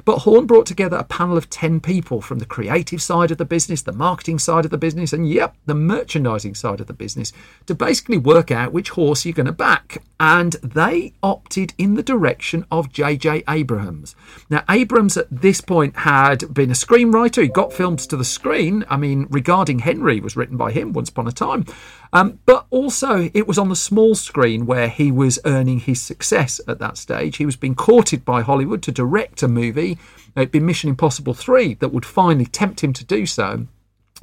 But 0.05 0.19
Horn 0.19 0.47
brought 0.47 0.67
together 0.67 0.97
a 0.97 1.05
panel 1.05 1.37
of 1.37 1.51
10 1.51 1.81
people 1.81 2.21
from 2.21 2.39
the 2.39 2.47
creative 2.47 3.01
side 3.01 3.31
of 3.31 3.39
the 3.39 3.45
business, 3.45 3.83
the 3.83 3.93
marketing 3.93 4.39
side 4.39 4.65
of 4.65 4.71
the 4.71 4.79
business, 4.79 5.13
and 5.13 5.29
yep, 5.29 5.57
the 5.67 5.75
merchandising 5.75 6.55
side 6.55 6.81
of 6.81 6.87
the 6.87 6.93
business 6.93 7.33
to 7.67 7.75
basically 7.75 8.19
work 8.19 8.51
out 8.51 8.73
which 8.73 8.91
horse 8.91 9.25
you're 9.25 9.33
going 9.33 9.47
to 9.47 9.53
back. 9.53 10.03
And 10.21 10.55
they 10.63 11.15
opted 11.23 11.75
in 11.79 11.95
the 11.95 12.03
direction 12.03 12.67
of 12.71 12.93
J.J. 12.93 13.45
Abrams. 13.49 14.17
Now, 14.51 14.65
Abrams 14.69 15.17
at 15.17 15.29
this 15.31 15.61
point 15.61 15.97
had 15.99 16.53
been 16.53 16.71
a 16.71 16.75
screenwriter. 16.75 17.43
He 17.43 17.49
got 17.49 17.73
films 17.73 18.07
to 18.09 18.17
the 18.17 18.25
screen. 18.25 18.85
I 18.91 18.97
mean, 18.97 19.27
Regarding 19.31 19.79
Henry 19.79 20.21
was 20.21 20.37
written 20.37 20.57
by 20.59 20.73
him 20.73 20.93
once 20.93 21.09
upon 21.09 21.27
a 21.27 21.33
time. 21.33 21.65
Um, 22.13 22.41
but 22.45 22.67
also, 22.71 23.31
it 23.33 23.49
was 23.49 23.59
on 23.59 23.71
the 23.71 23.77
small 23.77 24.15
screen 24.15 24.67
where 24.67 24.89
he 24.89 25.11
was 25.11 25.39
earning 25.47 25.81
his 25.81 26.01
success 26.01 26.61
at 26.69 26.79
that 26.81 26.99
stage. 26.99 27.39
He 27.39 27.47
was 27.47 27.57
being 27.57 27.75
courted 27.75 28.25
by 28.25 28.43
Hollywood 28.43 28.83
to 28.83 28.93
direct 28.93 29.43
a 29.43 29.49
movie. 29.49 29.99
It'd 30.37 30.51
been 30.51 30.67
Mission 30.67 30.91
Impossible 30.91 31.35
3 31.35 31.75
that 31.75 31.89
would 31.89 32.05
finally 32.05 32.47
tempt 32.47 32.85
him 32.85 32.93
to 32.93 33.05
do 33.05 33.25
so. 33.25 33.67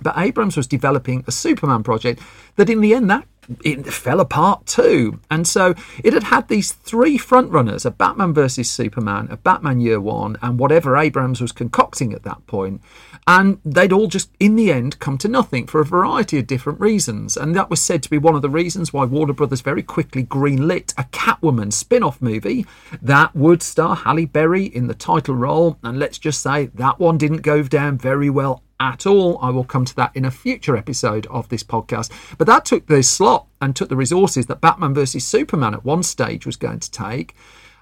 But 0.02 0.18
Abrams 0.18 0.58
was 0.58 0.68
developing 0.68 1.24
a 1.26 1.32
Superman 1.32 1.84
project 1.84 2.22
that, 2.58 2.70
in 2.70 2.82
the 2.82 2.94
end, 2.94 3.10
that 3.10 3.26
it 3.64 3.86
fell 3.88 4.20
apart 4.20 4.66
too. 4.66 5.20
And 5.30 5.48
so 5.48 5.76
it 6.04 6.14
had 6.14 6.24
had 6.24 6.48
these 6.48 6.72
three 6.72 7.18
frontrunners 7.18 7.86
a 7.86 7.92
Batman 7.92 8.34
versus 8.34 8.70
Superman, 8.70 9.28
a 9.30 9.38
Batman 9.38 9.80
Year 9.80 10.00
One, 10.00 10.38
and 10.42 10.60
whatever 10.60 10.98
Abrams 10.98 11.42
was 11.42 11.52
concocting 11.52 12.14
at 12.14 12.24
that 12.24 12.46
point. 12.48 12.82
And 13.28 13.60
they'd 13.66 13.92
all 13.92 14.08
just, 14.08 14.30
in 14.40 14.56
the 14.56 14.72
end, 14.72 15.00
come 15.00 15.18
to 15.18 15.28
nothing 15.28 15.66
for 15.66 15.82
a 15.82 15.86
variety 15.86 16.38
of 16.38 16.46
different 16.46 16.80
reasons. 16.80 17.36
And 17.36 17.56
that 17.56 17.72
was 17.72 17.82
said 17.82 18.04
to 18.04 18.10
be 18.10 18.20
one 18.20 18.36
of 18.36 18.44
the 18.44 18.50
reasons 18.50 18.94
why 18.94 19.06
Warner 19.06 19.34
Brothers 19.34 19.62
very 19.62 19.82
quickly 19.82 20.24
greenlit 20.24 20.94
a 20.96 21.06
Catwoman 21.06 21.74
spin 21.74 22.04
off 22.04 22.22
movie 22.22 22.68
that 23.02 23.36
would 23.36 23.64
star 23.64 23.96
Halle 23.96 24.26
Berry 24.26 24.66
in 24.66 24.86
the 24.86 24.94
title 24.94 25.34
role. 25.34 25.80
And 25.84 25.98
let's 25.98 26.20
just 26.20 26.42
say 26.42 26.68
that 26.76 27.00
one 27.00 27.18
didn't 27.18 27.42
go 27.42 27.64
down 27.64 27.98
very 27.98 28.30
well 28.30 28.62
at 28.80 29.06
all. 29.06 29.38
I 29.42 29.50
will 29.50 29.64
come 29.64 29.86
to 29.86 29.96
that 29.96 30.16
in 30.16 30.26
a 30.26 30.32
future 30.32 30.78
episode 30.78 31.28
of 31.28 31.50
this 31.50 31.64
podcast. 31.64 32.12
But 32.38 32.48
that 32.48 32.66
took 32.66 32.88
the 32.88 33.04
slot 33.04 33.48
and 33.62 33.76
took 33.76 33.90
the 33.90 33.96
resources 33.96 34.46
that 34.48 34.62
Batman 34.62 34.94
vs. 34.94 35.26
Superman 35.26 35.74
at 35.74 35.86
one 35.86 36.04
stage 36.04 36.46
was 36.46 36.56
going 36.56 36.80
to 36.80 36.92
take. 36.92 37.36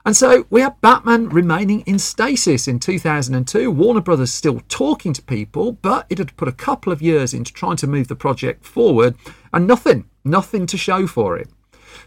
And 0.06 0.18
so 0.18 0.46
we 0.50 0.60
have 0.60 0.82
Batman 0.82 1.30
remaining 1.30 1.82
in 1.82 1.98
stasis 1.98 2.68
in 2.68 2.80
2002. 2.80 3.72
Warner 3.72 4.02
Brothers 4.02 4.34
still 4.34 4.62
talking 4.68 5.14
to 5.14 5.22
people, 5.22 5.72
but 5.72 6.06
it 6.10 6.18
had 6.18 6.36
put 6.36 6.50
a 6.50 6.54
couple 6.54 6.92
of 6.92 7.02
years 7.02 7.34
into 7.34 7.54
trying 7.54 7.78
to 7.78 7.88
move 7.88 8.10
the 8.10 8.16
project 8.16 8.66
forward 8.66 9.16
and 9.54 9.66
nothing, 9.66 10.10
nothing 10.26 10.66
to 10.66 10.78
show 10.78 11.08
for 11.08 11.38
it. 11.38 11.50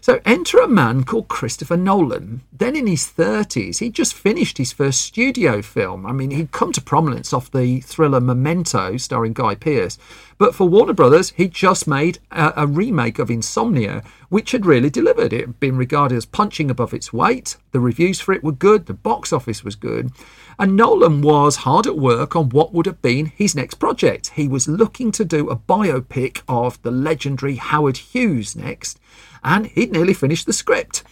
So 0.01 0.19
enter 0.25 0.59
a 0.59 0.67
man 0.67 1.03
called 1.03 1.27
Christopher 1.27 1.77
Nolan. 1.77 2.41
Then 2.51 2.75
in 2.75 2.87
his 2.87 3.05
30s, 3.05 3.79
he'd 3.79 3.93
just 3.93 4.13
finished 4.13 4.57
his 4.57 4.71
first 4.71 5.01
studio 5.01 5.61
film. 5.61 6.05
I 6.05 6.11
mean, 6.11 6.31
he'd 6.31 6.51
come 6.51 6.71
to 6.73 6.81
prominence 6.81 7.33
off 7.33 7.51
the 7.51 7.81
thriller 7.81 8.19
Memento, 8.19 8.97
starring 8.97 9.33
Guy 9.33 9.55
Pearce. 9.55 9.97
But 10.37 10.53
for 10.53 10.69
Warner 10.69 10.93
Brothers, 10.93 11.31
he'd 11.31 11.53
just 11.53 11.87
made 11.87 12.19
a, 12.31 12.53
a 12.57 12.67
remake 12.67 13.17
of 13.17 13.31
Insomnia, 13.31 14.03
which 14.29 14.51
had 14.51 14.65
really 14.65 14.89
delivered. 14.89 15.33
It 15.33 15.41
had 15.41 15.59
been 15.59 15.77
regarded 15.77 16.15
as 16.15 16.25
punching 16.25 16.69
above 16.69 16.93
its 16.93 17.11
weight. 17.11 17.57
The 17.71 17.79
reviews 17.79 18.19
for 18.19 18.33
it 18.33 18.43
were 18.43 18.51
good, 18.51 18.85
the 18.85 18.93
box 18.93 19.33
office 19.33 19.63
was 19.63 19.75
good. 19.75 20.11
And 20.59 20.75
Nolan 20.75 21.21
was 21.21 21.57
hard 21.57 21.87
at 21.87 21.97
work 21.97 22.35
on 22.35 22.49
what 22.49 22.73
would 22.73 22.85
have 22.85 23.01
been 23.01 23.27
his 23.27 23.55
next 23.55 23.75
project. 23.75 24.31
He 24.35 24.47
was 24.47 24.67
looking 24.67 25.11
to 25.13 25.25
do 25.25 25.49
a 25.49 25.55
biopic 25.55 26.41
of 26.47 26.81
the 26.81 26.91
legendary 26.91 27.55
Howard 27.55 27.97
Hughes 27.97 28.55
next 28.55 28.99
and 29.43 29.67
he'd 29.67 29.91
nearly 29.91 30.13
finished 30.13 30.45
the 30.45 30.53
script. 30.53 31.03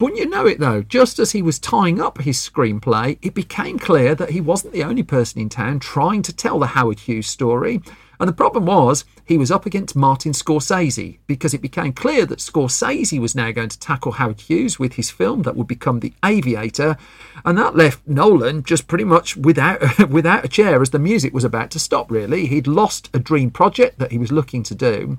Wouldn't 0.00 0.20
you 0.20 0.28
know 0.28 0.46
it 0.46 0.60
though, 0.60 0.82
just 0.82 1.18
as 1.18 1.32
he 1.32 1.42
was 1.42 1.58
tying 1.58 2.00
up 2.00 2.18
his 2.18 2.38
screenplay, 2.38 3.18
it 3.20 3.34
became 3.34 3.80
clear 3.80 4.14
that 4.14 4.30
he 4.30 4.40
wasn't 4.40 4.72
the 4.72 4.84
only 4.84 5.02
person 5.02 5.40
in 5.40 5.48
town 5.48 5.80
trying 5.80 6.22
to 6.22 6.32
tell 6.32 6.60
the 6.60 6.68
Howard 6.68 7.00
Hughes 7.00 7.26
story. 7.26 7.82
And 8.20 8.28
the 8.28 8.32
problem 8.32 8.66
was 8.66 9.04
he 9.24 9.36
was 9.36 9.50
up 9.50 9.66
against 9.66 9.96
Martin 9.96 10.32
Scorsese 10.32 11.18
because 11.26 11.52
it 11.52 11.62
became 11.62 11.92
clear 11.92 12.26
that 12.26 12.38
Scorsese 12.38 13.20
was 13.20 13.34
now 13.34 13.50
going 13.50 13.68
to 13.68 13.78
tackle 13.78 14.12
Howard 14.12 14.40
Hughes 14.40 14.78
with 14.78 14.94
his 14.94 15.10
film 15.10 15.42
that 15.42 15.56
would 15.56 15.68
become 15.68 16.00
The 16.00 16.12
Aviator, 16.24 16.96
and 17.44 17.58
that 17.58 17.76
left 17.76 18.06
Nolan 18.06 18.62
just 18.62 18.86
pretty 18.86 19.04
much 19.04 19.36
without 19.36 20.08
without 20.08 20.44
a 20.44 20.48
chair 20.48 20.80
as 20.80 20.90
the 20.90 20.98
music 21.00 21.34
was 21.34 21.44
about 21.44 21.72
to 21.72 21.80
stop. 21.80 22.08
Really, 22.10 22.46
he'd 22.46 22.68
lost 22.68 23.10
a 23.12 23.18
dream 23.18 23.50
project 23.50 23.98
that 23.98 24.12
he 24.12 24.18
was 24.18 24.30
looking 24.30 24.62
to 24.64 24.76
do. 24.76 25.18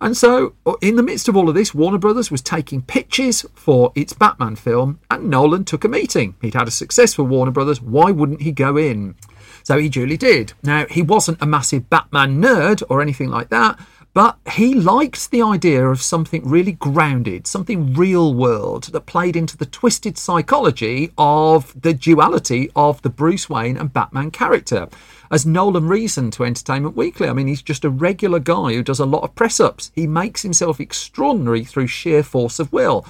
And 0.00 0.16
so, 0.16 0.54
uh, 0.64 0.74
in 0.80 0.96
the 0.96 1.02
midst 1.02 1.28
of 1.28 1.36
all 1.36 1.48
of 1.48 1.54
this, 1.54 1.74
Warner 1.74 1.98
Brothers 1.98 2.30
was 2.30 2.40
taking 2.40 2.82
pitches 2.82 3.44
for 3.54 3.92
its 3.94 4.12
Batman 4.12 4.56
film, 4.56 5.00
and 5.10 5.28
Nolan 5.28 5.64
took 5.64 5.84
a 5.84 5.88
meeting. 5.88 6.36
He'd 6.40 6.54
had 6.54 6.68
a 6.68 6.72
success 6.72 7.14
for 7.14 7.24
Warner 7.24 7.50
Brothers. 7.50 7.80
Why 7.80 8.10
wouldn't 8.10 8.42
he 8.42 8.52
go 8.52 8.76
in? 8.76 9.16
So 9.64 9.78
he 9.78 9.88
duly 9.88 10.16
did. 10.16 10.52
Now, 10.62 10.86
he 10.88 11.02
wasn't 11.02 11.42
a 11.42 11.46
massive 11.46 11.90
Batman 11.90 12.40
nerd 12.40 12.82
or 12.88 13.02
anything 13.02 13.28
like 13.28 13.50
that, 13.50 13.78
but 14.18 14.36
he 14.50 14.74
liked 14.74 15.30
the 15.30 15.40
idea 15.40 15.86
of 15.86 16.02
something 16.02 16.42
really 16.44 16.72
grounded, 16.72 17.46
something 17.46 17.94
real 17.94 18.34
world 18.34 18.82
that 18.86 19.06
played 19.06 19.36
into 19.36 19.56
the 19.56 19.64
twisted 19.64 20.18
psychology 20.18 21.12
of 21.16 21.80
the 21.80 21.94
duality 21.94 22.68
of 22.74 23.00
the 23.02 23.10
Bruce 23.10 23.48
Wayne 23.48 23.76
and 23.76 23.92
Batman 23.92 24.32
character. 24.32 24.88
As 25.30 25.46
Nolan 25.46 25.86
reasoned 25.86 26.32
to 26.32 26.44
Entertainment 26.44 26.96
Weekly, 26.96 27.28
I 27.28 27.32
mean, 27.32 27.46
he's 27.46 27.62
just 27.62 27.84
a 27.84 27.90
regular 27.90 28.40
guy 28.40 28.72
who 28.72 28.82
does 28.82 28.98
a 28.98 29.06
lot 29.06 29.22
of 29.22 29.36
press 29.36 29.60
ups. 29.60 29.92
He 29.94 30.08
makes 30.08 30.42
himself 30.42 30.80
extraordinary 30.80 31.64
through 31.64 31.86
sheer 31.86 32.24
force 32.24 32.58
of 32.58 32.72
will. 32.72 33.06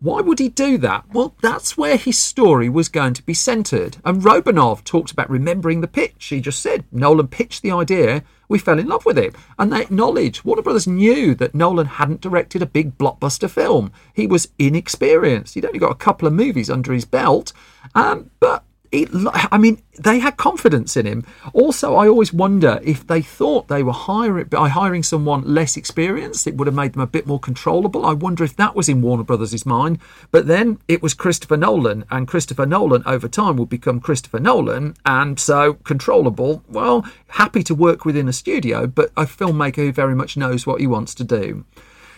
Why 0.00 0.20
would 0.20 0.40
he 0.40 0.48
do 0.48 0.78
that? 0.78 1.04
Well, 1.12 1.36
that's 1.42 1.76
where 1.76 1.96
his 1.96 2.18
story 2.18 2.68
was 2.68 2.88
going 2.88 3.14
to 3.14 3.22
be 3.22 3.34
centred. 3.34 3.98
And 4.04 4.20
Robinov 4.20 4.82
talked 4.82 5.12
about 5.12 5.30
remembering 5.30 5.80
the 5.80 5.86
pitch. 5.86 6.26
He 6.26 6.40
just 6.40 6.58
said 6.58 6.86
Nolan 6.90 7.28
pitched 7.28 7.62
the 7.62 7.70
idea, 7.70 8.24
we 8.50 8.58
fell 8.58 8.78
in 8.78 8.88
love 8.88 9.06
with 9.06 9.16
it. 9.16 9.34
And 9.58 9.72
they 9.72 9.80
acknowledged, 9.80 10.44
Warner 10.44 10.60
Brothers 10.60 10.86
knew 10.86 11.34
that 11.36 11.54
Nolan 11.54 11.86
hadn't 11.86 12.20
directed 12.20 12.60
a 12.60 12.66
big 12.66 12.98
blockbuster 12.98 13.48
film. 13.48 13.92
He 14.12 14.26
was 14.26 14.48
inexperienced. 14.58 15.54
He'd 15.54 15.64
only 15.64 15.78
got 15.78 15.92
a 15.92 15.94
couple 15.94 16.28
of 16.28 16.34
movies 16.34 16.68
under 16.68 16.92
his 16.92 17.04
belt. 17.04 17.54
Um, 17.94 18.30
but 18.40 18.64
it, 18.92 19.08
I 19.52 19.56
mean, 19.58 19.80
they 19.98 20.18
had 20.18 20.36
confidence 20.36 20.96
in 20.96 21.06
him. 21.06 21.24
Also, 21.52 21.94
I 21.94 22.08
always 22.08 22.32
wonder 22.32 22.80
if 22.82 23.06
they 23.06 23.22
thought 23.22 23.68
they 23.68 23.84
were 23.84 23.92
hiring 23.92 24.46
by 24.46 24.68
hiring 24.68 25.04
someone 25.04 25.42
less 25.42 25.76
experienced, 25.76 26.46
it 26.46 26.56
would 26.56 26.66
have 26.66 26.74
made 26.74 26.94
them 26.94 27.02
a 27.02 27.06
bit 27.06 27.26
more 27.26 27.38
controllable. 27.38 28.04
I 28.04 28.14
wonder 28.14 28.42
if 28.42 28.56
that 28.56 28.74
was 28.74 28.88
in 28.88 29.00
Warner 29.00 29.22
Brothers' 29.22 29.64
mind. 29.64 29.98
But 30.32 30.48
then 30.48 30.78
it 30.88 31.02
was 31.02 31.14
Christopher 31.14 31.56
Nolan, 31.56 32.04
and 32.10 32.26
Christopher 32.26 32.66
Nolan 32.66 33.04
over 33.06 33.28
time 33.28 33.56
would 33.56 33.68
become 33.68 34.00
Christopher 34.00 34.40
Nolan, 34.40 34.96
and 35.06 35.38
so 35.38 35.74
controllable. 35.74 36.64
Well, 36.68 37.06
happy 37.28 37.62
to 37.64 37.74
work 37.74 38.04
within 38.04 38.28
a 38.28 38.32
studio, 38.32 38.88
but 38.88 39.10
a 39.16 39.22
filmmaker 39.24 39.76
who 39.76 39.92
very 39.92 40.16
much 40.16 40.36
knows 40.36 40.66
what 40.66 40.80
he 40.80 40.86
wants 40.88 41.14
to 41.14 41.24
do. 41.24 41.64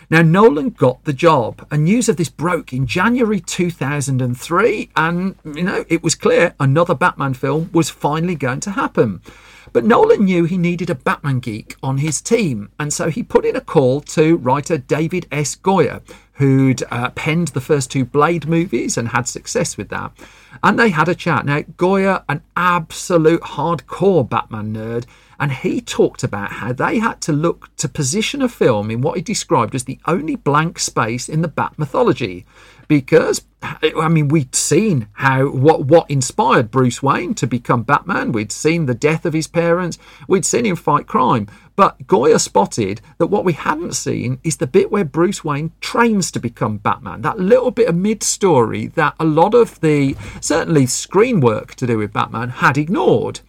Now, 0.09 0.21
Nolan 0.21 0.71
got 0.71 1.03
the 1.03 1.13
job, 1.13 1.65
and 1.71 1.83
news 1.83 2.09
of 2.09 2.17
this 2.17 2.29
broke 2.29 2.73
in 2.73 2.87
January 2.87 3.39
2003, 3.39 4.89
and, 4.95 5.35
you 5.45 5.63
know, 5.63 5.85
it 5.87 6.03
was 6.03 6.15
clear 6.15 6.53
another 6.59 6.93
Batman 6.93 7.33
film 7.33 7.69
was 7.73 7.89
finally 7.89 8.35
going 8.35 8.59
to 8.61 8.71
happen. 8.71 9.21
But 9.71 9.85
Nolan 9.85 10.25
knew 10.25 10.43
he 10.43 10.57
needed 10.57 10.91
a 10.91 10.95
Batman 10.95 11.39
geek 11.39 11.75
on 11.81 11.97
his 11.97 12.21
team, 12.21 12.69
and 12.79 12.93
so 12.93 13.09
he 13.09 13.23
put 13.23 13.45
in 13.45 13.55
a 13.55 13.61
call 13.61 14.01
to 14.01 14.37
writer 14.37 14.77
David 14.77 15.27
S. 15.31 15.55
Goyer, 15.55 16.01
who'd 16.33 16.83
uh, 16.91 17.09
penned 17.11 17.49
the 17.49 17.61
first 17.61 17.89
two 17.89 18.05
Blade 18.05 18.47
movies 18.47 18.97
and 18.97 19.09
had 19.09 19.27
success 19.27 19.75
with 19.75 19.89
that. 19.89 20.11
And 20.61 20.77
they 20.77 20.89
had 20.89 21.07
a 21.07 21.15
chat. 21.15 21.45
Now, 21.45 21.61
Goyer, 21.61 22.23
an 22.29 22.41
absolute 22.55 23.41
hardcore 23.41 24.29
Batman 24.29 24.73
nerd, 24.73 25.05
and 25.43 25.51
he 25.51 25.81
talked 25.81 26.23
about 26.23 26.53
how 26.53 26.71
they 26.71 26.99
had 26.99 27.19
to 27.19 27.33
look 27.33 27.69
to 27.75 27.89
position 27.89 28.41
a 28.41 28.47
film 28.47 28.89
in 28.89 29.01
what 29.01 29.17
he 29.17 29.21
described 29.21 29.75
as 29.75 29.83
the 29.83 29.99
only 30.07 30.37
blank 30.37 30.79
space 30.79 31.27
in 31.27 31.41
the 31.41 31.49
Bat 31.49 31.73
mythology. 31.77 32.45
Because 32.87 33.43
I 33.61 34.07
mean, 34.07 34.29
we'd 34.29 34.55
seen 34.55 35.09
how 35.13 35.47
what 35.47 35.83
what 35.85 36.09
inspired 36.09 36.71
Bruce 36.71 37.03
Wayne 37.03 37.33
to 37.35 37.45
become 37.45 37.83
Batman. 37.83 38.31
We'd 38.31 38.53
seen 38.53 38.85
the 38.85 38.93
death 38.93 39.25
of 39.25 39.33
his 39.33 39.47
parents. 39.47 39.97
We'd 40.29 40.45
seen 40.45 40.65
him 40.65 40.77
fight 40.77 41.07
crime. 41.07 41.47
But 41.75 42.07
Goyer 42.07 42.39
spotted 42.39 43.01
that 43.17 43.27
what 43.27 43.43
we 43.43 43.51
hadn't 43.51 43.95
seen 43.95 44.39
is 44.45 44.57
the 44.57 44.67
bit 44.67 44.91
where 44.91 45.03
Bruce 45.03 45.43
Wayne 45.43 45.73
trains 45.81 46.31
to 46.31 46.39
become 46.39 46.77
Batman. 46.77 47.21
That 47.21 47.39
little 47.39 47.71
bit 47.71 47.89
of 47.89 47.95
mid 47.95 48.23
story 48.23 48.87
that 48.95 49.15
a 49.19 49.25
lot 49.25 49.53
of 49.53 49.81
the 49.81 50.15
certainly 50.39 50.85
screen 50.85 51.41
work 51.41 51.75
to 51.75 51.87
do 51.87 51.97
with 51.97 52.13
Batman 52.13 52.49
had 52.49 52.77
ignored. 52.77 53.41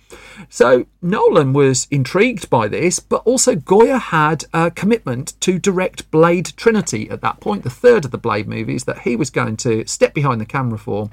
So 0.48 0.86
Nolan 1.02 1.52
was 1.52 1.86
intrigued 1.90 2.50
by 2.50 2.68
this, 2.68 3.00
but 3.00 3.22
also 3.24 3.54
Goyer 3.54 4.00
had 4.00 4.44
a 4.52 4.70
commitment 4.70 5.38
to 5.40 5.58
direct 5.58 6.10
Blade 6.10 6.52
Trinity 6.56 7.08
at 7.10 7.20
that 7.22 7.40
point, 7.40 7.62
the 7.62 7.70
third 7.70 8.04
of 8.04 8.10
the 8.10 8.18
Blade 8.18 8.48
movies 8.48 8.84
that 8.84 9.00
he 9.00 9.16
was 9.16 9.30
going 9.30 9.56
to 9.58 9.86
step 9.86 10.14
behind 10.14 10.40
the 10.40 10.46
camera 10.46 10.78
for. 10.78 11.10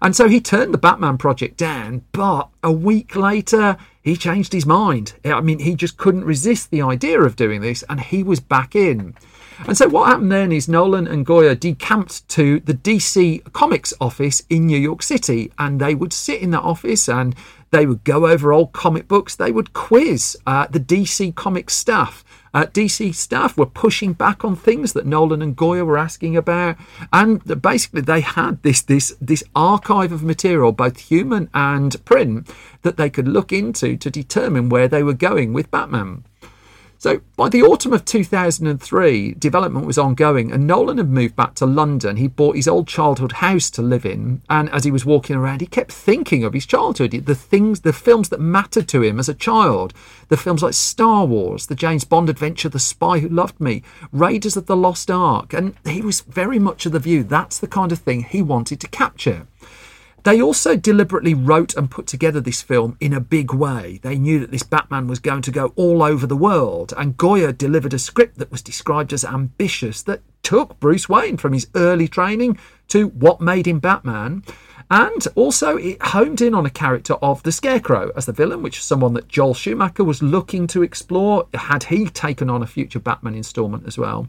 And 0.00 0.16
so 0.16 0.28
he 0.28 0.40
turned 0.40 0.72
the 0.72 0.78
Batman 0.78 1.18
project 1.18 1.56
down, 1.56 2.04
but 2.12 2.48
a 2.62 2.72
week 2.72 3.14
later, 3.16 3.76
he 4.02 4.16
changed 4.16 4.52
his 4.52 4.66
mind. 4.66 5.14
I 5.24 5.40
mean, 5.40 5.60
he 5.60 5.74
just 5.74 5.96
couldn't 5.96 6.24
resist 6.24 6.70
the 6.70 6.82
idea 6.82 7.20
of 7.20 7.36
doing 7.36 7.60
this, 7.60 7.84
and 7.88 8.00
he 8.00 8.22
was 8.22 8.40
back 8.40 8.74
in. 8.74 9.14
And 9.66 9.76
so 9.76 9.88
what 9.88 10.08
happened 10.08 10.32
then 10.32 10.50
is 10.50 10.68
Nolan 10.68 11.06
and 11.06 11.24
Goyer 11.24 11.58
decamped 11.58 12.28
to 12.30 12.58
the 12.60 12.74
DC 12.74 13.52
Comics 13.52 13.94
office 14.00 14.42
in 14.50 14.66
New 14.66 14.78
York 14.78 15.02
City, 15.02 15.52
and 15.58 15.80
they 15.80 15.94
would 15.94 16.12
sit 16.12 16.40
in 16.40 16.50
that 16.50 16.62
office 16.62 17.08
and 17.08 17.36
they 17.72 17.86
would 17.86 18.04
go 18.04 18.28
over 18.28 18.52
old 18.52 18.72
comic 18.72 19.08
books. 19.08 19.34
They 19.34 19.50
would 19.50 19.72
quiz 19.72 20.36
uh, 20.46 20.68
the 20.68 20.78
DC 20.78 21.34
comic 21.34 21.70
staff. 21.70 22.24
Uh, 22.54 22.66
DC 22.66 23.14
staff 23.14 23.56
were 23.56 23.66
pushing 23.66 24.12
back 24.12 24.44
on 24.44 24.54
things 24.54 24.92
that 24.92 25.06
Nolan 25.06 25.40
and 25.40 25.56
Goyer 25.56 25.86
were 25.86 25.96
asking 25.96 26.36
about, 26.36 26.76
and 27.10 27.62
basically 27.62 28.02
they 28.02 28.20
had 28.20 28.62
this 28.62 28.82
this 28.82 29.16
this 29.22 29.42
archive 29.56 30.12
of 30.12 30.22
material, 30.22 30.70
both 30.70 30.98
human 30.98 31.48
and 31.54 32.04
print, 32.04 32.50
that 32.82 32.98
they 32.98 33.08
could 33.08 33.26
look 33.26 33.52
into 33.52 33.96
to 33.96 34.10
determine 34.10 34.68
where 34.68 34.86
they 34.86 35.02
were 35.02 35.14
going 35.14 35.54
with 35.54 35.70
Batman. 35.70 36.24
So 37.02 37.20
by 37.34 37.48
the 37.48 37.62
autumn 37.62 37.92
of 37.92 38.04
2003, 38.04 39.34
development 39.34 39.86
was 39.86 39.98
ongoing, 39.98 40.52
and 40.52 40.68
Nolan 40.68 40.98
had 40.98 41.10
moved 41.10 41.34
back 41.34 41.56
to 41.56 41.66
London. 41.66 42.16
He 42.16 42.28
bought 42.28 42.54
his 42.54 42.68
old 42.68 42.86
childhood 42.86 43.32
house 43.32 43.70
to 43.70 43.82
live 43.82 44.06
in, 44.06 44.40
and 44.48 44.70
as 44.70 44.84
he 44.84 44.92
was 44.92 45.04
walking 45.04 45.34
around, 45.34 45.62
he 45.62 45.66
kept 45.66 45.90
thinking 45.90 46.44
of 46.44 46.52
his 46.52 46.64
childhood, 46.64 47.10
the 47.10 47.34
things, 47.34 47.80
the 47.80 47.92
films 47.92 48.28
that 48.28 48.38
mattered 48.38 48.86
to 48.86 49.02
him 49.02 49.18
as 49.18 49.28
a 49.28 49.34
child, 49.34 49.92
the 50.28 50.36
films 50.36 50.62
like 50.62 50.74
Star 50.74 51.24
Wars, 51.24 51.66
the 51.66 51.74
James 51.74 52.04
Bond 52.04 52.30
adventure, 52.30 52.68
The 52.68 52.78
Spy 52.78 53.18
Who 53.18 53.28
Loved 53.28 53.60
Me, 53.60 53.82
Raiders 54.12 54.56
of 54.56 54.66
the 54.66 54.76
Lost 54.76 55.10
Ark, 55.10 55.52
and 55.52 55.74
he 55.84 56.02
was 56.02 56.20
very 56.20 56.60
much 56.60 56.86
of 56.86 56.92
the 56.92 57.00
view 57.00 57.24
that's 57.24 57.58
the 57.58 57.66
kind 57.66 57.90
of 57.90 57.98
thing 57.98 58.22
he 58.22 58.42
wanted 58.42 58.78
to 58.78 58.86
capture. 58.86 59.48
They 60.24 60.40
also 60.40 60.76
deliberately 60.76 61.34
wrote 61.34 61.74
and 61.74 61.90
put 61.90 62.06
together 62.06 62.40
this 62.40 62.62
film 62.62 62.96
in 63.00 63.12
a 63.12 63.20
big 63.20 63.52
way. 63.52 63.98
They 64.02 64.16
knew 64.16 64.38
that 64.40 64.52
this 64.52 64.62
Batman 64.62 65.08
was 65.08 65.18
going 65.18 65.42
to 65.42 65.50
go 65.50 65.72
all 65.74 66.02
over 66.02 66.26
the 66.26 66.36
world, 66.36 66.92
and 66.96 67.16
Goyer 67.16 67.56
delivered 67.56 67.94
a 67.94 67.98
script 67.98 68.38
that 68.38 68.52
was 68.52 68.62
described 68.62 69.12
as 69.12 69.24
ambitious 69.24 70.02
that 70.02 70.22
took 70.42 70.78
Bruce 70.78 71.08
Wayne 71.08 71.36
from 71.36 71.52
his 71.52 71.66
early 71.74 72.06
training 72.06 72.58
to 72.88 73.08
what 73.08 73.40
made 73.40 73.66
him 73.66 73.80
Batman. 73.80 74.44
And 74.90 75.26
also, 75.34 75.76
it 75.78 76.02
homed 76.02 76.40
in 76.42 76.54
on 76.54 76.66
a 76.66 76.70
character 76.70 77.14
of 77.14 77.42
the 77.42 77.52
Scarecrow 77.52 78.12
as 78.14 78.26
the 78.26 78.32
villain, 78.32 78.62
which 78.62 78.78
is 78.78 78.84
someone 78.84 79.14
that 79.14 79.28
Joel 79.28 79.54
Schumacher 79.54 80.04
was 80.04 80.22
looking 80.22 80.66
to 80.68 80.82
explore 80.82 81.48
had 81.54 81.84
he 81.84 82.08
taken 82.08 82.50
on 82.50 82.62
a 82.62 82.66
future 82.66 82.98
Batman 82.98 83.34
installment 83.34 83.86
as 83.86 83.96
well. 83.96 84.28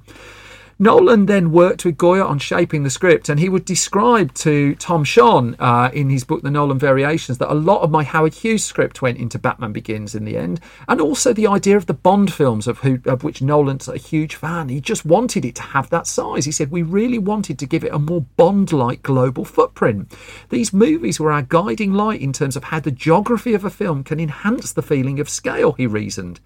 Nolan 0.83 1.27
then 1.27 1.53
worked 1.53 1.85
with 1.85 1.95
Goyer 1.95 2.25
on 2.25 2.39
shaping 2.39 2.83
the 2.83 2.89
script, 2.89 3.29
and 3.29 3.39
he 3.39 3.47
would 3.47 3.63
describe 3.63 4.33
to 4.33 4.75
Tom 4.75 5.05
Shone 5.05 5.55
uh, 5.57 5.89
in 5.93 6.09
his 6.09 6.25
book, 6.25 6.41
The 6.41 6.51
Nolan 6.51 6.77
Variations, 6.77 7.37
that 7.37 7.49
a 7.49 7.55
lot 7.55 7.83
of 7.83 7.89
my 7.89 8.03
Howard 8.03 8.33
Hughes 8.33 8.65
script 8.65 9.01
went 9.01 9.17
into 9.17 9.39
Batman 9.39 9.71
Begins 9.71 10.13
in 10.13 10.25
the 10.25 10.35
end, 10.35 10.59
and 10.89 10.99
also 10.99 11.31
the 11.31 11.47
idea 11.47 11.77
of 11.77 11.85
the 11.85 11.93
Bond 11.93 12.33
films, 12.33 12.67
of, 12.67 12.79
who, 12.79 12.99
of 13.05 13.23
which 13.23 13.41
Nolan's 13.41 13.87
a 13.87 13.95
huge 13.95 14.35
fan. 14.35 14.67
He 14.67 14.81
just 14.81 15.05
wanted 15.05 15.45
it 15.45 15.55
to 15.55 15.61
have 15.61 15.89
that 15.89 16.05
size. 16.05 16.43
He 16.43 16.51
said, 16.51 16.69
We 16.69 16.81
really 16.81 17.17
wanted 17.17 17.59
to 17.59 17.65
give 17.65 17.85
it 17.85 17.93
a 17.93 17.97
more 17.97 18.25
Bond 18.35 18.73
like 18.73 19.03
global 19.03 19.45
footprint. 19.45 20.13
These 20.49 20.73
movies 20.73 21.17
were 21.17 21.31
our 21.31 21.43
guiding 21.43 21.93
light 21.93 22.19
in 22.19 22.33
terms 22.33 22.57
of 22.57 22.65
how 22.65 22.81
the 22.81 22.91
geography 22.91 23.53
of 23.53 23.63
a 23.63 23.69
film 23.69 24.03
can 24.03 24.19
enhance 24.19 24.73
the 24.73 24.81
feeling 24.81 25.21
of 25.21 25.29
scale, 25.29 25.71
he 25.71 25.87
reasoned. 25.87 26.41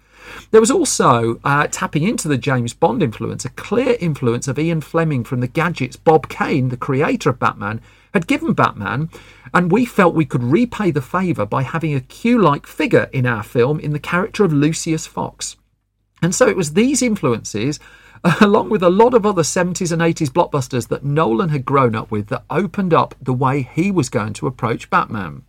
There 0.50 0.60
was 0.60 0.70
also, 0.70 1.40
uh, 1.44 1.66
tapping 1.70 2.02
into 2.02 2.28
the 2.28 2.38
James 2.38 2.72
Bond 2.72 3.02
influence, 3.02 3.44
a 3.44 3.50
clear 3.50 3.96
influence 4.00 4.48
of 4.48 4.58
Ian 4.58 4.80
Fleming 4.80 5.24
from 5.24 5.40
the 5.40 5.46
gadgets 5.46 5.96
Bob 5.96 6.28
Kane, 6.28 6.68
the 6.70 6.76
creator 6.76 7.30
of 7.30 7.38
Batman, 7.38 7.80
had 8.14 8.26
given 8.26 8.52
Batman, 8.54 9.10
and 9.52 9.70
we 9.70 9.84
felt 9.84 10.14
we 10.14 10.24
could 10.24 10.42
repay 10.42 10.90
the 10.90 11.02
favour 11.02 11.44
by 11.44 11.62
having 11.62 11.94
a 11.94 12.00
Q 12.00 12.40
like 12.40 12.66
figure 12.66 13.08
in 13.12 13.26
our 13.26 13.42
film 13.42 13.78
in 13.80 13.92
the 13.92 13.98
character 13.98 14.44
of 14.44 14.52
Lucius 14.52 15.06
Fox. 15.06 15.56
And 16.22 16.34
so 16.34 16.48
it 16.48 16.56
was 16.56 16.72
these 16.72 17.02
influences, 17.02 17.78
along 18.40 18.70
with 18.70 18.82
a 18.82 18.90
lot 18.90 19.14
of 19.14 19.24
other 19.24 19.42
70s 19.42 19.92
and 19.92 20.02
80s 20.02 20.30
blockbusters 20.30 20.88
that 20.88 21.04
Nolan 21.04 21.50
had 21.50 21.64
grown 21.64 21.94
up 21.94 22.10
with, 22.10 22.28
that 22.28 22.44
opened 22.50 22.92
up 22.92 23.14
the 23.20 23.32
way 23.32 23.62
he 23.62 23.90
was 23.90 24.08
going 24.08 24.32
to 24.34 24.46
approach 24.46 24.90
Batman. 24.90 25.44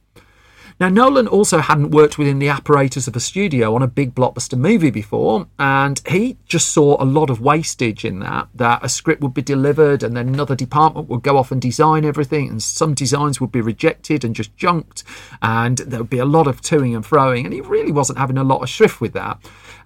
Now, 0.80 0.88
Nolan 0.88 1.28
also 1.28 1.58
hadn't 1.58 1.92
worked 1.92 2.18
within 2.18 2.40
the 2.40 2.48
apparatus 2.48 3.06
of 3.06 3.16
a 3.18 3.20
studio 3.20 3.76
on 3.76 3.84
a 3.84 3.88
big 3.88 4.16
blockbuster 4.16 4.58
movie 4.58 4.92
before, 4.92 5.46
and 5.60 6.02
he 6.08 6.38
just 6.46 6.70
saw 6.70 6.96
a 7.02 7.04
lot 7.04 7.30
of 7.30 7.42
wastage 7.42 8.06
in 8.06 8.20
that. 8.20 8.48
That 8.56 8.80
a 8.82 8.88
script 8.88 9.22
would 9.22 9.34
be 9.34 9.42
delivered, 9.42 10.04
and 10.04 10.16
then 10.16 10.30
another 10.30 10.56
department 10.56 11.10
would 11.10 11.22
go 11.22 11.36
off 11.36 11.52
and 11.52 11.62
design 11.62 12.06
everything, 12.06 12.48
and 12.48 12.64
some 12.64 12.94
designs 12.94 13.42
would 13.42 13.52
be 13.52 13.60
rejected 13.60 14.24
and 14.24 14.34
just 14.34 14.56
junked, 14.56 15.04
and 15.42 15.80
there 15.80 16.00
would 16.00 16.10
be 16.10 16.18
a 16.20 16.24
lot 16.24 16.48
of 16.48 16.62
toing 16.62 16.96
and 16.96 17.04
froing, 17.04 17.44
and 17.44 17.54
he 17.54 17.60
really 17.60 17.92
wasn't 17.92 18.18
having 18.18 18.38
a 18.38 18.44
lot 18.46 18.62
of 18.62 18.70
shrift 18.70 19.02
with 19.02 19.12
that. 19.12 19.38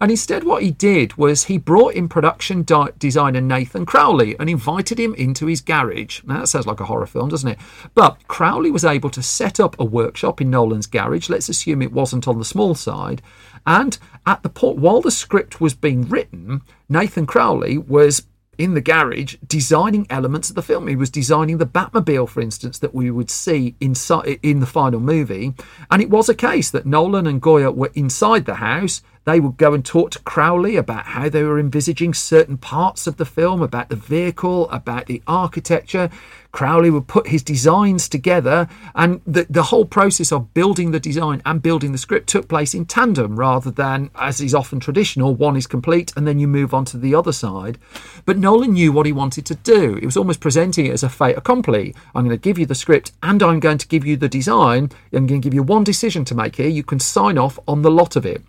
And 0.04 0.12
instead, 0.12 0.44
what 0.44 0.64
he 0.64 0.72
did 0.72 1.16
was 1.16 1.46
he 1.46 1.58
brought 1.58 1.94
in 1.94 2.10
production 2.10 2.64
di- 2.64 2.90
designer 3.00 3.40
Nathan 3.40 3.86
Crowley 3.86 4.36
and 4.38 4.50
invited 4.50 5.00
him 5.00 5.14
into 5.14 5.46
his 5.46 5.62
garage. 5.62 6.22
Now, 6.26 6.42
that 6.42 6.48
sounds 6.48 6.68
like 6.68 6.82
a 6.82 6.86
horror 6.86 7.06
film, 7.06 7.30
doesn't 7.30 7.48
it? 7.48 7.58
But 7.96 8.28
Crowley 8.28 8.70
was 8.70 8.84
able 8.84 9.10
to 9.12 9.24
set 9.24 9.62
up 9.62 9.80
a 9.80 9.86
workshop 9.86 10.42
in 10.42 10.50
Nolan's 10.50 10.88
garage. 10.88 11.30
Let's 11.30 11.48
assume 11.48 11.82
it 11.82 11.94
wasn't 11.94 12.28
on 12.28 12.38
the 12.38 12.44
small 12.44 12.76
side. 12.76 13.22
And 13.66 13.98
at 14.26 14.44
the 14.44 14.50
point, 14.50 14.80
while 14.80 15.00
the 15.00 15.10
script 15.10 15.62
was 15.62 15.74
being 15.74 16.10
written, 16.10 16.64
Nathan 16.90 17.26
Crowley 17.26 17.78
was 17.78 18.24
in 18.58 18.74
the 18.74 18.82
garage 18.82 19.36
designing 19.48 20.06
elements 20.10 20.50
of 20.50 20.56
the 20.56 20.62
film. 20.62 20.88
He 20.88 20.98
was 20.98 21.10
designing 21.10 21.60
the 21.60 21.66
Batmobile, 21.66 22.28
for 22.28 22.42
instance, 22.42 22.78
that 22.80 22.94
we 22.94 23.10
would 23.10 23.30
see 23.30 23.76
inside 23.80 24.40
in 24.44 24.60
the 24.60 24.66
final 24.66 25.00
movie. 25.00 25.54
And 25.90 26.02
it 26.02 26.10
was 26.10 26.28
a 26.28 26.36
case 26.36 26.70
that 26.72 26.86
Nolan 26.86 27.26
and 27.26 27.42
Goyer 27.42 27.74
were 27.74 27.92
inside 27.96 28.46
the 28.46 28.56
house 28.56 29.02
they 29.26 29.40
would 29.40 29.58
go 29.58 29.74
and 29.74 29.86
talk 29.86 30.12
to 30.12 30.20
Crowley 30.20 30.76
about 30.76 31.06
how 31.06 31.30
they 31.30 31.44
were 31.44 31.60
envisaging 31.60 32.14
certain 32.14 32.58
parts 32.58 33.08
of 33.08 33.18
the 33.18 33.26
film, 33.26 33.62
about 33.62 33.90
the 33.90 33.96
vehicle, 33.96 34.70
about 34.70 35.06
the 35.06 35.22
architecture. 35.28 36.10
Crowley 36.52 36.92
would 36.92 37.08
put 37.08 37.28
his 37.28 37.42
designs 37.42 38.08
together, 38.08 38.68
and 38.94 39.22
the, 39.26 39.48
the 39.50 39.64
whole 39.64 39.86
process 39.86 40.32
of 40.32 40.54
building 40.54 40.92
the 40.92 41.00
design 41.00 41.42
and 41.46 41.64
building 41.64 41.92
the 41.94 41.98
script 41.98 42.28
took 42.28 42.48
place 42.48 42.76
in 42.76 42.86
tandem 42.86 43.38
rather 43.38 43.72
than, 43.72 44.12
as 44.16 44.40
is 44.40 44.54
often 44.54 44.80
traditional, 44.80 45.34
one 45.34 45.56
is 45.56 45.66
complete 45.66 46.14
and 46.16 46.28
then 46.28 46.38
you 46.38 46.48
move 46.48 46.74
on 46.74 46.86
to 46.86 46.98
the 46.98 47.16
other 47.16 47.32
side. 47.32 47.80
But 48.26 48.38
Nolan 48.38 48.74
knew 48.74 48.92
what 48.92 49.08
he 49.08 49.12
wanted 49.12 49.46
to 49.48 49.56
do. 49.56 49.96
He 49.96 50.06
was 50.06 50.18
almost 50.18 50.42
presenting 50.42 50.86
it 50.86 50.94
as 50.94 51.02
a 51.04 51.10
fait 51.10 51.36
accompli. 51.36 51.96
I'm 52.14 52.26
going 52.26 52.38
to 52.38 52.42
give 52.42 52.60
you 52.60 52.68
the 52.68 52.76
script 52.76 53.14
and 53.24 53.42
I'm 53.42 53.60
going 53.60 53.80
to 53.80 53.88
give 53.88 54.06
you 54.06 54.16
the 54.16 54.30
design. 54.30 54.92
I'm 55.12 55.26
going 55.26 55.42
to 55.42 55.46
give 55.46 55.54
you 55.56 55.64
one 55.64 55.84
decision 55.84 56.24
to 56.26 56.36
make 56.36 56.58
here. 56.58 56.68
You 56.68 56.84
can 56.84 57.00
sign 57.00 57.38
off 57.38 57.58
on 57.68 57.82
the 57.82 57.92
lot 57.92 58.16
of 58.16 58.26
it. 58.26 58.44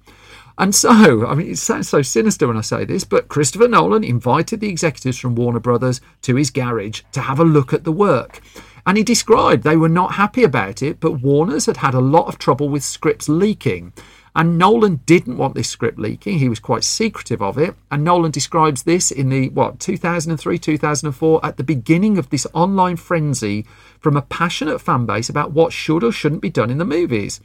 And 0.57 0.75
so, 0.75 1.27
I 1.27 1.35
mean, 1.35 1.51
it 1.51 1.59
sounds 1.59 1.89
so 1.89 2.03
sinister 2.03 2.47
when 2.47 2.57
I 2.57 2.61
say 2.61 2.85
this, 2.85 3.05
but 3.05 3.29
Christopher 3.29 3.67
Nolan 3.67 4.05
invited 4.05 4.61
the 4.61 4.69
executives 4.69 5.19
from 5.19 5.35
Warner 5.35 5.61
Brothers 5.61 6.01
to 6.23 6.37
his 6.37 6.51
garage 6.51 7.03
to 7.13 7.23
have 7.23 7.41
a 7.41 7.45
look 7.45 7.73
at 7.73 7.85
the 7.85 7.93
work. 7.93 8.41
And 8.87 8.97
he 8.97 9.03
described 9.03 9.65
they 9.65 9.77
were 9.77 9.89
not 9.89 10.15
happy 10.15 10.45
about 10.45 10.83
it, 10.83 11.01
but 11.01 11.23
Warner's 11.23 11.67
had 11.67 11.79
had 11.79 11.95
a 11.95 12.01
lot 12.01 12.29
of 12.29 12.39
trouble 12.39 12.69
with 12.69 12.85
scripts 12.85 13.29
leaking. 13.29 13.93
And 14.37 14.59
Nolan 14.59 14.97
didn't 15.07 15.37
want 15.37 15.55
this 15.55 15.71
script 15.71 15.99
leaking. 15.99 16.39
He 16.39 16.49
was 16.49 16.59
quite 16.59 16.83
secretive 16.83 17.41
of 17.41 17.57
it. 17.57 17.77
And 17.91 18.03
Nolan 18.03 18.33
describes 18.33 18.83
this 18.83 19.13
in 19.13 19.29
the, 19.29 19.49
what, 19.51 19.79
2003, 19.79 20.59
2004, 20.59 21.47
at 21.47 21.57
the 21.57 21.63
beginning 21.63 22.19
of 22.19 22.31
this 22.31 22.47
online 22.53 22.97
frenzy 22.97 23.65
from 24.01 24.17
a 24.17 24.23
passionate 24.23 24.81
fan 24.81 25.07
base 25.07 25.29
about 25.29 25.53
what 25.53 25.73
should 25.73 26.05
or 26.05 26.13
shouldn't 26.13 26.43
be 26.43 26.51
done 26.51 26.71
in 26.71 26.79
the 26.79 26.85
movies. 26.85 27.41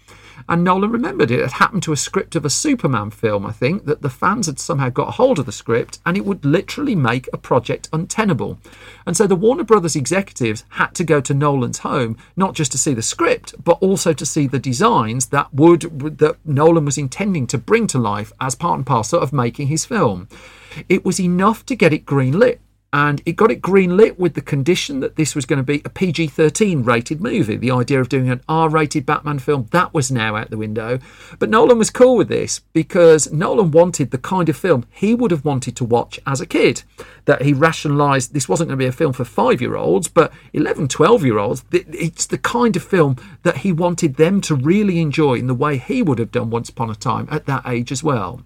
And 0.47 0.63
Nolan 0.63 0.91
remembered 0.91 1.31
it 1.31 1.41
had 1.41 1.53
happened 1.53 1.83
to 1.83 1.93
a 1.93 1.97
script 1.97 2.35
of 2.35 2.43
a 2.43 2.49
Superman 2.49 3.11
film, 3.11 3.45
I 3.45 3.51
think, 3.51 3.85
that 3.85 4.01
the 4.01 4.09
fans 4.09 4.45
had 4.45 4.59
somehow 4.59 4.89
got 4.89 5.15
hold 5.15 5.39
of 5.39 5.45
the 5.45 5.51
script 5.51 5.99
and 6.05 6.17
it 6.17 6.25
would 6.25 6.43
literally 6.43 6.95
make 6.95 7.29
a 7.31 7.37
project 7.37 7.89
untenable. 7.93 8.59
And 9.05 9.15
so 9.15 9.27
the 9.27 9.35
Warner 9.35 9.63
Brothers 9.63 9.95
executives 9.95 10.63
had 10.69 10.95
to 10.95 11.03
go 11.03 11.21
to 11.21 11.33
Nolan's 11.33 11.79
home, 11.79 12.17
not 12.35 12.55
just 12.55 12.71
to 12.73 12.77
see 12.77 12.93
the 12.93 13.01
script, 13.01 13.55
but 13.63 13.77
also 13.81 14.13
to 14.13 14.25
see 14.25 14.47
the 14.47 14.59
designs 14.59 15.27
that 15.27 15.53
would 15.53 15.81
that 16.19 16.37
Nolan 16.79 16.85
was 16.85 16.97
intending 16.97 17.45
to 17.47 17.57
bring 17.57 17.87
to 17.87 17.99
life 17.99 18.31
as 18.39 18.55
part 18.55 18.77
and 18.77 18.85
parcel 18.85 19.19
of 19.19 19.33
making 19.33 19.67
his 19.67 19.83
film. 19.83 20.29
It 20.87 21.03
was 21.03 21.19
enough 21.19 21.65
to 21.65 21.75
get 21.75 21.91
it 21.91 22.05
greenlit 22.05 22.59
and 22.91 23.21
it 23.25 23.35
got 23.35 23.51
it 23.51 23.61
greenlit 23.61 24.17
with 24.17 24.33
the 24.33 24.41
condition 24.41 24.99
that 24.99 25.15
this 25.15 25.35
was 25.35 25.45
going 25.45 25.57
to 25.57 25.63
be 25.63 25.81
a 25.85 25.89
PG 25.89 26.27
13 26.27 26.83
rated 26.83 27.21
movie. 27.21 27.55
The 27.55 27.71
idea 27.71 28.01
of 28.01 28.09
doing 28.09 28.29
an 28.29 28.41
R 28.49 28.67
rated 28.67 29.05
Batman 29.05 29.39
film, 29.39 29.67
that 29.71 29.93
was 29.93 30.11
now 30.11 30.35
out 30.35 30.49
the 30.49 30.57
window. 30.57 30.99
But 31.37 31.49
Nolan 31.49 31.77
was 31.77 31.91
cool 31.91 32.17
with 32.17 32.29
this 32.29 32.59
because 32.73 33.31
Nolan 33.31 33.71
wanted 33.71 34.09
the 34.09 34.17
kind 34.17 34.49
of 34.49 34.57
film 34.57 34.85
he 34.91 35.13
would 35.13 35.31
have 35.31 35.45
wanted 35.45 35.75
to 35.77 35.85
watch 35.85 36.19
as 36.25 36.41
a 36.41 36.47
kid. 36.47 36.83
That 37.25 37.43
he 37.43 37.53
rationalised 37.53 38.33
this 38.33 38.49
wasn't 38.49 38.69
going 38.69 38.79
to 38.79 38.83
be 38.83 38.89
a 38.89 38.91
film 38.91 39.13
for 39.13 39.25
five 39.25 39.61
year 39.61 39.75
olds, 39.75 40.07
but 40.07 40.33
11, 40.53 40.87
12 40.87 41.23
year 41.23 41.37
olds. 41.37 41.63
It's 41.71 42.25
the 42.25 42.39
kind 42.39 42.75
of 42.75 42.83
film 42.83 43.17
that 43.43 43.57
he 43.57 43.71
wanted 43.71 44.15
them 44.15 44.41
to 44.41 44.55
really 44.55 44.99
enjoy 44.99 45.35
in 45.35 45.47
the 45.47 45.53
way 45.53 45.77
he 45.77 46.01
would 46.01 46.17
have 46.17 46.31
done 46.31 46.49
once 46.49 46.69
upon 46.69 46.89
a 46.89 46.95
time 46.95 47.27
at 47.29 47.45
that 47.45 47.67
age 47.67 47.91
as 47.91 48.03
well. 48.03 48.43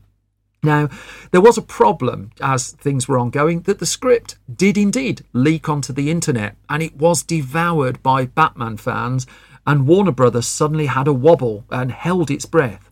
Now, 0.63 0.87
there 1.31 1.41
was 1.41 1.57
a 1.57 1.61
problem 1.61 2.31
as 2.39 2.71
things 2.71 3.05
were 3.05 3.19
ongoing 3.19 3.61
that 3.63 3.79
the 3.79 3.85
script 3.85 4.37
did 4.53 4.77
indeed 4.77 5.25
leak 5.33 5.67
onto 5.67 5.91
the 5.91 6.09
internet 6.09 6.55
and 6.69 6.81
it 6.81 6.95
was 6.95 7.21
devoured 7.21 8.01
by 8.01 8.27
Batman 8.27 8.77
fans, 8.77 9.27
and 9.67 9.85
Warner 9.87 10.13
Brothers 10.13 10.47
suddenly 10.47 10.85
had 10.85 11.07
a 11.07 11.13
wobble 11.13 11.65
and 11.69 11.91
held 11.91 12.31
its 12.31 12.45
breath. 12.45 12.89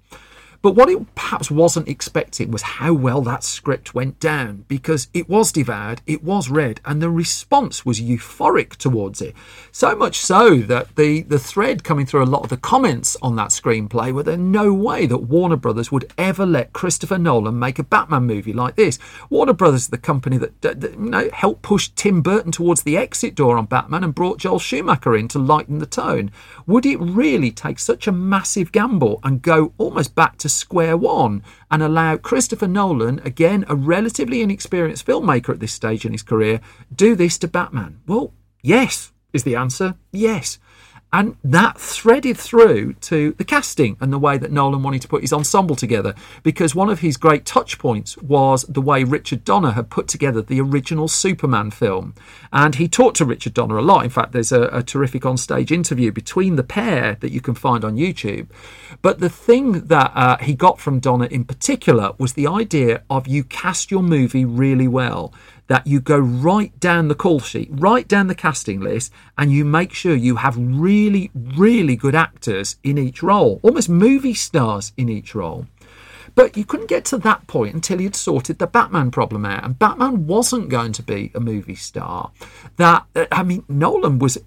But 0.61 0.75
what 0.75 0.89
it 0.89 1.15
perhaps 1.15 1.49
wasn't 1.49 1.87
expecting 1.87 2.51
was 2.51 2.61
how 2.61 2.93
well 2.93 3.21
that 3.23 3.43
script 3.43 3.95
went 3.95 4.19
down 4.19 4.65
because 4.67 5.07
it 5.13 5.27
was 5.27 5.51
devoured, 5.51 6.01
it 6.05 6.23
was 6.23 6.49
read, 6.49 6.79
and 6.85 7.01
the 7.01 7.09
response 7.09 7.83
was 7.83 7.99
euphoric 7.99 8.75
towards 8.75 9.21
it. 9.21 9.33
So 9.71 9.95
much 9.95 10.19
so 10.19 10.57
that 10.57 10.95
the, 10.95 11.21
the 11.23 11.39
thread 11.39 11.83
coming 11.83 12.05
through 12.05 12.23
a 12.23 12.25
lot 12.25 12.43
of 12.43 12.49
the 12.49 12.57
comments 12.57 13.17
on 13.23 13.35
that 13.37 13.49
screenplay 13.49 14.13
were 14.13 14.23
there 14.23 14.37
no 14.37 14.71
way 14.71 15.07
that 15.07 15.17
Warner 15.17 15.55
Brothers 15.55 15.91
would 15.91 16.11
ever 16.17 16.45
let 16.45 16.73
Christopher 16.73 17.17
Nolan 17.17 17.57
make 17.57 17.79
a 17.79 17.83
Batman 17.83 18.23
movie 18.23 18.53
like 18.53 18.75
this. 18.75 18.99
Warner 19.29 19.53
Brothers 19.53 19.81
is 19.81 19.87
the 19.87 19.97
company 19.97 20.37
that, 20.37 20.61
that, 20.61 20.81
that 20.81 20.93
you 20.93 21.09
know, 21.09 21.29
helped 21.33 21.63
push 21.63 21.89
Tim 21.95 22.21
Burton 22.21 22.51
towards 22.51 22.83
the 22.83 22.97
exit 22.97 23.33
door 23.33 23.57
on 23.57 23.65
Batman 23.65 24.03
and 24.03 24.13
brought 24.13 24.37
Joel 24.37 24.59
Schumacher 24.59 25.15
in 25.15 25.27
to 25.29 25.39
lighten 25.39 25.79
the 25.79 25.85
tone. 25.87 26.29
Would 26.67 26.85
it 26.85 26.99
really 26.99 27.49
take 27.49 27.79
such 27.79 28.05
a 28.05 28.11
massive 28.11 28.71
gamble 28.71 29.19
and 29.23 29.41
go 29.41 29.73
almost 29.79 30.13
back 30.13 30.37
to 30.37 30.50
square 30.53 30.97
one 30.97 31.43
and 31.69 31.81
allow 31.81 32.17
Christopher 32.17 32.67
Nolan, 32.67 33.19
again 33.25 33.65
a 33.67 33.75
relatively 33.75 34.41
inexperienced 34.41 35.05
filmmaker 35.05 35.49
at 35.49 35.59
this 35.59 35.73
stage 35.73 36.05
in 36.05 36.11
his 36.11 36.23
career, 36.23 36.61
do 36.93 37.15
this 37.15 37.37
to 37.39 37.47
Batman? 37.47 38.01
Well, 38.07 38.33
yes, 38.61 39.11
is 39.33 39.43
the 39.43 39.55
answer. 39.55 39.95
Yes. 40.11 40.59
And 41.13 41.35
that 41.43 41.77
threaded 41.77 42.37
through 42.37 42.93
to 42.93 43.33
the 43.33 43.43
casting 43.43 43.97
and 43.99 44.13
the 44.13 44.19
way 44.19 44.37
that 44.37 44.51
Nolan 44.51 44.81
wanted 44.81 45.01
to 45.01 45.09
put 45.09 45.21
his 45.21 45.33
ensemble 45.33 45.75
together. 45.75 46.15
Because 46.41 46.73
one 46.73 46.89
of 46.89 46.99
his 46.99 47.17
great 47.17 47.45
touch 47.45 47.77
points 47.77 48.17
was 48.19 48.63
the 48.63 48.81
way 48.81 49.03
Richard 49.03 49.43
Donner 49.43 49.71
had 49.71 49.89
put 49.89 50.07
together 50.07 50.41
the 50.41 50.61
original 50.61 51.09
Superman 51.09 51.69
film. 51.69 52.15
And 52.53 52.75
he 52.75 52.87
talked 52.87 53.17
to 53.17 53.25
Richard 53.25 53.53
Donner 53.53 53.77
a 53.77 53.81
lot. 53.81 54.05
In 54.05 54.09
fact, 54.09 54.31
there's 54.31 54.53
a, 54.53 54.63
a 54.67 54.83
terrific 54.83 55.23
onstage 55.23 55.69
interview 55.69 56.11
between 56.13 56.55
the 56.55 56.63
pair 56.63 57.17
that 57.19 57.31
you 57.31 57.41
can 57.41 57.55
find 57.55 57.83
on 57.83 57.97
YouTube. 57.97 58.47
But 59.01 59.19
the 59.19 59.29
thing 59.29 59.87
that 59.87 60.11
uh, 60.15 60.37
he 60.37 60.53
got 60.53 60.79
from 60.79 60.99
Donner 60.99 61.25
in 61.25 61.43
particular 61.43 62.13
was 62.17 62.33
the 62.33 62.47
idea 62.47 63.03
of 63.09 63.27
you 63.27 63.43
cast 63.43 63.91
your 63.91 64.03
movie 64.03 64.45
really 64.45 64.87
well 64.87 65.33
that 65.71 65.87
you 65.87 66.01
go 66.01 66.19
right 66.19 66.77
down 66.81 67.07
the 67.07 67.15
call 67.15 67.39
sheet, 67.39 67.69
right 67.71 68.05
down 68.05 68.27
the 68.27 68.35
casting 68.35 68.81
list, 68.81 69.09
and 69.37 69.53
you 69.53 69.63
make 69.63 69.93
sure 69.93 70.13
you 70.13 70.35
have 70.35 70.57
really, 70.57 71.31
really 71.33 71.95
good 71.95 72.13
actors 72.13 72.75
in 72.83 72.97
each 72.97 73.23
role, 73.23 73.57
almost 73.63 73.87
movie 73.87 74.33
stars 74.33 74.91
in 74.97 75.07
each 75.07 75.33
role. 75.33 75.67
But 76.35 76.57
you 76.57 76.65
couldn't 76.65 76.89
get 76.89 77.05
to 77.05 77.17
that 77.19 77.47
point 77.47 77.73
until 77.73 78.01
you'd 78.01 78.17
sorted 78.17 78.59
the 78.59 78.67
Batman 78.67 79.11
problem 79.11 79.45
out, 79.45 79.63
and 79.63 79.79
Batman 79.79 80.27
wasn't 80.27 80.67
going 80.67 80.91
to 80.91 81.03
be 81.03 81.31
a 81.33 81.39
movie 81.39 81.75
star. 81.75 82.31
That 82.75 83.05
I 83.31 83.41
mean, 83.41 83.63
Nolan 83.69 84.19
was 84.19 84.37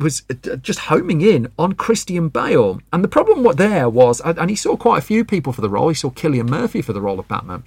was 0.00 0.22
just 0.60 0.80
homing 0.80 1.20
in 1.20 1.52
on 1.56 1.74
Christian 1.74 2.30
Bale, 2.30 2.80
and 2.92 3.04
the 3.04 3.08
problem 3.08 3.46
there 3.56 3.88
was, 3.88 4.20
and 4.20 4.50
he 4.50 4.56
saw 4.56 4.76
quite 4.76 4.98
a 4.98 5.06
few 5.06 5.24
people 5.24 5.52
for 5.52 5.60
the 5.60 5.70
role. 5.70 5.88
He 5.88 5.94
saw 5.94 6.10
Cillian 6.10 6.48
Murphy 6.48 6.82
for 6.82 6.92
the 6.92 7.00
role 7.00 7.20
of 7.20 7.28
Batman. 7.28 7.62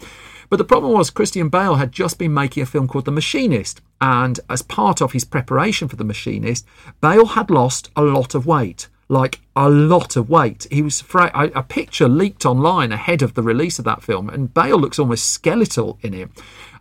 But 0.50 0.58
the 0.58 0.64
problem 0.64 0.94
was 0.94 1.10
Christian 1.10 1.50
Bale 1.50 1.76
had 1.76 1.92
just 1.92 2.18
been 2.18 2.34
making 2.34 2.64
a 2.64 2.66
film 2.66 2.88
called 2.88 3.06
The 3.06 3.12
Machinist, 3.12 3.82
and 4.00 4.40
as 4.50 4.62
part 4.62 5.02
of 5.02 5.12
his 5.12 5.26
preparation 5.26 5.88
for 5.88 5.96
The 5.96 6.04
Machinist, 6.04 6.66
Bale 7.02 7.26
had 7.26 7.50
lost 7.50 7.90
a 7.96 8.02
lot 8.02 8.34
of 8.36 8.46
weight 8.46 8.88
like 9.10 9.40
a 9.56 9.70
lot 9.70 10.16
of 10.16 10.30
weight. 10.30 10.68
He 10.70 10.82
was 10.82 11.04
a 11.14 11.64
picture 11.64 12.10
leaked 12.10 12.46
online 12.46 12.92
ahead 12.92 13.22
of 13.22 13.34
the 13.34 13.42
release 13.42 13.80
of 13.80 13.86
that 13.86 14.04
film, 14.04 14.30
and 14.30 14.54
Bale 14.54 14.78
looks 14.78 15.00
almost 15.00 15.32
skeletal 15.32 15.98
in 16.02 16.14
it. 16.14 16.30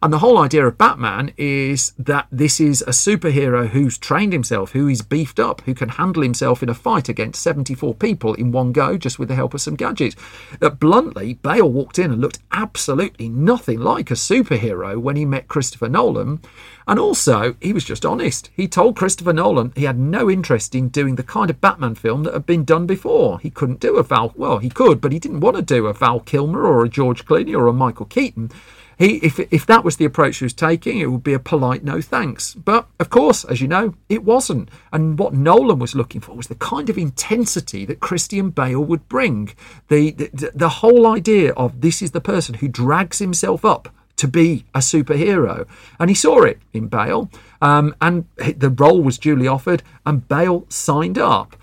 And 0.03 0.13
the 0.13 0.19
whole 0.19 0.39
idea 0.39 0.67
of 0.67 0.79
Batman 0.79 1.33
is 1.37 1.93
that 1.99 2.27
this 2.31 2.61
is 2.61 2.83
a 2.83 2.91
superhero 2.91 3.69
who's 3.69 3.99
trained 3.99 4.33
himself, 4.33 4.73
who 4.73 4.89
is 4.89 5.03
beefed 5.03 5.41
up, 5.41 5.63
who 5.63 5.75
can 5.75 5.91
handle 5.91 6.23
himself 6.23 6.63
in 6.63 6.69
a 6.69 6.75
fight 6.75 7.09
against 7.09 7.43
74 7.43 7.95
people 7.95 8.35
in 8.35 8.53
one 8.53 8.73
go 8.73 8.97
just 8.97 9.19
with 9.19 9.29
the 9.29 9.35
help 9.35 9.55
of 9.55 9.61
some 9.61 9.75
gadgets. 9.75 10.17
Uh, 10.61 10.71
bluntly, 10.71 11.35
Bale 11.35 11.71
walked 11.71 11.99
in 11.99 12.11
and 12.13 12.21
looked 12.21 12.41
absolutely 12.53 13.29
nothing 13.29 13.81
like 13.81 14.11
a 14.11 14.15
superhero 14.15 14.97
when 14.99 15.17
he 15.17 15.25
met 15.25 15.49
Christopher 15.49 15.89
Nolan. 15.89 16.41
And 16.89 17.01
also, 17.01 17.57
he 17.61 17.73
was 17.73 17.85
just 17.85 18.07
honest. 18.07 18.51
He 18.55 18.69
told 18.69 18.97
Christopher 18.97 19.33
Nolan 19.33 19.73
he 19.75 19.85
had 19.85 19.99
no 19.99 20.31
interest 20.31 20.75
in 20.75 20.89
doing 20.89 21.17
the 21.17 21.25
kind 21.25 21.51
of 21.51 21.61
Batman 21.61 21.97
film 21.97 22.23
that 22.23 22.35
had 22.35 22.47
been 22.47 22.65
done 22.65 22.87
before. 22.87 23.41
He 23.41 23.51
couldn't 23.51 23.81
do 23.81 23.97
a 23.97 24.05
Val, 24.05 24.33
well, 24.37 24.59
he 24.59 24.71
could, 24.71 25.01
but 25.01 25.11
he 25.13 25.19
didn't 25.19 25.41
want 25.41 25.57
to 25.57 25.63
do 25.63 25.87
a 25.87 25.93
Val 25.93 26.21
Kilmer 26.21 26.65
or 26.65 26.85
a 26.85 26.89
George 26.89 27.25
Clooney 27.25 27.57
or 27.57 27.67
a 27.67 27.73
Michael 27.73 28.07
Keaton. 28.07 28.53
He, 28.99 29.17
if, 29.17 29.39
if 29.39 29.67
that 29.67 29.85
was 29.85 29.97
the 29.97 30.07
approach 30.07 30.39
he 30.39 30.45
was 30.45 30.55
taking, 30.55 30.99
it 30.99 31.11
would 31.11 31.23
be 31.23 31.35
a 31.35 31.39
polite 31.39 31.85
no 31.85 32.01
thanks. 32.01 32.55
But 32.55 32.87
of 32.99 33.11
course, 33.11 33.45
as 33.45 33.61
you 33.61 33.69
know, 33.69 33.95
it 34.09 34.25
wasn't. 34.25 34.71
And 34.93 35.19
what 35.19 35.35
Nolan 35.35 35.79
was 35.79 35.95
looking 35.95 36.23
for 36.23 36.35
was 36.35 36.47
the 36.47 36.55
kind 36.55 36.89
of 36.89 36.97
intensity 36.97 37.85
that 37.85 38.01
Christian 38.01 38.51
Bale 38.51 38.83
would 38.83 39.07
bring. 39.09 39.55
The, 39.89 40.13
the, 40.13 40.53
the 40.55 40.69
whole 40.69 41.07
idea 41.07 41.53
of 41.53 41.83
this 41.83 42.01
is 42.01 42.13
the 42.13 42.21
person 42.21 42.55
who 42.55 42.69
drags 42.69 43.19
himself 43.19 43.65
up 43.65 43.91
to 44.17 44.27
be 44.27 44.65
a 44.75 44.79
superhero. 44.79 45.67
And 46.01 46.09
he 46.09 46.15
saw 46.15 46.43
it 46.43 46.59
in 46.73 46.89
Bale. 46.89 47.31
Um, 47.61 47.95
and 48.01 48.27
the 48.37 48.71
role 48.71 49.03
was 49.03 49.19
duly 49.19 49.47
offered, 49.47 49.83
and 50.05 50.27
Bale 50.27 50.67
signed 50.69 51.19
up. 51.19 51.57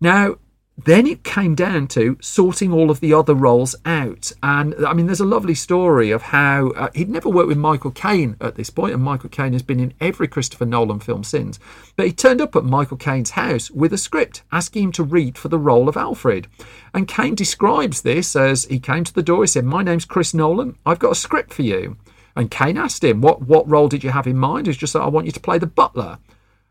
Now, 0.00 0.36
then 0.84 1.08
it 1.08 1.24
came 1.24 1.56
down 1.56 1.88
to 1.88 2.16
sorting 2.20 2.72
all 2.72 2.88
of 2.88 3.00
the 3.00 3.12
other 3.12 3.34
roles 3.34 3.74
out. 3.84 4.30
And 4.44 4.74
I 4.86 4.92
mean, 4.92 5.06
there's 5.06 5.18
a 5.18 5.24
lovely 5.24 5.54
story 5.54 6.12
of 6.12 6.22
how 6.22 6.68
uh, 6.70 6.88
he'd 6.94 7.08
never 7.08 7.28
worked 7.28 7.48
with 7.48 7.58
Michael 7.58 7.90
Caine 7.90 8.36
at 8.40 8.54
this 8.54 8.70
point, 8.70 8.94
and 8.94 9.02
Michael 9.02 9.28
Caine 9.28 9.54
has 9.54 9.62
been 9.62 9.80
in 9.80 9.92
every 10.00 10.28
Christopher 10.28 10.66
Nolan 10.66 11.00
film 11.00 11.24
since. 11.24 11.58
But 11.96 12.06
he 12.06 12.12
turned 12.12 12.40
up 12.40 12.54
at 12.54 12.64
Michael 12.64 12.96
Caine's 12.96 13.30
house 13.30 13.72
with 13.72 13.92
a 13.92 13.98
script 13.98 14.42
asking 14.52 14.84
him 14.84 14.92
to 14.92 15.02
read 15.02 15.36
for 15.36 15.48
the 15.48 15.58
role 15.58 15.88
of 15.88 15.96
Alfred. 15.96 16.46
And 16.94 17.08
Caine 17.08 17.34
describes 17.34 18.02
this 18.02 18.36
as 18.36 18.64
he 18.66 18.78
came 18.78 19.02
to 19.02 19.14
the 19.14 19.22
door, 19.22 19.42
he 19.42 19.48
said, 19.48 19.64
My 19.64 19.82
name's 19.82 20.04
Chris 20.04 20.32
Nolan, 20.32 20.76
I've 20.86 21.00
got 21.00 21.12
a 21.12 21.16
script 21.16 21.52
for 21.52 21.62
you. 21.62 21.96
And 22.36 22.52
Caine 22.52 22.78
asked 22.78 23.02
him, 23.02 23.20
What, 23.20 23.42
what 23.42 23.68
role 23.68 23.88
did 23.88 24.04
you 24.04 24.10
have 24.10 24.28
in 24.28 24.36
mind? 24.36 24.68
He's 24.68 24.76
just 24.76 24.94
like, 24.94 25.02
I 25.02 25.08
want 25.08 25.26
you 25.26 25.32
to 25.32 25.40
play 25.40 25.58
the 25.58 25.66
butler. 25.66 26.18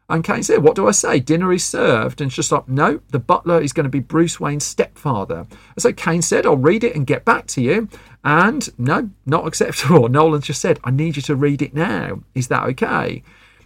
And 0.10 0.24
Caine 0.24 0.44
said, 0.44 0.64
What 0.64 0.76
do 0.76 0.88
I 0.88 0.92
say? 0.92 1.20
Dinner 1.20 1.52
is 1.52 1.66
served. 1.66 2.22
And 2.22 2.32
just 2.32 2.52
like, 2.52 2.68
No, 2.68 3.02
the 3.10 3.20
butler 3.20 3.62
is 3.62 3.74
going 3.74 3.84
to 3.84 3.90
be 3.90 4.00
Bruce 4.00 4.40
Wayne's 4.40 4.66
stepfather. 4.66 5.40
And 5.50 5.82
so 5.82 5.92
Caine 5.92 6.22
said, 6.22 6.46
I'll 6.46 6.56
read 6.56 6.84
it 6.84 6.96
and 6.96 7.06
get 7.06 7.26
back 7.26 7.48
to 7.48 7.62
you. 7.62 7.90
And 8.24 8.70
no, 8.78 9.10
not 9.26 9.48
acceptable. 9.48 10.08
Nolan 10.10 10.42
just 10.42 10.62
said, 10.62 10.80
I 10.84 10.92
need 10.92 11.18
you 11.18 11.22
to 11.24 11.36
read 11.36 11.62
it 11.62 11.74
now. 11.74 12.22
Is 12.36 12.48
that 12.48 12.64
okay? 12.70 13.22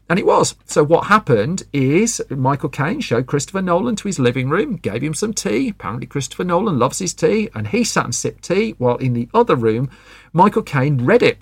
And 0.10 0.20
it 0.20 0.26
was. 0.26 0.56
So 0.66 0.84
what 0.84 1.08
happened 1.08 1.64
is 1.72 2.22
Michael 2.30 2.70
Caine 2.70 3.00
showed 3.02 3.28
Christopher 3.28 3.62
Nolan 3.62 3.96
to 3.98 4.10
his 4.10 4.20
living 4.20 4.50
room, 4.50 4.76
gave 4.76 5.02
him 5.02 5.14
some 5.14 5.34
tea. 5.34 5.70
Apparently 5.70 6.06
Christopher 6.06 6.44
Nolan 6.44 6.78
loves 6.78 7.00
his 7.00 7.14
tea, 7.14 7.50
and 7.56 7.68
he 7.68 7.84
sat 7.84 8.06
and 8.06 8.16
sipped 8.16 8.44
tea, 8.44 8.76
while 8.78 8.98
in 8.98 9.14
the 9.14 9.30
other 9.34 9.56
room, 9.56 9.90
Michael 10.34 10.64
Caine 10.64 11.06
read 11.06 11.24
it 11.24 11.40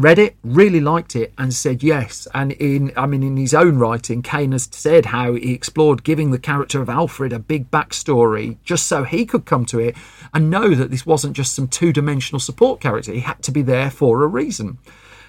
read 0.00 0.18
it, 0.18 0.36
really 0.42 0.80
liked 0.80 1.14
it, 1.14 1.32
and 1.36 1.52
said 1.52 1.82
yes. 1.82 2.26
And 2.32 2.52
in, 2.52 2.92
I 2.96 3.06
mean, 3.06 3.22
in 3.22 3.36
his 3.36 3.52
own 3.52 3.78
writing, 3.78 4.22
Caine 4.22 4.52
has 4.52 4.68
said 4.70 5.06
how 5.06 5.34
he 5.34 5.52
explored 5.52 6.04
giving 6.04 6.30
the 6.30 6.38
character 6.38 6.80
of 6.80 6.88
Alfred 6.88 7.32
a 7.32 7.38
big 7.38 7.70
backstory 7.70 8.56
just 8.64 8.86
so 8.86 9.04
he 9.04 9.26
could 9.26 9.44
come 9.44 9.66
to 9.66 9.78
it 9.78 9.96
and 10.32 10.50
know 10.50 10.74
that 10.74 10.90
this 10.90 11.04
wasn't 11.04 11.36
just 11.36 11.54
some 11.54 11.68
two 11.68 11.92
dimensional 11.92 12.40
support 12.40 12.80
character. 12.80 13.12
He 13.12 13.20
had 13.20 13.42
to 13.42 13.52
be 13.52 13.62
there 13.62 13.90
for 13.90 14.22
a 14.22 14.26
reason. 14.26 14.78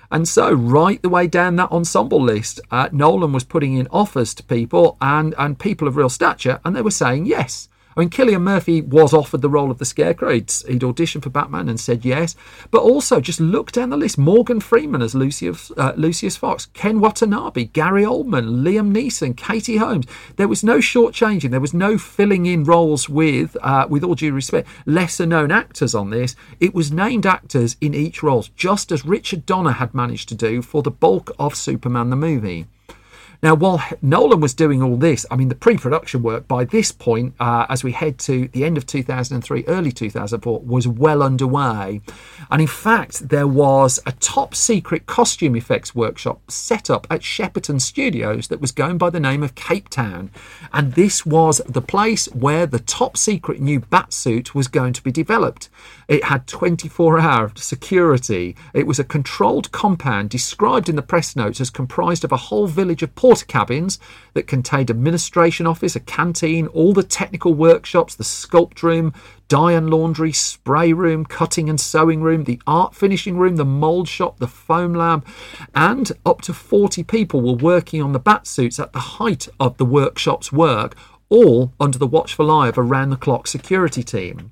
And 0.09 0.27
so, 0.27 0.51
right 0.51 1.01
the 1.01 1.09
way 1.09 1.27
down 1.27 1.55
that 1.57 1.71
ensemble 1.71 2.21
list, 2.21 2.59
uh, 2.69 2.89
Nolan 2.91 3.31
was 3.31 3.43
putting 3.43 3.75
in 3.75 3.87
offers 3.91 4.33
to 4.35 4.43
people 4.43 4.97
and, 5.01 5.33
and 5.37 5.57
people 5.59 5.87
of 5.87 5.95
real 5.95 6.09
stature, 6.09 6.59
and 6.65 6.75
they 6.75 6.81
were 6.81 6.91
saying 6.91 7.25
yes. 7.25 7.69
I 7.95 7.99
mean, 7.99 8.09
Cillian 8.09 8.41
Murphy 8.41 8.81
was 8.81 9.13
offered 9.13 9.41
the 9.41 9.49
role 9.49 9.71
of 9.71 9.77
the 9.77 9.85
Scarecrow. 9.85 10.33
He'd, 10.33 10.51
he'd 10.67 10.81
auditioned 10.81 11.23
for 11.23 11.29
Batman 11.29 11.67
and 11.67 11.79
said 11.79 12.05
yes. 12.05 12.35
But 12.69 12.81
also, 12.81 13.19
just 13.19 13.39
look 13.39 13.71
down 13.71 13.89
the 13.89 13.97
list 13.97 14.17
Morgan 14.17 14.59
Freeman 14.59 15.01
as 15.01 15.13
Lucius, 15.13 15.71
uh, 15.77 15.93
Lucius 15.97 16.37
Fox, 16.37 16.67
Ken 16.67 16.99
Watanabe, 16.99 17.65
Gary 17.65 18.03
Oldman, 18.03 18.63
Liam 18.63 18.93
Neeson, 18.93 19.35
Katie 19.35 19.77
Holmes. 19.77 20.05
There 20.37 20.47
was 20.47 20.63
no 20.63 20.77
shortchanging. 20.77 21.51
There 21.51 21.59
was 21.59 21.73
no 21.73 21.97
filling 21.97 22.45
in 22.45 22.63
roles 22.63 23.09
with, 23.09 23.57
uh, 23.61 23.87
with 23.89 24.03
all 24.03 24.15
due 24.15 24.33
respect, 24.33 24.67
lesser 24.85 25.25
known 25.25 25.51
actors 25.51 25.93
on 25.93 26.09
this. 26.09 26.35
It 26.59 26.73
was 26.73 26.91
named 26.91 27.25
actors 27.25 27.75
in 27.81 27.93
each 27.93 28.23
role, 28.23 28.45
just 28.55 28.91
as 28.91 29.05
Richard 29.05 29.45
Donner 29.45 29.73
had 29.73 29.93
managed 29.93 30.29
to 30.29 30.35
do 30.35 30.61
for 30.61 30.81
the 30.81 30.91
bulk 30.91 31.31
of 31.37 31.55
Superman 31.55 32.09
the 32.09 32.15
movie. 32.15 32.67
Now, 33.43 33.55
while 33.55 33.83
Nolan 34.03 34.39
was 34.39 34.53
doing 34.53 34.83
all 34.83 34.97
this, 34.97 35.25
I 35.31 35.35
mean, 35.35 35.49
the 35.49 35.55
pre 35.55 35.75
production 35.75 36.21
work 36.21 36.47
by 36.47 36.63
this 36.63 36.91
point, 36.91 37.33
uh, 37.39 37.65
as 37.69 37.83
we 37.83 37.91
head 37.91 38.19
to 38.19 38.47
the 38.49 38.63
end 38.63 38.77
of 38.77 38.85
2003, 38.85 39.65
early 39.67 39.91
2004, 39.91 40.59
was 40.59 40.87
well 40.87 41.23
underway. 41.23 42.01
And 42.51 42.61
in 42.61 42.67
fact, 42.67 43.29
there 43.29 43.47
was 43.47 43.99
a 44.05 44.11
top 44.11 44.53
secret 44.53 45.07
costume 45.07 45.55
effects 45.55 45.95
workshop 45.95 46.51
set 46.51 46.91
up 46.91 47.07
at 47.09 47.21
Shepperton 47.21 47.81
Studios 47.81 48.47
that 48.49 48.61
was 48.61 48.71
going 48.71 48.99
by 48.99 49.09
the 49.09 49.19
name 49.19 49.41
of 49.41 49.55
Cape 49.55 49.89
Town. 49.89 50.29
And 50.71 50.93
this 50.93 51.25
was 51.25 51.61
the 51.67 51.81
place 51.81 52.27
where 52.27 52.67
the 52.67 52.79
top 52.79 53.17
secret 53.17 53.59
new 53.59 53.79
bat 53.79 54.13
suit 54.13 54.53
was 54.53 54.67
going 54.67 54.93
to 54.93 55.01
be 55.01 55.11
developed. 55.11 55.67
It 56.07 56.25
had 56.25 56.45
24 56.45 57.19
hour 57.19 57.51
security. 57.55 58.55
It 58.75 58.85
was 58.85 58.99
a 58.99 59.03
controlled 59.03 59.71
compound 59.71 60.29
described 60.29 60.89
in 60.89 60.95
the 60.95 61.01
press 61.01 61.35
notes 61.35 61.59
as 61.59 61.71
comprised 61.71 62.23
of 62.23 62.31
a 62.31 62.37
whole 62.37 62.67
village 62.67 63.01
of 63.01 63.15
porter 63.31 63.45
cabins 63.45 63.97
that 64.33 64.45
contained 64.45 64.89
administration 64.89 65.65
office, 65.65 65.95
a 65.95 66.01
canteen, 66.01 66.67
all 66.67 66.91
the 66.91 67.01
technical 67.01 67.53
workshops, 67.53 68.13
the 68.13 68.25
sculpt 68.25 68.83
room, 68.83 69.13
dye 69.47 69.71
and 69.71 69.89
laundry, 69.89 70.33
spray 70.33 70.91
room, 70.91 71.23
cutting 71.23 71.69
and 71.69 71.79
sewing 71.79 72.21
room, 72.21 72.43
the 72.43 72.61
art 72.67 72.93
finishing 72.93 73.37
room, 73.37 73.55
the 73.55 73.63
mould 73.63 74.09
shop, 74.09 74.37
the 74.39 74.47
foam 74.47 74.93
lab, 74.93 75.25
and 75.73 76.11
up 76.25 76.41
to 76.41 76.53
40 76.53 77.03
people 77.05 77.39
were 77.39 77.53
working 77.53 78.01
on 78.01 78.11
the 78.11 78.19
bat 78.19 78.45
suits 78.45 78.81
at 78.81 78.91
the 78.91 78.99
height 78.99 79.47
of 79.61 79.77
the 79.77 79.85
workshop's 79.85 80.51
work, 80.51 80.97
all 81.29 81.71
under 81.79 81.97
the 81.97 82.05
watchful 82.05 82.51
eye 82.51 82.67
of 82.67 82.77
a 82.77 82.83
round 82.83 83.13
the 83.13 83.15
clock 83.15 83.47
security 83.47 84.03
team. 84.03 84.51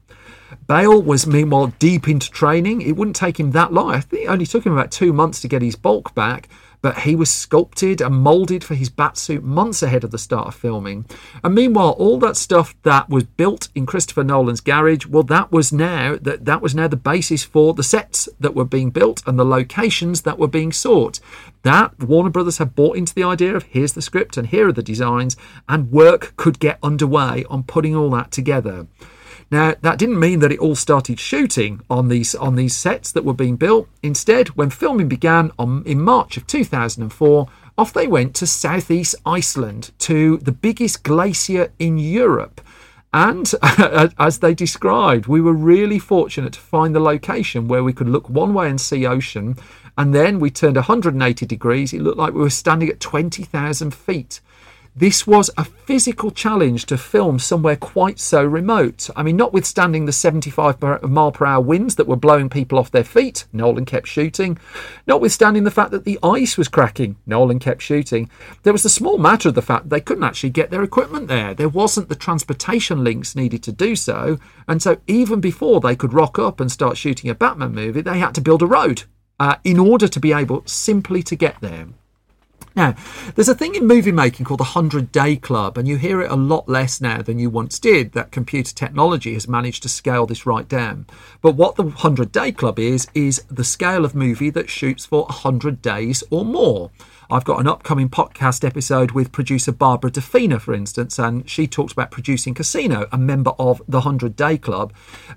Bale 0.68 1.02
was 1.02 1.28
meanwhile 1.28 1.74
deep 1.80 2.08
into 2.08 2.32
training. 2.32 2.82
It 2.82 2.96
wouldn't 2.96 3.18
take 3.18 3.40
him 3.40 3.52
that 3.52 3.74
long. 3.74 3.92
I 3.92 4.00
think 4.00 4.24
it 4.24 4.28
only 4.28 4.46
took 4.46 4.66
him 4.66 4.72
about 4.72 4.90
two 4.90 5.12
months 5.12 5.42
to 5.42 5.50
get 5.50 5.62
his 5.62 5.76
bulk 5.76 6.16
back, 6.16 6.48
but 6.82 7.00
he 7.00 7.16
was 7.16 7.30
sculpted 7.30 8.02
and 8.02 8.16
moulded 8.16 8.64
for 8.64 8.76
his 8.76 8.90
batsuit 8.90 9.42
months 9.42 9.84
ahead 9.84 10.04
of 10.04 10.12
the 10.12 10.18
start 10.18 10.48
of 10.48 10.56
filming. 10.56 11.06
And 11.44 11.54
meanwhile, 11.54 11.92
all 11.92 12.20
that 12.20 12.38
stuff 12.38 12.76
that 12.84 13.10
was 13.10 13.24
built 13.24 13.70
in 13.76 13.86
Christopher 13.86 14.24
Nolan's 14.24 14.62
garage, 14.62 15.06
well, 15.06 15.24
that 15.24 15.52
was 15.52 15.74
now 15.74 16.18
that 16.22 16.46
that 16.46 16.62
was 16.62 16.74
now 16.74 16.88
the 16.88 16.96
basis 16.96 17.44
for 17.44 17.74
the 17.74 17.84
sets 17.84 18.30
that 18.40 18.56
were 18.56 18.66
being 18.66 18.92
built 18.92 19.22
and 19.28 19.38
the 19.38 19.46
locations 19.46 20.22
that 20.22 20.40
were 20.40 20.48
being 20.48 20.72
sought. 20.72 21.20
That 21.64 22.00
Warner 22.02 22.30
Brothers 22.30 22.58
had 22.58 22.76
bought 22.76 22.98
into 22.98 23.14
the 23.14 23.24
idea 23.24 23.56
of 23.56 23.64
here's 23.64 23.94
the 23.94 24.02
script 24.02 24.38
and 24.38 24.48
here 24.48 24.68
are 24.70 24.74
the 24.74 24.84
designs, 24.84 25.36
and 25.68 25.92
work 25.92 26.34
could 26.38 26.60
get 26.60 26.80
underway 26.82 27.44
on 27.50 27.64
putting 27.64 27.96
all 27.96 28.10
that 28.12 28.32
together. 28.32 28.88
Now, 29.52 29.74
that 29.82 29.98
didn't 29.98 30.20
mean 30.20 30.40
that 30.40 30.52
it 30.52 30.60
all 30.60 30.76
started 30.76 31.20
shooting 31.20 31.82
on 31.90 32.08
these 32.08 32.36
on 32.36 32.56
these 32.56 32.76
sets 32.76 33.12
that 33.14 33.26
were 33.26 33.34
being 33.34 33.56
built. 33.56 33.88
Instead, 34.04 34.50
when 34.50 34.70
filming 34.70 35.08
began 35.08 35.52
on, 35.58 35.84
in 35.86 36.02
March 36.02 36.38
of 36.38 36.46
2004, 36.46 37.48
off 37.78 37.94
they 37.94 38.08
went 38.08 38.36
to 38.36 38.46
southeast 38.46 39.16
Iceland 39.26 39.92
to 40.00 40.38
the 40.38 40.52
biggest 40.52 41.04
glacier 41.04 41.72
in 41.80 41.98
Europe. 41.98 42.62
And 43.12 43.52
as 44.20 44.40
they 44.40 44.54
described, 44.54 45.26
we 45.26 45.42
were 45.42 45.54
really 45.54 45.98
fortunate 45.98 46.54
to 46.54 46.60
find 46.60 46.94
the 46.94 47.00
location 47.00 47.68
where 47.68 47.84
we 47.84 47.94
could 47.94 48.10
look 48.10 48.30
one 48.30 48.54
way 48.54 48.70
and 48.70 48.80
see 48.80 49.06
ocean. 49.06 49.56
And 49.98 50.14
then 50.14 50.40
we 50.40 50.52
turned 50.52 50.76
180 50.76 51.46
degrees. 51.46 51.92
It 51.92 52.02
looked 52.02 52.20
like 52.20 52.34
we 52.34 52.42
were 52.42 52.52
standing 52.52 52.90
at 52.90 53.00
20,000 53.00 53.94
feet. 53.94 54.42
This 55.00 55.26
was 55.26 55.50
a 55.56 55.64
physical 55.64 56.30
challenge 56.30 56.86
to 56.88 56.98
film 56.98 57.40
somewhere 57.40 57.78
quite 57.78 58.20
so 58.20 58.44
remote. 58.44 59.10
I 59.16 59.24
mean, 59.24 59.38
notwithstanding 59.38 60.04
the 60.04 60.12
75 60.12 60.82
mile 61.04 61.32
per 61.32 61.46
hour 61.46 61.62
winds 61.62 61.96
that 61.96 62.06
were 62.06 62.18
blowing 62.18 62.50
people 62.50 62.78
off 62.78 62.92
their 62.92 63.06
feet, 63.06 63.46
Nolan 63.54 63.86
kept 63.86 64.08
shooting. 64.08 64.58
Notwithstanding 65.08 65.64
the 65.64 65.72
fact 65.72 65.92
that 65.92 66.04
the 66.04 66.20
ice 66.22 66.58
was 66.58 66.68
cracking, 66.68 67.16
Nolan 67.26 67.60
kept 67.60 67.82
shooting. 67.82 68.30
There 68.64 68.74
was 68.74 68.84
the 68.84 68.90
small 68.90 69.18
matter 69.18 69.48
of 69.48 69.56
the 69.56 69.62
fact 69.62 69.88
they 69.88 70.02
couldn't 70.02 70.26
actually 70.26 70.50
get 70.50 70.70
their 70.70 70.84
equipment 70.84 71.30
there. 71.30 71.54
There 71.54 71.70
wasn't 71.70 72.10
the 72.10 72.16
transportation 72.16 73.02
links 73.02 73.38
needed 73.38 73.64
to 73.64 73.72
do 73.72 73.96
so. 73.96 74.38
And 74.68 74.82
so, 74.82 74.98
even 75.08 75.40
before 75.40 75.80
they 75.80 75.96
could 75.96 76.12
rock 76.12 76.38
up 76.38 76.60
and 76.60 76.70
start 76.70 76.98
shooting 76.98 77.30
a 77.30 77.36
Batman 77.36 77.72
movie, 77.72 78.02
they 78.02 78.20
had 78.20 78.36
to 78.36 78.42
build 78.42 78.62
a 78.62 78.68
road 78.68 79.04
uh, 79.40 79.56
in 79.64 79.80
order 79.80 80.10
to 80.10 80.20
be 80.20 80.34
able 80.34 80.62
simply 80.66 81.24
to 81.24 81.38
get 81.38 81.56
there. 81.62 81.88
Now, 82.80 82.96
there's 83.36 83.50
a 83.50 83.56
thing 83.56 83.76
in 83.76 83.86
movie 83.86 84.14
making 84.14 84.46
called 84.46 84.62
the 84.62 84.72
100 84.72 85.12
Day 85.12 85.36
Club, 85.36 85.78
and 85.78 85.86
you 85.86 85.98
hear 85.98 86.22
it 86.22 86.32
a 86.32 86.38
lot 86.38 86.70
less 86.70 87.02
now 87.02 87.22
than 87.22 87.38
you 87.38 87.50
once 87.50 87.78
did. 87.78 88.14
That 88.14 88.32
computer 88.32 88.74
technology 88.74 89.34
has 89.34 89.50
managed 89.50 89.84
to 89.84 89.90
scale 89.90 90.26
this 90.26 90.46
right 90.46 90.66
down. 90.66 91.06
But 91.42 91.56
what 91.56 91.76
the 91.76 91.84
100 91.84 92.32
Day 92.32 92.54
Club 92.54 92.80
is, 92.80 93.06
is 93.14 93.44
the 93.52 93.66
scale 93.66 94.06
of 94.06 94.16
movie 94.16 94.50
that 94.52 94.70
shoots 94.70 95.06
for 95.06 95.24
100 95.24 95.82
days 95.82 96.24
or 96.30 96.46
more. 96.46 96.90
I've 97.32 97.46
got 97.46 97.60
an 97.60 97.68
upcoming 97.68 98.10
podcast 98.10 98.66
episode 98.66 99.12
with 99.12 99.32
producer 99.32 99.72
Barbara 99.72 100.10
De 100.10 100.20
Fina, 100.20 100.60
for 100.60 100.74
instance, 100.74 101.20
and 101.20 101.48
she 101.48 101.68
talked 101.68 101.92
about 101.92 102.10
producing 102.10 102.56
Casino, 102.56 103.08
a 103.12 103.20
member 103.20 103.52
of 103.60 103.84
the 103.88 104.00
100 104.00 104.36
Day 104.36 104.58
Club. 104.58 104.92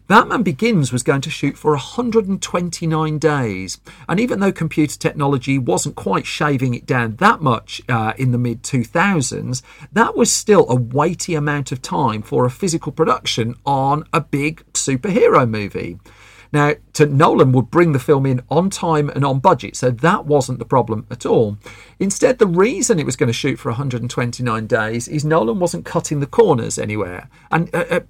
Batman 0.09 0.43
Begins 0.43 0.91
was 0.91 1.03
going 1.03 1.21
to 1.21 1.29
shoot 1.29 1.59
for 1.59 1.73
129 1.73 3.19
days. 3.19 3.79
And 4.09 4.19
even 4.19 4.41
though 4.41 4.53
computer 4.53 4.99
technology 4.99 5.59
wasn't 5.59 5.95
quite 5.95 6.25
shaving 6.25 6.73
it 6.73 6.87
down 6.87 7.17
that 7.17 7.43
much 7.43 7.83
uh, 7.91 8.15
in 8.17 8.33
the 8.33 8.39
mid 8.39 8.63
2000s, 8.63 9.61
that 9.93 10.17
was 10.17 10.33
still 10.33 10.65
a 10.71 10.75
weighty 10.75 11.35
amount 11.35 11.73
of 11.73 11.83
time 11.83 12.23
for 12.23 12.47
a 12.47 12.51
physical 12.51 12.93
production 12.93 13.55
on 13.67 14.05
a 14.15 14.23
big 14.23 14.65
superhero 14.73 15.47
movie. 15.47 15.99
Now, 16.53 16.75
to 16.93 17.07
Nolan 17.07 17.53
would 17.53 17.71
bring 17.71 17.93
the 17.93 17.99
film 17.99 18.27
in 18.27 18.43
on 18.51 18.69
time 18.69 19.09
and 19.09 19.25
on 19.25 19.41
budget, 19.41 19.75
so 19.75 19.91
that 19.91 20.27
wasn't 20.27 20.59
the 20.59 20.67
problem 20.67 21.07
at 21.11 21.25
all. 21.25 21.57
Instead, 21.99 22.39
the 22.39 22.47
reason 22.47 22.99
it 22.99 23.07
was 23.07 23.17
going 23.17 23.29
to 23.29 23.33
shoot 23.33 23.59
for 23.59 23.71
129 23.71 24.67
days 24.67 25.09
is 25.09 25.25
Nolan 25.25 25.59
wasn't 25.59 25.87
cutting 25.87 26.21
the 26.21 26.27
corners 26.27 26.79
anywhere. 26.79 27.31
And 27.51 27.75
uh, 27.75 28.01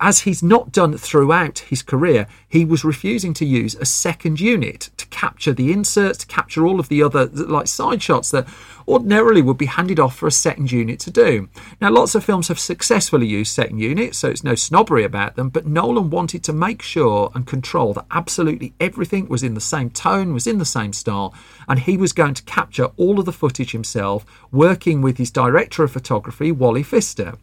as 0.00 0.20
he's 0.20 0.42
not 0.42 0.72
done 0.72 0.98
throughout 0.98 1.60
his 1.60 1.82
career, 1.82 2.26
he 2.48 2.64
was 2.64 2.84
refusing 2.84 3.32
to 3.34 3.46
use 3.46 3.76
a 3.76 3.84
second 3.84 4.40
unit 4.40 4.90
to 4.96 5.06
capture 5.06 5.52
the 5.52 5.72
inserts, 5.72 6.18
to 6.18 6.26
capture 6.26 6.66
all 6.66 6.80
of 6.80 6.88
the 6.88 7.02
other 7.02 7.26
like 7.26 7.68
side 7.68 8.02
shots 8.02 8.30
that 8.32 8.48
ordinarily 8.86 9.42
would 9.42 9.58
be 9.58 9.66
handed 9.66 9.98
off 9.98 10.16
for 10.16 10.26
a 10.26 10.32
second 10.32 10.70
unit 10.70 11.00
to 11.00 11.10
do. 11.10 11.48
Now, 11.80 11.90
lots 11.90 12.14
of 12.14 12.24
films 12.24 12.48
have 12.48 12.58
successfully 12.58 13.26
used 13.26 13.54
second 13.54 13.78
units, 13.78 14.18
so 14.18 14.28
it's 14.28 14.44
no 14.44 14.54
snobbery 14.54 15.04
about 15.04 15.36
them, 15.36 15.48
but 15.48 15.66
Nolan 15.66 16.10
wanted 16.10 16.42
to 16.44 16.52
make 16.52 16.82
sure 16.82 17.30
and 17.34 17.46
control 17.46 17.94
that 17.94 18.06
absolutely 18.10 18.74
everything 18.80 19.28
was 19.28 19.42
in 19.42 19.54
the 19.54 19.60
same 19.60 19.90
tone, 19.90 20.32
was 20.32 20.46
in 20.46 20.58
the 20.58 20.64
same 20.64 20.92
style, 20.92 21.34
and 21.68 21.80
he 21.80 21.96
was 21.96 22.12
going 22.12 22.34
to 22.34 22.42
capture 22.44 22.86
all 22.96 23.18
of 23.18 23.26
the 23.26 23.32
footage 23.32 23.72
himself, 23.72 24.24
working 24.52 25.02
with 25.02 25.18
his 25.18 25.30
director 25.30 25.84
of 25.84 25.92
photography, 25.92 26.52
Wally 26.52 26.82
Pfister. 26.82 27.34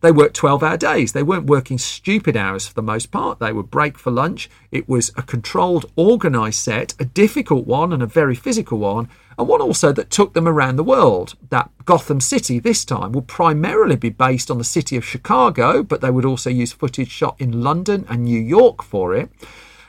They 0.00 0.12
worked 0.12 0.36
12 0.36 0.62
hour 0.62 0.76
days. 0.76 1.12
They 1.12 1.22
weren't 1.22 1.46
working 1.46 1.78
stupid 1.78 2.36
hours 2.36 2.66
for 2.66 2.74
the 2.74 2.82
most 2.82 3.10
part. 3.10 3.38
They 3.38 3.52
would 3.52 3.70
break 3.70 3.98
for 3.98 4.10
lunch. 4.10 4.50
It 4.70 4.88
was 4.88 5.10
a 5.16 5.22
controlled, 5.22 5.90
organised 5.96 6.62
set, 6.62 6.94
a 6.98 7.04
difficult 7.04 7.66
one 7.66 7.92
and 7.92 8.02
a 8.02 8.06
very 8.06 8.34
physical 8.34 8.78
one, 8.78 9.08
and 9.38 9.48
one 9.48 9.60
also 9.60 9.92
that 9.92 10.10
took 10.10 10.34
them 10.34 10.48
around 10.48 10.76
the 10.76 10.84
world. 10.84 11.34
That 11.50 11.70
Gotham 11.84 12.20
City 12.20 12.58
this 12.58 12.84
time 12.84 13.12
would 13.12 13.26
primarily 13.26 13.96
be 13.96 14.10
based 14.10 14.50
on 14.50 14.58
the 14.58 14.64
city 14.64 14.96
of 14.96 15.04
Chicago, 15.04 15.82
but 15.82 16.00
they 16.00 16.10
would 16.10 16.24
also 16.24 16.50
use 16.50 16.72
footage 16.72 17.10
shot 17.10 17.36
in 17.38 17.62
London 17.62 18.04
and 18.08 18.24
New 18.24 18.40
York 18.40 18.82
for 18.82 19.14
it. 19.14 19.30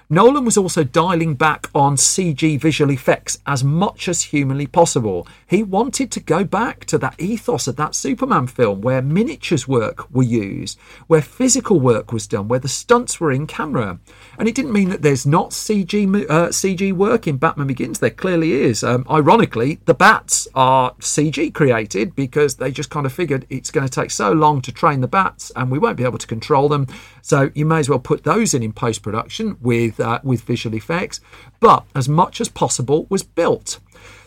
Nolan 0.10 0.45
was 0.45 0.55
also 0.55 0.86
dialing 0.86 1.36
back 1.36 1.70
on 1.76 1.97
CG 1.97 2.62
visual 2.62 2.91
effects 2.91 3.39
as 3.45 3.62
much 3.62 4.08
as 4.08 4.22
humanly 4.22 4.66
possible. 4.66 5.28
He 5.45 5.64
wanted 5.64 6.12
to 6.14 6.22
go 6.22 6.45
back 6.45 6.86
to 6.86 6.97
that 6.99 7.20
ethos 7.20 7.68
of 7.68 7.76
that 7.76 7.93
Superman 7.93 8.47
film 8.47 8.80
where 8.80 9.01
miniatures 9.01 9.68
work 9.68 10.10
were 10.10 10.24
used, 10.24 10.80
where 11.08 11.22
physical 11.22 11.82
work 11.82 12.14
was 12.14 12.26
done, 12.26 12.47
where 12.47 12.58
the 12.58 12.70
stunts 12.70 13.20
were 13.20 13.34
in 13.34 13.47
camera. 13.47 13.99
And 14.39 14.47
it 14.47 14.55
didn't 14.55 14.72
mean 14.72 14.88
that 14.91 15.01
there's 15.01 15.26
not 15.26 15.49
CG 15.49 16.08
uh, 16.30 16.47
CG 16.49 16.93
work 16.93 17.28
in 17.28 17.36
Batman 17.36 17.68
Begins. 17.68 17.99
There 17.99 18.10
clearly 18.10 18.53
is. 18.53 18.86
Um, 18.86 19.05
ironically, 19.10 19.82
the 19.84 19.93
bats 19.93 20.47
are 20.55 20.93
CG 21.01 21.53
created 21.53 22.16
because 22.16 22.55
they 22.55 22.72
just 22.72 22.89
kind 22.89 23.05
of 23.05 23.12
figured 23.12 23.45
it's 23.49 23.72
going 23.72 23.86
to 23.86 23.91
take 23.91 24.12
so 24.12 24.32
long 24.32 24.62
to 24.62 24.72
train 24.72 25.01
the 25.01 25.08
bats 25.10 25.51
and 25.58 25.70
we 25.70 25.80
won't 25.80 25.97
be 25.97 26.05
able 26.05 26.18
to 26.18 26.28
control 26.28 26.70
them. 26.70 26.88
So 27.22 27.51
you 27.53 27.66
may 27.66 27.80
as 27.80 27.89
well 27.89 27.99
put 27.99 28.24
those 28.24 28.53
in 28.53 28.64
in 28.64 28.72
post 28.72 29.01
production 29.01 29.58
with 29.60 29.97
with 29.98 30.08
uh, 30.08 30.20
with 30.24 30.41
visual 30.41 30.76
effects, 30.76 31.20
but 31.60 31.86
as 31.95 32.08
much 32.08 32.41
as 32.41 32.50
possible 32.50 33.06
was 33.10 33.24
built. 33.24 33.80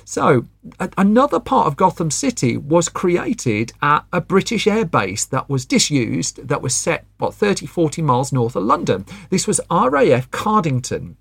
So, 0.05 0.47
a- 0.81 0.91
another 0.99 1.39
part 1.39 1.67
of 1.67 1.77
Gotham 1.77 2.11
City 2.11 2.57
was 2.57 2.89
created 2.89 3.73
at 3.81 4.05
a 4.13 4.21
British 4.21 4.67
airbase 4.67 5.29
that 5.29 5.49
was 5.49 5.65
disused, 5.65 6.49
that 6.49 6.63
was 6.63 6.75
set, 6.75 7.05
what, 7.19 7.35
30, 7.35 7.67
40 7.67 8.03
miles 8.03 8.33
north 8.33 8.57
of 8.57 8.65
London. 8.65 9.05
This 9.31 9.47
was 9.47 9.61
RAF 9.71 10.31
Cardington. 10.31 11.15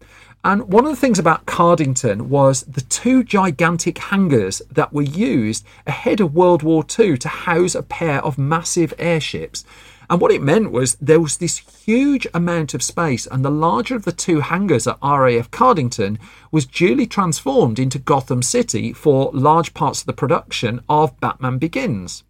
And 0.44 0.72
one 0.72 0.86
of 0.86 0.92
the 0.92 0.96
things 0.96 1.20
about 1.20 1.46
Cardington 1.46 2.22
was 2.30 2.62
the 2.64 2.82
two 2.82 3.24
gigantic 3.26 3.98
hangars 3.98 4.62
that 4.72 4.94
were 4.94 5.02
used 5.02 5.66
ahead 5.86 6.22
of 6.22 6.34
World 6.34 6.64
War 6.64 6.86
II 6.98 7.18
to 7.18 7.28
house 7.28 7.76
a 7.76 7.84
pair 7.84 8.24
of 8.24 8.38
massive 8.38 8.94
airships. 8.98 9.66
And 10.10 10.20
what 10.20 10.32
it 10.32 10.42
meant 10.42 10.72
was 10.72 10.96
there 10.96 11.20
was 11.20 11.38
this 11.38 11.60
huge 11.86 12.26
amount 12.34 12.74
of 12.74 12.82
space, 12.82 13.28
and 13.28 13.46
the 13.46 13.52
larger 13.52 13.96
of 13.96 14.06
the 14.06 14.12
two 14.12 14.40
hangars 14.40 14.88
at 14.88 14.98
RAF 15.04 15.52
Cardington 15.52 16.18
was 16.52 16.66
duly 16.66 17.06
transformed 17.06 17.78
into 17.78 18.00
Gotham 18.00 18.42
City 18.42 18.92
for 18.92 19.30
large 19.34 19.76
parts 19.76 20.02
of 20.02 20.08
the 20.08 20.14
production 20.14 20.82
of 20.90 21.20
Batman 21.20 21.60
Begins. 21.60 22.24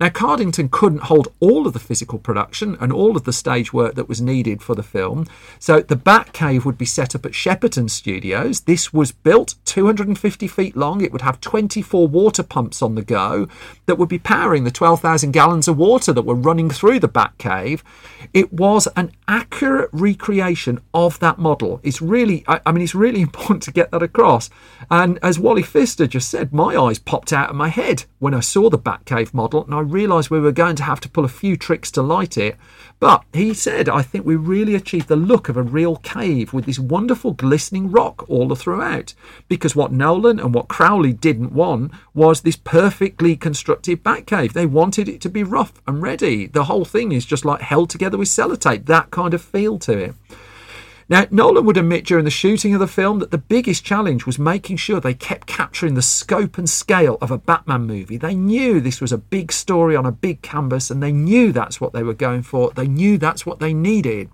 Now, 0.00 0.08
Cardington 0.08 0.70
couldn't 0.70 1.02
hold 1.02 1.28
all 1.40 1.66
of 1.66 1.72
the 1.72 1.78
physical 1.78 2.18
production 2.18 2.76
and 2.80 2.92
all 2.92 3.16
of 3.16 3.24
the 3.24 3.32
stage 3.32 3.72
work 3.72 3.94
that 3.96 4.08
was 4.08 4.20
needed 4.20 4.62
for 4.62 4.74
the 4.74 4.82
film, 4.82 5.26
so 5.58 5.80
the 5.80 5.96
Batcave 5.96 6.64
would 6.64 6.78
be 6.78 6.84
set 6.84 7.14
up 7.14 7.26
at 7.26 7.32
Shepperton 7.32 7.90
Studios. 7.90 8.60
This 8.60 8.92
was 8.92 9.12
built 9.12 9.56
250 9.64 10.46
feet 10.46 10.76
long. 10.76 11.00
It 11.00 11.12
would 11.12 11.22
have 11.22 11.40
24 11.40 12.06
water 12.06 12.42
pumps 12.42 12.82
on 12.82 12.94
the 12.94 13.02
go 13.02 13.48
that 13.86 13.96
would 13.96 14.08
be 14.08 14.18
powering 14.18 14.64
the 14.64 14.70
12,000 14.70 15.32
gallons 15.32 15.68
of 15.68 15.76
water 15.76 16.12
that 16.12 16.22
were 16.22 16.34
running 16.34 16.70
through 16.70 17.00
the 17.00 17.08
Batcave. 17.08 17.82
It 18.32 18.52
was 18.52 18.86
an 18.96 19.12
accurate 19.26 19.90
recreation 19.92 20.80
of 20.94 21.18
that 21.20 21.38
model. 21.38 21.80
It's 21.82 22.00
really, 22.00 22.44
I, 22.46 22.60
I 22.66 22.72
mean, 22.72 22.82
it's 22.82 22.94
really 22.94 23.20
important 23.28 23.62
to 23.64 23.72
get 23.72 23.90
that 23.90 24.02
across. 24.02 24.50
And 24.90 25.18
as 25.22 25.38
Wally 25.38 25.62
Pfister 25.62 26.06
just 26.06 26.30
said, 26.30 26.52
my 26.52 26.76
eyes 26.76 26.98
popped 26.98 27.32
out 27.32 27.50
of 27.50 27.56
my 27.56 27.68
head 27.68 28.04
when 28.18 28.34
I 28.34 28.40
saw 28.40 28.70
the 28.70 28.78
Batcave 28.78 29.34
model, 29.34 29.64
and 29.64 29.74
I 29.74 29.80
realised 29.90 30.30
we 30.30 30.40
were 30.40 30.52
going 30.52 30.76
to 30.76 30.82
have 30.82 31.00
to 31.00 31.08
pull 31.08 31.24
a 31.24 31.28
few 31.28 31.56
tricks 31.56 31.90
to 31.92 32.02
light 32.02 32.36
it. 32.36 32.56
But 33.00 33.24
he 33.32 33.54
said, 33.54 33.88
I 33.88 34.02
think 34.02 34.24
we 34.24 34.34
really 34.34 34.74
achieved 34.74 35.08
the 35.08 35.16
look 35.16 35.48
of 35.48 35.56
a 35.56 35.62
real 35.62 35.96
cave 35.96 36.52
with 36.52 36.66
this 36.66 36.78
wonderful 36.78 37.32
glistening 37.32 37.90
rock 37.90 38.28
all 38.28 38.52
throughout. 38.54 39.14
Because 39.48 39.76
what 39.76 39.92
Nolan 39.92 40.40
and 40.40 40.52
what 40.52 40.68
Crowley 40.68 41.12
didn't 41.12 41.52
want 41.52 41.92
was 42.12 42.40
this 42.40 42.56
perfectly 42.56 43.36
constructed 43.36 44.02
Batcave. 44.02 44.52
They 44.52 44.66
wanted 44.66 45.08
it 45.08 45.20
to 45.20 45.28
be 45.28 45.42
rough 45.42 45.80
and 45.86 46.02
ready. 46.02 46.46
The 46.46 46.64
whole 46.64 46.84
thing 46.84 47.12
is 47.12 47.24
just 47.24 47.44
like 47.44 47.60
held 47.60 47.90
together 47.90 48.18
with 48.18 48.28
sellotape, 48.28 48.86
that 48.86 49.10
kind 49.10 49.32
of 49.32 49.42
feel 49.42 49.78
to 49.80 49.96
it. 49.96 50.14
Now, 51.10 51.26
Nolan 51.30 51.64
would 51.64 51.78
admit 51.78 52.04
during 52.04 52.26
the 52.26 52.30
shooting 52.30 52.74
of 52.74 52.80
the 52.80 52.86
film 52.86 53.18
that 53.20 53.30
the 53.30 53.38
biggest 53.38 53.82
challenge 53.82 54.26
was 54.26 54.38
making 54.38 54.76
sure 54.76 55.00
they 55.00 55.14
kept 55.14 55.46
capturing 55.46 55.94
the 55.94 56.02
scope 56.02 56.58
and 56.58 56.68
scale 56.68 57.16
of 57.22 57.30
a 57.30 57.38
Batman 57.38 57.86
movie. 57.86 58.18
They 58.18 58.34
knew 58.34 58.78
this 58.78 59.00
was 59.00 59.10
a 59.10 59.16
big 59.18 59.50
story 59.50 59.96
on 59.96 60.04
a 60.04 60.12
big 60.12 60.42
canvas, 60.42 60.90
and 60.90 61.02
they 61.02 61.12
knew 61.12 61.50
that's 61.50 61.80
what 61.80 61.94
they 61.94 62.02
were 62.02 62.12
going 62.12 62.42
for. 62.42 62.72
They 62.72 62.86
knew 62.86 63.16
that's 63.16 63.46
what 63.46 63.58
they 63.58 63.72
needed. 63.72 64.28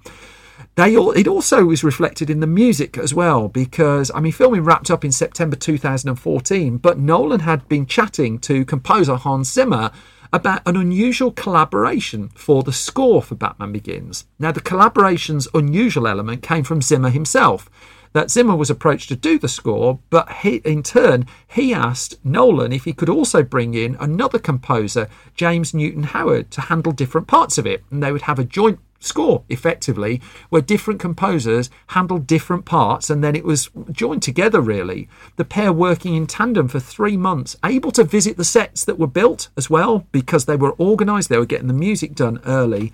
They 0.75 0.97
all, 0.97 1.13
it 1.13 1.29
also 1.29 1.65
was 1.67 1.85
reflected 1.85 2.29
in 2.29 2.41
the 2.41 2.49
music 2.49 2.99
as 2.99 3.15
well 3.15 3.47
because 3.47 4.11
I 4.13 4.19
mean 4.19 4.33
filming 4.33 4.65
wrapped 4.65 4.91
up 4.91 5.05
in 5.05 5.13
September 5.13 5.55
2014 5.55 6.79
but 6.79 6.99
Nolan 6.99 7.41
had 7.41 7.69
been 7.69 7.87
chatting 7.87 8.41
to 8.41 8.65
composer 8.65 9.15
Hans 9.15 9.53
Zimmer 9.53 9.93
about 10.35 10.67
an 10.67 10.77
unusual 10.77 11.31
collaboration 11.31 12.29
for 12.35 12.65
the 12.65 12.73
score 12.73 13.23
for 13.23 13.37
Batman 13.37 13.71
Begins. 13.71 14.27
Now, 14.37 14.51
the 14.51 14.61
collaboration's 14.61 15.47
unusual 15.55 16.09
element 16.09 16.43
came 16.43 16.65
from 16.65 16.83
Zimmer 16.83 17.11
himself. 17.11 17.71
That 18.15 18.33
Zimmer 18.33 18.57
was 18.57 18.69
approached 18.69 19.09
to 19.11 19.17
do 19.17 19.39
the 19.39 19.47
score, 19.47 20.01
but 20.11 20.31
he, 20.33 20.57
in 20.57 20.83
turn, 20.83 21.27
he 21.47 21.73
asked 21.73 22.19
Nolan 22.25 22.73
if 22.73 22.85
he 22.85 22.93
could 22.93 23.09
also 23.09 23.45
bring 23.45 23.75
in 23.75 23.97
another 24.01 24.41
composer, 24.41 25.09
James 25.37 25.73
Newton 25.73 26.03
Howard, 26.03 26.51
to 26.51 26.63
handle 26.63 26.93
different 26.93 27.29
parts 27.29 27.57
of 27.57 27.65
it. 27.65 27.85
And 27.93 28.03
they 28.03 28.11
would 28.11 28.23
have 28.23 28.41
a 28.41 28.45
joint 28.45 28.81
score 29.05 29.45
effectively 29.49 30.21
where 30.49 30.63
different 30.63 31.01
composers 31.01 31.71
handled 31.89 32.27
different 32.27 32.65
parts 32.65 33.11
and 33.11 33.23
then 33.23 33.37
it 33.37 33.45
was 33.45 33.71
joined 33.93 34.23
together 34.23 34.61
really. 34.61 35.09
The 35.37 35.45
pair 35.45 35.73
working 35.73 36.15
in 36.15 36.27
tandem 36.27 36.69
for 36.69 36.81
three 36.81 37.17
months 37.17 37.57
able 37.65 37.93
to 37.93 38.05
visit 38.05 38.37
the 38.37 38.45
sets 38.45 38.85
that 38.85 38.99
were 38.99 39.07
built 39.07 39.49
as 39.57 39.69
well 39.69 40.07
because 40.13 40.47
they 40.47 40.57
were 40.57 40.73
organized 40.73 41.29
they 41.29 41.39
were 41.39 41.47
getting 41.47 41.69
the 41.69 41.75
music 41.75 42.15
done 42.15 42.41
early 42.45 42.93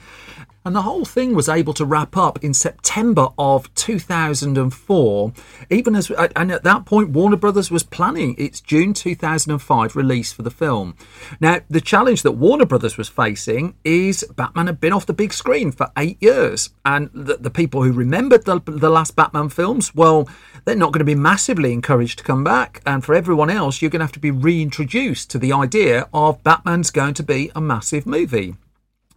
and 0.65 0.77
the 0.77 0.83
whole 0.83 1.05
thing 1.05 1.35
was 1.35 1.49
able 1.49 1.73
to 1.75 1.87
wrap 1.87 2.17
up 2.17 2.45
in 2.45 2.53
September 2.53 3.29
of 3.39 3.73
2004. 3.75 5.33
Even 5.71 5.97
as, 5.97 6.11
and 6.11 6.53
at 6.53 6.65
that 6.65 6.85
point, 6.85 7.11
Warner 7.11 7.37
Brothers 7.37 7.71
was 7.71 7.83
planning 7.83 8.35
its 8.37 8.61
June 8.61 8.93
2005 8.93 9.97
release 9.97 10.33
for 10.33 10.43
the 10.43 10.51
film. 10.51 10.97
Now, 11.41 11.61
the 11.71 11.81
challenge 11.81 12.23
that 12.23 12.33
Warner 12.33 12.67
Brothers 12.67 12.99
was 12.99 13.09
facing 13.09 13.75
is 13.85 14.25
Batman 14.37 14.67
had 14.67 14.81
been 14.81 14.93
off 14.93 15.07
the 15.07 15.15
big 15.15 15.33
screen 15.33 15.73
for 15.73 15.91
eight 15.97 16.23
years, 16.23 16.71
and 16.85 17.11
the, 17.15 17.37
the 17.37 17.51
people 17.51 17.83
who 17.83 17.93
remembered 17.93 18.45
the, 18.45 18.61
the 18.67 18.91
last 18.91 19.17
Batman 19.17 19.49
films, 19.49 19.95
well, 19.95 20.29
they're 20.67 20.77
not 20.77 20.93
going 20.93 20.99
to 20.99 21.05
be 21.05 21.15
massively 21.15 21.73
encouraged 21.73 22.19
to 22.19 22.25
come 22.25 22.45
back. 22.45 22.83
And 22.85 23.03
for 23.03 23.15
everyone 23.15 23.49
else, 23.49 23.81
you're 23.81 23.91
going 23.91 24.01
to 24.01 24.05
have 24.05 24.13
to 24.13 24.21
be 24.21 24.31
reintroduced 24.31 25.31
to 25.31 25.39
the 25.39 25.53
idea 25.53 26.07
of 26.13 26.43
Batman's 26.43 26.91
going 26.91 27.15
to 27.15 27.23
be 27.23 27.51
a 27.55 27.63
massive 27.63 28.05
movie. 28.07 28.57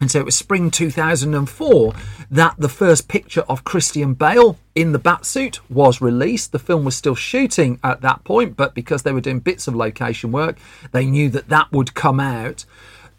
And 0.02 0.12
so 0.12 0.20
it 0.20 0.26
was 0.26 0.36
spring 0.36 0.70
2004 0.70 1.94
that 2.32 2.56
the 2.58 2.70
first 2.70 3.08
picture 3.08 3.44
of 3.48 3.64
Christian 3.64 4.16
Bale 4.16 4.58
in 4.76 4.92
the 4.92 5.00
Batsuit 5.00 5.60
was 5.70 6.02
released. 6.02 6.52
The 6.52 6.60
film 6.60 6.84
was 6.84 6.96
still 6.96 7.16
shooting 7.16 7.80
at 7.84 8.02
that 8.02 8.24
point, 8.24 8.58
but 8.58 8.74
because 8.74 9.04
they 9.04 9.14
were 9.14 9.22
doing 9.22 9.40
bits 9.40 9.68
of 9.68 9.76
location 9.76 10.32
work, 10.32 10.58
they 10.92 11.06
knew 11.06 11.30
that 11.30 11.50
that 11.50 11.72
would 11.72 11.94
come 11.94 12.20
out 12.20 12.66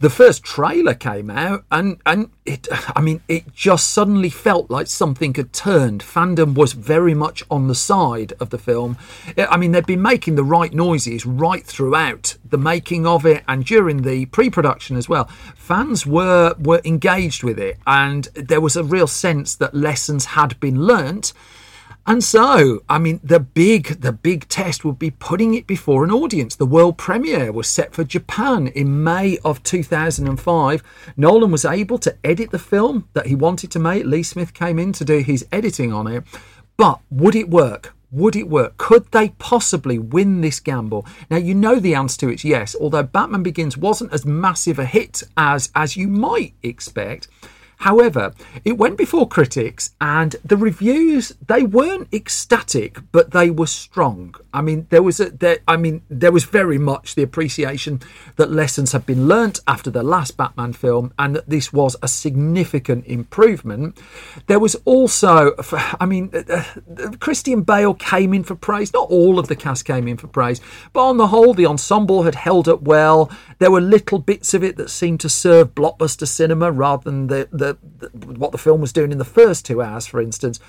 the 0.05 0.11
first 0.11 0.45
trailer 0.45 0.93
came 0.93 1.31
out 1.31 1.65
and 1.71 1.99
and 2.05 2.29
it 2.45 2.69
i 2.95 3.01
mean 3.01 3.23
it 3.27 3.55
just 3.55 3.89
suddenly 3.89 4.29
felt 4.29 4.71
like 4.71 4.87
something 4.87 5.33
had 5.35 5.51
turned. 5.55 6.03
Fandom 6.03 6.55
was 6.55 6.75
very 6.75 7.15
much 7.15 7.43
on 7.51 7.69
the 7.69 7.75
side 7.75 8.35
of 8.39 8.51
the 8.51 8.59
film. 8.59 8.99
I 9.39 9.57
mean 9.57 9.73
they'd 9.73 9.87
been 9.87 10.03
making 10.03 10.35
the 10.35 10.45
right 10.45 10.75
noises 10.75 11.25
right 11.25 11.65
throughout 11.65 12.37
the 12.45 12.59
making 12.59 13.07
of 13.07 13.25
it 13.25 13.45
and 13.49 13.65
during 13.65 14.03
the 14.03 14.27
pre-production 14.27 14.97
as 14.99 15.09
well. 15.09 15.25
Fans 15.55 16.05
were 16.07 16.55
were 16.59 16.83
engaged 16.85 17.43
with 17.43 17.59
it 17.59 17.79
and 17.87 18.25
there 18.35 18.61
was 18.61 18.77
a 18.77 18.85
real 18.85 19.07
sense 19.07 19.55
that 19.55 19.73
lessons 19.73 20.27
had 20.27 20.61
been 20.61 20.85
learnt 20.85 21.33
and 22.07 22.23
so, 22.23 22.83
I 22.89 22.99
mean, 22.99 23.21
the 23.25 23.41
big 23.41 24.01
the 24.03 24.13
big 24.13 24.49
test 24.49 24.85
would 24.85 24.99
be 24.99 25.11
putting 25.11 25.55
it 25.55 25.67
before 25.67 26.05
an 26.05 26.11
audience. 26.11 26.55
The 26.55 26.67
world 26.67 26.99
premiere 26.99 27.51
was 27.51 27.67
set 27.67 27.95
for 27.95 28.05
Japan 28.05 28.67
in 28.69 29.03
May 29.03 29.39
of 29.45 29.63
2005. 29.63 30.83
Nolan 31.17 31.51
was 31.51 31.65
able 31.65 31.99
to 31.99 32.17
edit 32.23 32.51
the 32.51 32.59
film 32.59 33.09
that 33.15 33.27
he 33.27 33.35
wanted 33.35 33.71
to 33.71 33.79
make. 33.79 34.05
Lee 34.05 34.23
Smith 34.23 34.53
came 34.53 34.79
in 34.79 34.93
to 34.93 35.05
do 35.05 35.21
his 35.21 35.47
editing 35.51 35.95
on 35.95 36.07
it. 36.07 36.25
But 36.77 37.01
would 37.11 37.35
it 37.35 37.49
work? 37.49 37.95
Would 38.11 38.37
it 38.37 38.49
work? 38.49 38.77
Could 38.77 39.11
they 39.11 39.31
possibly 39.31 39.99
win 39.99 40.41
this 40.41 40.61
gamble? 40.61 41.07
Now 41.31 41.39
you 41.39 41.55
know 41.55 41.81
the 41.81 41.95
answer 41.95 42.21
to 42.21 42.29
it's 42.29 42.45
yes, 42.45 42.77
although 42.79 43.03
Batman 43.03 43.43
Begins 43.43 43.77
wasn't 43.77 44.13
as 44.13 44.25
massive 44.27 44.79
a 44.79 44.85
hit 44.85 45.23
as 45.37 45.71
as 45.75 45.97
you 45.97 46.07
might 46.07 46.55
expect. 46.63 47.29
However, 47.85 48.33
it 48.65 48.79
went 48.79 48.97
before 48.97 49.29
critics 49.29 49.91
and 50.01 50.37
the 50.43 50.57
reviews 50.57 51.35
they 51.47 51.63
weren't 51.63 52.09
ecstatic, 52.15 52.97
but 53.13 53.33
they 53.33 53.51
were 53.51 53.67
strong. 53.67 54.35
I 54.55 54.63
mean, 54.63 54.87
there 54.91 55.03
was 55.03 55.19
a 55.19 55.31
there, 55.31 55.59
I 55.67 55.77
mean, 55.77 56.03
there 56.09 56.31
was 56.31 56.45
very 56.45 56.79
much 56.79 57.17
the 57.17 57.25
appreciation 57.25 58.01
that 58.37 58.53
lessons 58.53 58.93
had 58.93 59.05
been 59.05 59.27
learnt 59.27 59.59
after 59.67 59.91
the 59.91 60.05
last 60.05 60.37
Batman 60.37 60.73
film 60.73 61.13
and 61.19 61.35
that 61.35 61.51
this 61.51 61.73
was 61.73 61.97
a 62.03 62.09
significant 62.09 63.05
improvement. 63.07 63.99
There 64.47 64.61
was 64.61 64.77
also 64.85 65.57
I 66.01 66.07
mean, 66.07 66.31
uh, 66.33 66.63
uh, 67.03 67.11
Christian 67.19 67.63
Bale 67.63 67.95
came 67.95 68.33
in 68.33 68.45
for 68.45 68.55
praise. 68.55 68.93
Not 68.93 69.11
all 69.11 69.41
of 69.41 69.49
the 69.49 69.57
cast 69.57 69.85
came 69.85 70.07
in 70.07 70.17
for 70.17 70.29
praise, 70.29 70.61
but 70.93 71.05
on 71.05 71.17
the 71.17 71.27
whole 71.27 71.53
the 71.53 71.67
ensemble 71.67 72.23
had 72.23 72.37
held 72.37 72.69
up 72.69 72.83
well. 72.83 73.31
There 73.59 73.73
were 73.73 73.81
little 73.81 74.21
bits 74.21 74.55
of 74.55 74.63
it 74.63 74.77
that 74.77 74.89
seemed 74.89 75.19
to 75.21 75.29
serve 75.29 75.75
blockbuster 75.75 76.29
cinema 76.29 76.71
rather 76.71 77.03
than 77.03 77.27
the, 77.27 77.49
the 77.51 77.77
the, 77.99 78.09
what 78.39 78.53
the 78.53 78.59
film 78.59 78.81
was 78.81 78.93
doing 78.93 79.11
in 79.11 79.19
the 79.19 79.25
first 79.25 79.67
two 79.67 79.83
hours, 79.83 80.07
for 80.07 80.21
instance. 80.21 80.61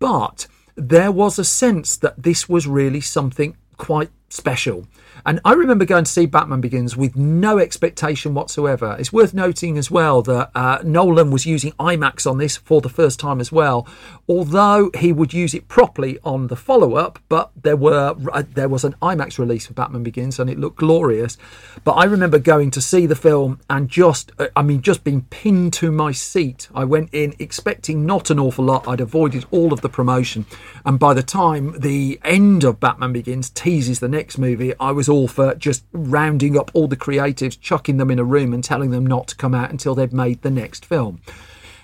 But 0.00 0.48
there 0.76 1.12
was 1.12 1.38
a 1.38 1.44
sense 1.44 1.96
that 1.96 2.22
this 2.22 2.48
was 2.48 2.66
really 2.66 3.00
something 3.00 3.56
quite 3.76 4.10
special. 4.32 4.86
And 5.24 5.40
I 5.44 5.52
remember 5.52 5.84
going 5.84 6.04
to 6.04 6.10
see 6.10 6.26
Batman 6.26 6.60
Begins 6.60 6.96
with 6.96 7.14
no 7.14 7.58
expectation 7.58 8.34
whatsoever. 8.34 8.96
It's 8.98 9.12
worth 9.12 9.34
noting 9.34 9.78
as 9.78 9.90
well 9.90 10.20
that 10.22 10.50
uh, 10.54 10.78
Nolan 10.82 11.30
was 11.30 11.46
using 11.46 11.72
IMAX 11.72 12.28
on 12.28 12.38
this 12.38 12.56
for 12.56 12.80
the 12.80 12.88
first 12.88 13.20
time 13.20 13.40
as 13.40 13.52
well, 13.52 13.86
although 14.28 14.90
he 14.98 15.12
would 15.12 15.32
use 15.32 15.54
it 15.54 15.68
properly 15.68 16.18
on 16.24 16.48
the 16.48 16.56
follow 16.56 16.96
up. 16.96 17.20
But 17.28 17.50
there 17.62 17.76
were 17.76 18.16
uh, 18.32 18.42
there 18.54 18.68
was 18.68 18.84
an 18.84 18.96
IMAX 19.00 19.38
release 19.38 19.66
for 19.66 19.74
Batman 19.74 20.02
Begins, 20.02 20.40
and 20.40 20.50
it 20.50 20.58
looked 20.58 20.78
glorious. 20.78 21.38
But 21.84 21.92
I 21.92 22.04
remember 22.04 22.38
going 22.38 22.70
to 22.72 22.80
see 22.80 23.06
the 23.06 23.14
film 23.14 23.60
and 23.70 23.88
just 23.88 24.32
uh, 24.38 24.48
I 24.56 24.62
mean 24.62 24.82
just 24.82 25.04
being 25.04 25.22
pinned 25.30 25.72
to 25.74 25.92
my 25.92 26.10
seat. 26.10 26.68
I 26.74 26.84
went 26.84 27.10
in 27.12 27.34
expecting 27.38 28.04
not 28.04 28.30
an 28.30 28.40
awful 28.40 28.64
lot. 28.64 28.88
I'd 28.88 29.00
avoided 29.00 29.44
all 29.52 29.72
of 29.72 29.82
the 29.82 29.88
promotion, 29.88 30.46
and 30.84 30.98
by 30.98 31.14
the 31.14 31.22
time 31.22 31.78
the 31.78 32.18
end 32.24 32.64
of 32.64 32.80
Batman 32.80 33.12
Begins 33.12 33.50
teases 33.50 34.00
the 34.00 34.08
next 34.08 34.21
movie, 34.38 34.72
I 34.78 34.92
was 34.92 35.08
all 35.08 35.28
for 35.28 35.54
just 35.54 35.84
rounding 35.92 36.56
up 36.56 36.70
all 36.74 36.88
the 36.88 36.96
creatives, 36.96 37.60
chucking 37.60 37.96
them 37.96 38.10
in 38.10 38.18
a 38.18 38.24
room, 38.24 38.52
and 38.52 38.62
telling 38.62 38.90
them 38.90 39.06
not 39.06 39.28
to 39.28 39.36
come 39.36 39.54
out 39.54 39.70
until 39.70 39.94
they'd 39.94 40.12
made 40.12 40.42
the 40.42 40.50
next 40.50 40.84
film. 40.84 41.20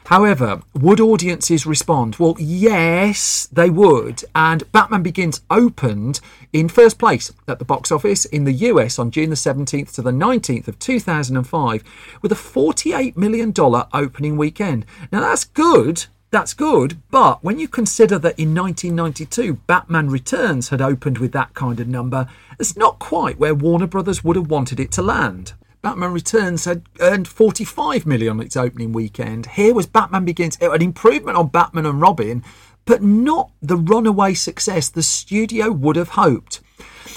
However, 0.09 0.62
would 0.72 1.01
audiences 1.01 1.66
respond? 1.66 2.16
Well, 2.16 2.34
yes, 2.39 3.47
they 3.53 3.68
would. 3.68 4.24
And 4.34 4.70
Batman 4.72 5.03
Begins 5.03 5.43
opened 5.51 6.20
in 6.51 6.70
first 6.70 6.99
place 6.99 7.30
at 7.47 7.59
the 7.59 7.66
box 7.66 7.93
office 7.93 8.24
in 8.24 8.45
the 8.45 8.53
US 8.53 8.99
on 8.99 9.11
June 9.11 9.28
the 9.28 9.36
17th 9.36 9.95
to 9.97 10.01
the 10.01 10.11
19th 10.11 10.66
of 10.66 10.78
2005 10.78 11.84
with 12.22 12.32
a 12.32 12.34
$48 12.34 13.18
million 13.18 13.53
opening 13.93 14.39
weekend. 14.39 14.86
Now, 15.12 15.20
that's 15.20 15.45
good 15.45 16.07
that's 16.31 16.53
good, 16.53 17.01
but 17.11 17.43
when 17.43 17.59
you 17.59 17.68
consider 17.68 18.18
that 18.18 18.39
in 18.39 18.55
1992 18.55 19.55
Batman 19.66 20.11
Returns 20.11 20.68
had 20.68 20.83
opened 20.83 21.18
with 21.18 21.33
that 21.33 21.55
kind 21.55 21.81
of 21.81 21.89
number, 21.89 22.29
it's 22.59 22.76
not 22.76 22.99
quite 22.99 23.39
where 23.39 23.55
Warner 23.55 23.87
Brothers 23.87 24.22
would 24.22 24.37
have 24.37 24.51
wanted 24.51 24.79
it 24.79 24.93
to 24.93 25.03
land. 25.03 25.55
Batman 25.81 26.12
Returns 26.12 26.64
had 26.64 26.83
earned 27.01 27.29
45 27.29 28.05
million 28.05 28.39
on 28.39 28.45
its 28.45 28.57
opening 28.57 28.93
weekend. 28.93 29.47
Here 29.47 29.72
was 29.72 29.87
Batman 29.87 30.24
Begins, 30.24 30.59
an 30.61 30.83
improvement 30.83 31.39
on 31.39 31.49
Batman 31.49 31.87
and 31.87 32.01
Robin, 32.01 32.43
but 32.89 33.03
not 33.03 33.51
the 33.61 33.76
runaway 33.76 34.32
success 34.32 34.89
the 34.89 35.03
studio 35.03 35.70
would 35.70 35.95
have 35.97 36.09
hoped. 36.11 36.62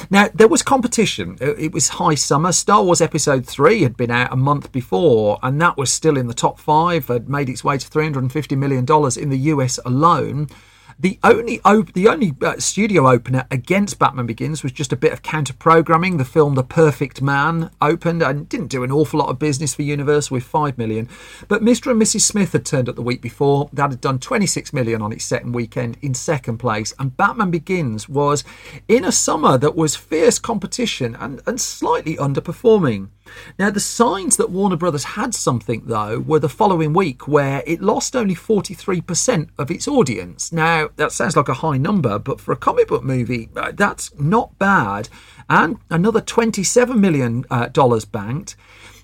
Now, 0.10 0.28
there 0.34 0.50
was 0.50 0.62
competition. 0.62 1.38
Uh, 1.42 1.56
it 1.56 1.72
was 1.72 1.90
high 1.90 2.16
summer. 2.16 2.52
Star 2.52 2.84
Wars 2.84 3.00
Episode 3.00 3.46
3 3.46 3.84
had 3.84 3.96
been 3.96 4.12
out 4.12 4.34
a 4.34 4.36
month 4.36 4.74
before, 4.74 5.40
and 5.42 5.62
that 5.62 5.78
was 5.78 5.90
still 5.90 6.18
in 6.18 6.28
the 6.28 6.34
top 6.34 6.60
five, 6.60 7.08
had 7.08 7.30
made 7.30 7.48
its 7.48 7.64
way 7.64 7.78
to 7.78 7.90
$350 7.90 8.58
million 8.58 8.86
in 9.18 9.30
the 9.30 9.38
US 9.54 9.80
alone. 9.86 10.50
The 11.02 11.18
only 11.24 11.60
op- 11.66 11.94
the 11.94 12.08
only 12.08 12.36
uh, 12.44 12.60
studio 12.60 13.10
opener 13.10 13.48
against 13.50 13.98
Batman 13.98 14.28
Begins 14.28 14.62
was 14.62 14.72
just 14.72 14.94
a 14.94 14.96
bit 14.96 15.12
of 15.12 15.24
counter 15.24 15.52
programming. 15.52 16.18
The 16.18 16.26
film 16.26 16.54
The 16.54 16.64
Perfect 16.64 17.24
Man 17.24 17.72
opened 17.82 18.22
and 18.22 18.48
didn't 18.48 18.68
do 18.68 18.84
an 18.84 18.92
awful 18.92 19.20
lot 19.20 19.30
of 19.30 19.40
business 19.40 19.74
for 19.74 19.82
Universal 19.82 20.36
with 20.36 20.44
five 20.44 20.78
million. 20.78 21.10
But 21.48 21.64
Mr. 21.64 21.90
and 21.90 22.00
Mrs. 22.00 22.22
Smith 22.22 22.52
had 22.52 22.68
turned 22.68 22.88
up 22.88 22.96
the 22.96 23.02
week 23.02 23.20
before. 23.20 23.68
That 23.74 23.90
had 23.90 24.00
done 24.00 24.20
26 24.20 24.74
million 24.74 25.02
on 25.02 25.12
its 25.12 25.26
second 25.26 25.54
weekend 25.54 25.98
in 26.04 26.14
second 26.14 26.60
place. 26.60 26.94
And 27.00 27.18
Batman 27.18 27.50
Begins 27.50 28.08
was 28.08 28.44
in 28.88 29.04
a 29.04 29.12
summer 29.12 29.58
that 29.58 29.76
was 29.76 29.96
fierce 29.96 30.38
competition 30.38 31.16
and, 31.16 31.42
and 31.48 31.60
slightly 31.60 32.16
underperforming. 32.18 33.10
Now, 33.58 33.70
the 33.70 33.80
signs 33.80 34.38
that 34.38 34.50
Warner 34.50 34.76
Brothers 34.76 35.04
had 35.04 35.34
something, 35.34 35.84
though, 35.86 36.20
were 36.20 36.40
the 36.40 36.50
following 36.50 36.94
week 36.94 37.28
where 37.28 37.64
it 37.66 37.82
lost 37.82 38.16
only 38.16 38.36
43% 38.36 39.50
of 39.58 39.72
its 39.72 39.88
audience. 39.88 40.52
Now, 40.52 40.90
that 40.96 41.12
sounds 41.12 41.36
like 41.36 41.50
a 41.50 41.56
high 41.56 41.78
number, 41.78 42.20
but 42.20 42.40
for 42.40 42.52
a 42.52 42.58
comic 42.58 42.88
book 42.88 43.04
movie, 43.04 43.50
uh, 43.56 43.72
that's 43.74 44.14
not 44.20 44.58
bad. 44.58 45.10
And 45.50 45.78
another 45.90 46.22
$27 46.22 46.98
million 46.98 47.46
uh, 47.50 47.70
banked. 48.12 48.56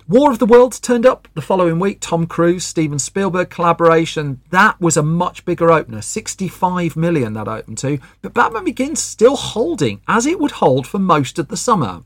War 0.10 0.32
of 0.32 0.40
the 0.40 0.46
Worlds 0.46 0.80
turned 0.80 1.06
up 1.06 1.28
the 1.34 1.42
following 1.42 1.80
week. 1.80 1.98
Tom 2.00 2.28
Cruise, 2.28 2.66
Steven 2.66 2.98
Spielberg 2.98 3.50
collaboration. 3.50 4.40
That 4.52 4.80
was 4.80 4.96
a 4.96 5.04
much 5.04 5.44
bigger 5.44 5.70
opener. 5.70 6.02
65 6.02 6.96
million 6.96 7.34
that 7.34 7.50
opened 7.50 7.78
to. 7.80 8.00
But 8.22 8.34
Batman 8.34 8.64
Begins 8.64 9.02
still 9.02 9.36
holding, 9.36 10.00
as 10.08 10.26
it 10.26 10.40
would 10.40 10.52
hold 10.52 10.88
for 10.88 10.98
most 10.98 11.38
of 11.38 11.50
the 11.50 11.58
summer. 11.58 12.04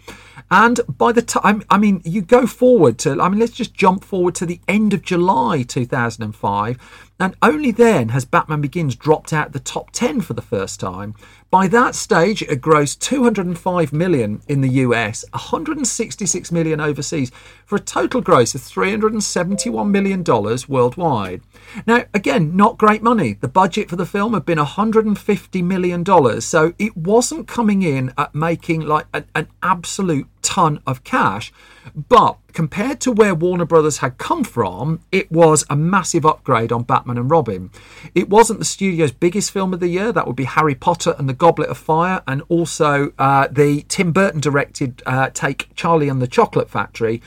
And 0.49 0.79
by 0.87 1.11
the 1.11 1.21
time, 1.21 1.63
I 1.69 1.77
mean, 1.77 2.01
you 2.03 2.21
go 2.21 2.47
forward 2.47 2.97
to, 2.99 3.21
I 3.21 3.29
mean, 3.29 3.39
let's 3.39 3.53
just 3.53 3.73
jump 3.73 4.03
forward 4.03 4.35
to 4.35 4.45
the 4.45 4.59
end 4.67 4.93
of 4.93 5.01
July 5.01 5.63
2005. 5.63 7.07
And 7.21 7.35
only 7.43 7.69
then 7.69 8.09
has 8.09 8.25
Batman 8.25 8.61
Begins 8.61 8.95
dropped 8.95 9.31
out 9.31 9.53
the 9.53 9.59
top 9.59 9.91
10 9.91 10.21
for 10.21 10.33
the 10.33 10.41
first 10.41 10.79
time. 10.79 11.13
By 11.51 11.67
that 11.67 11.93
stage, 11.93 12.41
it 12.41 12.61
grossed 12.61 12.97
205 12.99 13.93
million 13.93 14.41
in 14.47 14.61
the 14.61 14.69
US, 14.85 15.23
166 15.31 16.51
million 16.51 16.79
overseas, 16.79 17.31
for 17.63 17.75
a 17.75 17.79
total 17.79 18.21
gross 18.21 18.55
of 18.55 18.61
371 18.61 19.91
million 19.91 20.23
dollars 20.23 20.67
worldwide. 20.67 21.41
Now, 21.85 22.05
again, 22.13 22.55
not 22.55 22.79
great 22.79 23.03
money. 23.03 23.33
The 23.33 23.47
budget 23.47 23.87
for 23.87 23.97
the 23.97 24.05
film 24.07 24.33
had 24.33 24.45
been 24.45 24.57
150 24.57 25.61
million 25.61 26.01
dollars, 26.01 26.43
so 26.43 26.73
it 26.79 26.97
wasn't 26.97 27.47
coming 27.47 27.83
in 27.83 28.13
at 28.17 28.33
making 28.33 28.81
like 28.81 29.05
an, 29.13 29.25
an 29.35 29.47
absolute 29.61 30.27
ton 30.41 30.82
of 30.86 31.03
cash. 31.03 31.51
But 31.95 32.38
compared 32.53 32.99
to 33.01 33.11
where 33.11 33.34
Warner 33.34 33.65
Brothers 33.65 33.99
had 33.99 34.17
come 34.17 34.43
from, 34.43 34.99
it 35.11 35.32
was 35.32 35.65
a 35.69 35.75
massive 35.75 36.25
upgrade 36.25 36.71
on 36.71 36.84
Batman 36.84 37.17
and 37.17 37.29
Robin. 37.29 37.71
It 38.13 38.29
wasn't 38.29 38.59
the 38.59 38.65
studio's 38.65 39.11
biggest 39.11 39.51
film 39.51 39.73
of 39.73 39.79
the 39.79 39.88
year, 39.88 40.11
that 40.11 40.27
would 40.27 40.36
be 40.36 40.43
Harry 40.43 40.75
Potter 40.75 41.15
and 41.17 41.27
the 41.27 41.34
Goblet 41.34 41.69
of 41.69 41.77
Fire, 41.77 42.21
and 42.27 42.43
also 42.49 43.13
uh, 43.17 43.47
the 43.49 43.84
Tim 43.88 44.11
Burton 44.11 44.41
directed 44.41 45.01
uh, 45.05 45.29
take 45.34 45.69
Charlie 45.75 46.09
and 46.09 46.21
the 46.21 46.27
Chocolate 46.27 46.69
Factory. 46.69 47.21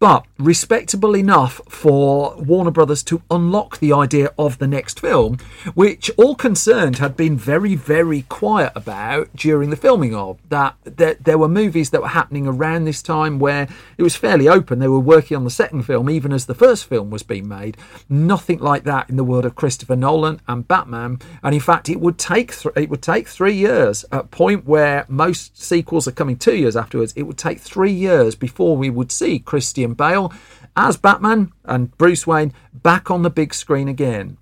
But 0.00 0.24
respectable 0.38 1.16
enough 1.16 1.60
for 1.68 2.36
Warner 2.36 2.70
Brothers 2.70 3.02
to 3.04 3.22
unlock 3.30 3.78
the 3.78 3.92
idea 3.92 4.32
of 4.38 4.58
the 4.58 4.68
next 4.68 5.00
film, 5.00 5.38
which 5.74 6.10
all 6.16 6.36
concerned 6.36 6.98
had 6.98 7.16
been 7.16 7.36
very, 7.36 7.74
very 7.74 8.22
quiet 8.22 8.72
about 8.76 9.34
during 9.34 9.70
the 9.70 9.76
filming 9.76 10.14
of. 10.14 10.38
That 10.48 10.76
there, 10.84 11.14
there 11.14 11.38
were 11.38 11.48
movies 11.48 11.90
that 11.90 12.02
were 12.02 12.08
happening 12.08 12.46
around 12.46 12.84
this 12.84 13.02
time 13.02 13.38
where 13.38 13.68
it 13.96 14.02
was 14.02 14.14
fairly 14.14 14.48
open. 14.48 14.78
They 14.78 14.88
were 14.88 15.00
working 15.00 15.36
on 15.36 15.44
the 15.44 15.50
second 15.50 15.82
film, 15.82 16.08
even 16.08 16.32
as 16.32 16.46
the 16.46 16.54
first 16.54 16.84
film 16.84 17.10
was 17.10 17.24
being 17.24 17.48
made. 17.48 17.76
Nothing 18.08 18.60
like 18.60 18.84
that 18.84 19.10
in 19.10 19.16
the 19.16 19.24
world 19.24 19.44
of 19.44 19.56
Christopher 19.56 19.96
Nolan 19.96 20.40
and 20.46 20.68
Batman. 20.68 21.18
And 21.42 21.54
in 21.54 21.60
fact, 21.60 21.88
it 21.88 22.00
would 22.00 22.18
take 22.18 22.56
th- 22.56 22.74
it 22.76 22.88
would 22.88 23.02
take 23.02 23.26
three 23.26 23.54
years. 23.54 24.04
At 24.12 24.20
a 24.20 24.28
point 24.28 24.64
where 24.64 25.04
most 25.08 25.60
sequels 25.60 26.06
are 26.06 26.12
coming 26.12 26.36
two 26.36 26.56
years 26.56 26.76
afterwards, 26.76 27.12
it 27.16 27.24
would 27.24 27.38
take 27.38 27.58
three 27.58 27.92
years 27.92 28.36
before 28.36 28.76
we 28.76 28.90
would 28.90 29.10
see 29.10 29.40
Christian 29.40 29.87
Bale 29.94 30.32
as 30.76 30.96
Batman 30.96 31.52
and 31.64 31.96
Bruce 31.98 32.26
Wayne 32.26 32.52
back 32.72 33.10
on 33.10 33.22
the 33.22 33.30
big 33.30 33.54
screen 33.54 33.88
again. 33.88 34.36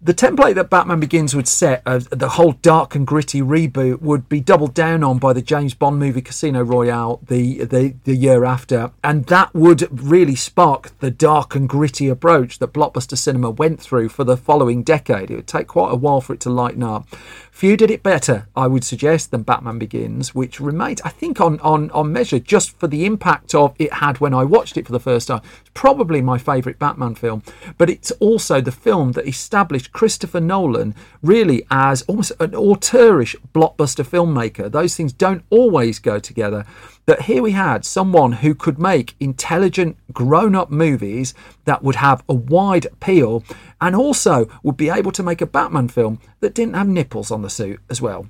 The 0.00 0.14
template 0.14 0.54
that 0.54 0.70
Batman 0.70 1.00
Begins 1.00 1.34
would 1.34 1.48
set, 1.48 1.82
uh, 1.84 2.00
the 2.10 2.30
whole 2.30 2.52
dark 2.52 2.94
and 2.94 3.06
gritty 3.06 3.42
reboot, 3.42 4.00
would 4.00 4.28
be 4.28 4.40
doubled 4.40 4.74
down 4.74 5.02
on 5.02 5.18
by 5.18 5.32
the 5.32 5.42
James 5.42 5.74
Bond 5.74 5.98
movie 5.98 6.22
Casino 6.22 6.62
Royale 6.62 7.20
the, 7.26 7.64
the, 7.64 7.94
the 8.04 8.14
year 8.14 8.44
after, 8.44 8.92
and 9.02 9.26
that 9.26 9.54
would 9.54 9.88
really 10.02 10.36
spark 10.36 10.96
the 11.00 11.10
dark 11.10 11.54
and 11.54 11.68
gritty 11.68 12.08
approach 12.08 12.58
that 12.58 12.72
blockbuster 12.72 13.18
cinema 13.18 13.50
went 13.50 13.80
through 13.80 14.08
for 14.08 14.24
the 14.24 14.36
following 14.36 14.82
decade. 14.82 15.30
It 15.30 15.36
would 15.36 15.46
take 15.46 15.66
quite 15.66 15.92
a 15.92 15.96
while 15.96 16.20
for 16.20 16.32
it 16.32 16.40
to 16.40 16.50
lighten 16.50 16.82
up. 16.82 17.08
Few 17.50 17.76
did 17.76 17.90
it 17.90 18.04
better, 18.04 18.46
I 18.54 18.68
would 18.68 18.84
suggest, 18.84 19.32
than 19.32 19.42
Batman 19.42 19.80
Begins, 19.80 20.32
which 20.32 20.60
remained, 20.60 21.00
I 21.04 21.08
think, 21.08 21.40
on, 21.40 21.58
on, 21.58 21.90
on 21.90 22.12
measure 22.12 22.38
just 22.38 22.78
for 22.78 22.86
the 22.86 23.04
impact 23.04 23.52
of 23.52 23.74
it 23.80 23.94
had 23.94 24.20
when 24.20 24.32
I 24.32 24.44
watched 24.44 24.76
it 24.76 24.86
for 24.86 24.92
the 24.92 25.00
first 25.00 25.26
time. 25.26 25.42
It's 25.60 25.70
probably 25.74 26.22
my 26.22 26.38
favourite 26.38 26.78
Batman 26.78 27.16
film, 27.16 27.42
but 27.76 27.90
it's 27.90 28.10
also 28.12 28.60
the 28.60 28.72
film 28.72 29.12
that 29.12 29.26
established 29.26 29.92
Christopher 29.92 30.40
Nolan 30.40 30.94
really 31.22 31.66
as 31.70 32.02
almost 32.02 32.32
an 32.40 32.52
auteurish 32.52 33.36
blockbuster 33.54 34.06
filmmaker. 34.06 34.70
Those 34.70 34.96
things 34.96 35.12
don't 35.12 35.44
always 35.50 35.98
go 35.98 36.18
together. 36.18 36.64
But 37.06 37.22
here 37.22 37.42
we 37.42 37.52
had 37.52 37.84
someone 37.84 38.32
who 38.32 38.54
could 38.54 38.78
make 38.78 39.14
intelligent, 39.18 39.96
grown 40.12 40.54
up 40.54 40.70
movies 40.70 41.32
that 41.64 41.82
would 41.82 41.96
have 41.96 42.22
a 42.28 42.34
wide 42.34 42.84
appeal 42.86 43.42
and 43.80 43.96
also 43.96 44.46
would 44.62 44.76
be 44.76 44.90
able 44.90 45.12
to 45.12 45.22
make 45.22 45.40
a 45.40 45.46
Batman 45.46 45.88
film 45.88 46.20
that 46.40 46.54
didn't 46.54 46.74
have 46.74 46.86
nipples 46.86 47.30
on 47.30 47.42
the 47.42 47.50
suit 47.50 47.80
as 47.88 48.02
well. 48.02 48.28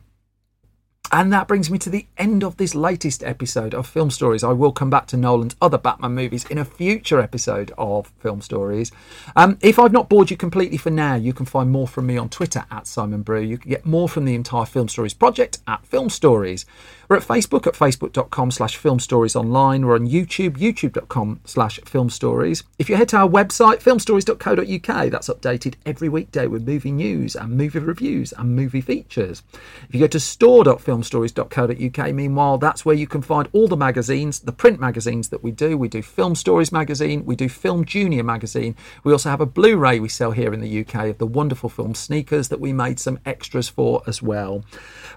And 1.11 1.33
that 1.33 1.49
brings 1.49 1.71
me 1.71 1.79
to 1.79 1.91
the 1.91 2.07
end 2.19 2.45
of 2.45 2.59
this 2.59 2.75
latest 2.75 3.25
episode 3.25 3.73
of 3.73 3.87
Film 3.87 4.11
Stories. 4.11 4.45
I 4.45 4.53
will 4.53 4.73
come 4.73 4.91
back 4.91 5.07
to 5.07 5.17
Nolan's 5.17 5.57
other 5.63 5.79
Batman 5.79 6.15
movies 6.15 6.45
in 6.51 6.59
a 6.59 6.67
future 6.67 7.19
episode 7.19 7.73
of 7.79 8.13
Film 8.19 8.43
Stories. 8.43 8.93
Um, 9.35 9.57
if 9.63 9.79
I've 9.79 9.93
not 9.93 10.11
bored 10.11 10.31
you 10.31 10.37
completely 10.37 10.77
for 10.77 10.91
now, 10.91 11.15
you 11.15 11.33
can 11.33 11.47
find 11.47 11.71
more 11.71 11.89
from 11.89 12.07
me 12.07 12.19
on 12.19 12.29
Twitter 12.29 12.67
at 12.71 12.87
Simon 12.87 13.23
Brew. 13.23 13.41
You 13.41 13.57
can 13.57 13.71
get 13.71 13.87
more 13.87 14.07
from 14.07 14.27
the 14.27 14.35
entire 14.35 14.67
Film 14.67 14.89
Stories 14.89 15.15
project 15.15 15.61
at 15.67 15.87
Film 15.87 16.11
Stories. 16.11 16.67
We're 17.09 17.17
at 17.17 17.23
Facebook 17.23 17.67
at 17.67 17.73
facebook.com 17.73 18.51
slash 18.51 18.77
film 18.77 19.01
stories 19.01 19.35
online. 19.35 19.87
We're 19.87 19.95
on 19.95 20.07
YouTube, 20.07 20.59
youtube.com 20.59 21.41
slash 21.47 21.81
film 21.87 22.11
stories. 22.11 22.65
If 22.79 22.91
you 22.91 22.97
head 22.97 23.09
to 23.09 23.17
our 23.17 23.29
website, 23.29 23.83
filmstories.co.uk, 23.83 25.11
that's 25.11 25.31
updated 25.31 25.77
every 25.87 26.11
weekday 26.11 26.47
with 26.49 26.69
movie 26.69 26.93
news 26.93 27.35
and 27.35 27.57
movie 27.57 27.79
reviews 27.79 28.35
and 28.35 28.55
movie 28.55 28.83
features. 28.83 29.43
If 29.89 29.95
you 29.95 30.01
go 30.01 30.07
to 30.07 30.21
store.filmstories.co.uk, 30.21 32.15
meanwhile, 32.15 32.59
that's 32.59 32.85
where 32.85 32.95
you 32.95 33.07
can 33.07 33.23
find 33.23 33.49
all 33.55 33.69
the 33.69 33.77
magazines, 33.79 34.41
the 34.41 34.53
print 34.53 34.79
magazines 34.79 35.31
that 35.31 35.43
we 35.43 35.51
do. 35.51 35.79
We 35.79 35.89
do 35.89 36.03
Film 36.03 36.35
Stories 36.35 36.73
magazine, 36.73 37.25
we 37.25 37.37
do 37.37 37.49
Film 37.49 37.87
Junior 37.87 38.23
magazine. 38.23 38.77
We 39.03 39.13
also 39.13 39.31
have 39.31 39.41
a 39.41 39.47
Blu 39.47 39.79
ray 39.79 39.99
we 39.99 40.11
sell 40.11 40.33
here 40.33 40.53
in 40.53 40.61
the 40.61 40.81
UK 40.81 41.09
of 41.09 41.17
the 41.17 41.27
wonderful 41.27 41.71
film 41.71 41.95
Sneakers 41.95 42.49
that 42.49 42.61
we 42.61 42.75
made 42.75 43.01
some 43.01 43.19
extras 43.25 43.71
for 43.71 44.03
as 44.07 44.21
well. 44.21 44.63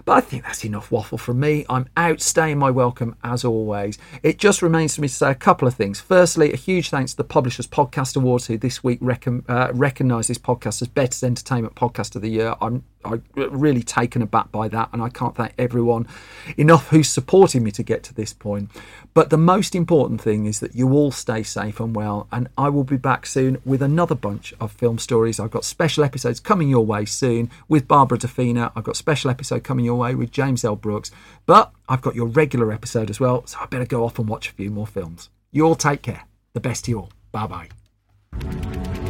But 0.06 0.12
I 0.12 0.20
think 0.22 0.44
that's 0.44 0.64
enough 0.64 0.90
waffle 0.90 1.18
from 1.18 1.38
me. 1.38 1.66
I'm 1.68 1.81
outstaying 1.96 2.58
my 2.58 2.70
welcome 2.70 3.16
as 3.22 3.44
always. 3.44 3.98
It 4.22 4.38
just 4.38 4.62
remains 4.62 4.94
for 4.94 5.00
me 5.00 5.08
to 5.08 5.14
say 5.14 5.30
a 5.30 5.34
couple 5.34 5.66
of 5.68 5.74
things. 5.74 6.00
Firstly, 6.00 6.52
a 6.52 6.56
huge 6.56 6.90
thanks 6.90 7.12
to 7.12 7.16
the 7.16 7.24
Publishers 7.24 7.66
Podcast 7.66 8.16
Awards, 8.16 8.46
who 8.46 8.56
this 8.58 8.82
week 8.84 9.00
uh, 9.02 9.68
recognised 9.72 10.30
this 10.30 10.38
podcast 10.38 10.82
as 10.82 10.88
Best 10.88 11.22
Entertainment 11.22 11.74
Podcast 11.74 12.16
of 12.16 12.22
the 12.22 12.30
Year. 12.30 12.54
I'm 12.60 12.84
I'm 13.04 13.22
really 13.34 13.82
taken 13.82 14.22
aback 14.22 14.52
by 14.52 14.68
that, 14.68 14.88
and 14.92 15.02
I 15.02 15.08
can't 15.08 15.34
thank 15.34 15.54
everyone 15.58 16.06
enough 16.56 16.88
who's 16.88 17.08
supported 17.08 17.62
me 17.62 17.70
to 17.72 17.82
get 17.82 18.02
to 18.04 18.14
this 18.14 18.32
point. 18.32 18.70
But 19.14 19.30
the 19.30 19.38
most 19.38 19.74
important 19.74 20.20
thing 20.20 20.46
is 20.46 20.60
that 20.60 20.74
you 20.74 20.92
all 20.92 21.10
stay 21.10 21.42
safe 21.42 21.80
and 21.80 21.94
well, 21.94 22.28
and 22.32 22.48
I 22.56 22.70
will 22.70 22.84
be 22.84 22.96
back 22.96 23.26
soon 23.26 23.60
with 23.64 23.82
another 23.82 24.14
bunch 24.14 24.54
of 24.60 24.72
film 24.72 24.98
stories. 24.98 25.38
I've 25.38 25.50
got 25.50 25.64
special 25.64 26.02
episodes 26.02 26.40
coming 26.40 26.68
your 26.68 26.86
way 26.86 27.04
soon 27.04 27.50
with 27.68 27.86
Barbara 27.86 28.18
De 28.18 28.28
Fina. 28.28 28.72
I've 28.74 28.84
got 28.84 28.96
special 28.96 29.30
episode 29.30 29.64
coming 29.64 29.84
your 29.84 29.96
way 29.96 30.14
with 30.14 30.30
James 30.30 30.64
L. 30.64 30.76
Brooks, 30.76 31.10
but 31.44 31.72
I've 31.88 32.00
got 32.00 32.14
your 32.14 32.26
regular 32.26 32.72
episode 32.72 33.10
as 33.10 33.20
well, 33.20 33.46
so 33.46 33.58
I 33.60 33.66
better 33.66 33.84
go 33.86 34.04
off 34.04 34.18
and 34.18 34.28
watch 34.28 34.48
a 34.48 34.52
few 34.52 34.70
more 34.70 34.86
films. 34.86 35.28
You 35.50 35.66
all 35.66 35.76
take 35.76 36.02
care. 36.02 36.24
The 36.54 36.60
best 36.60 36.86
to 36.86 36.90
you 36.92 37.00
all. 37.00 37.10
Bye 37.32 37.68
bye. 38.40 39.01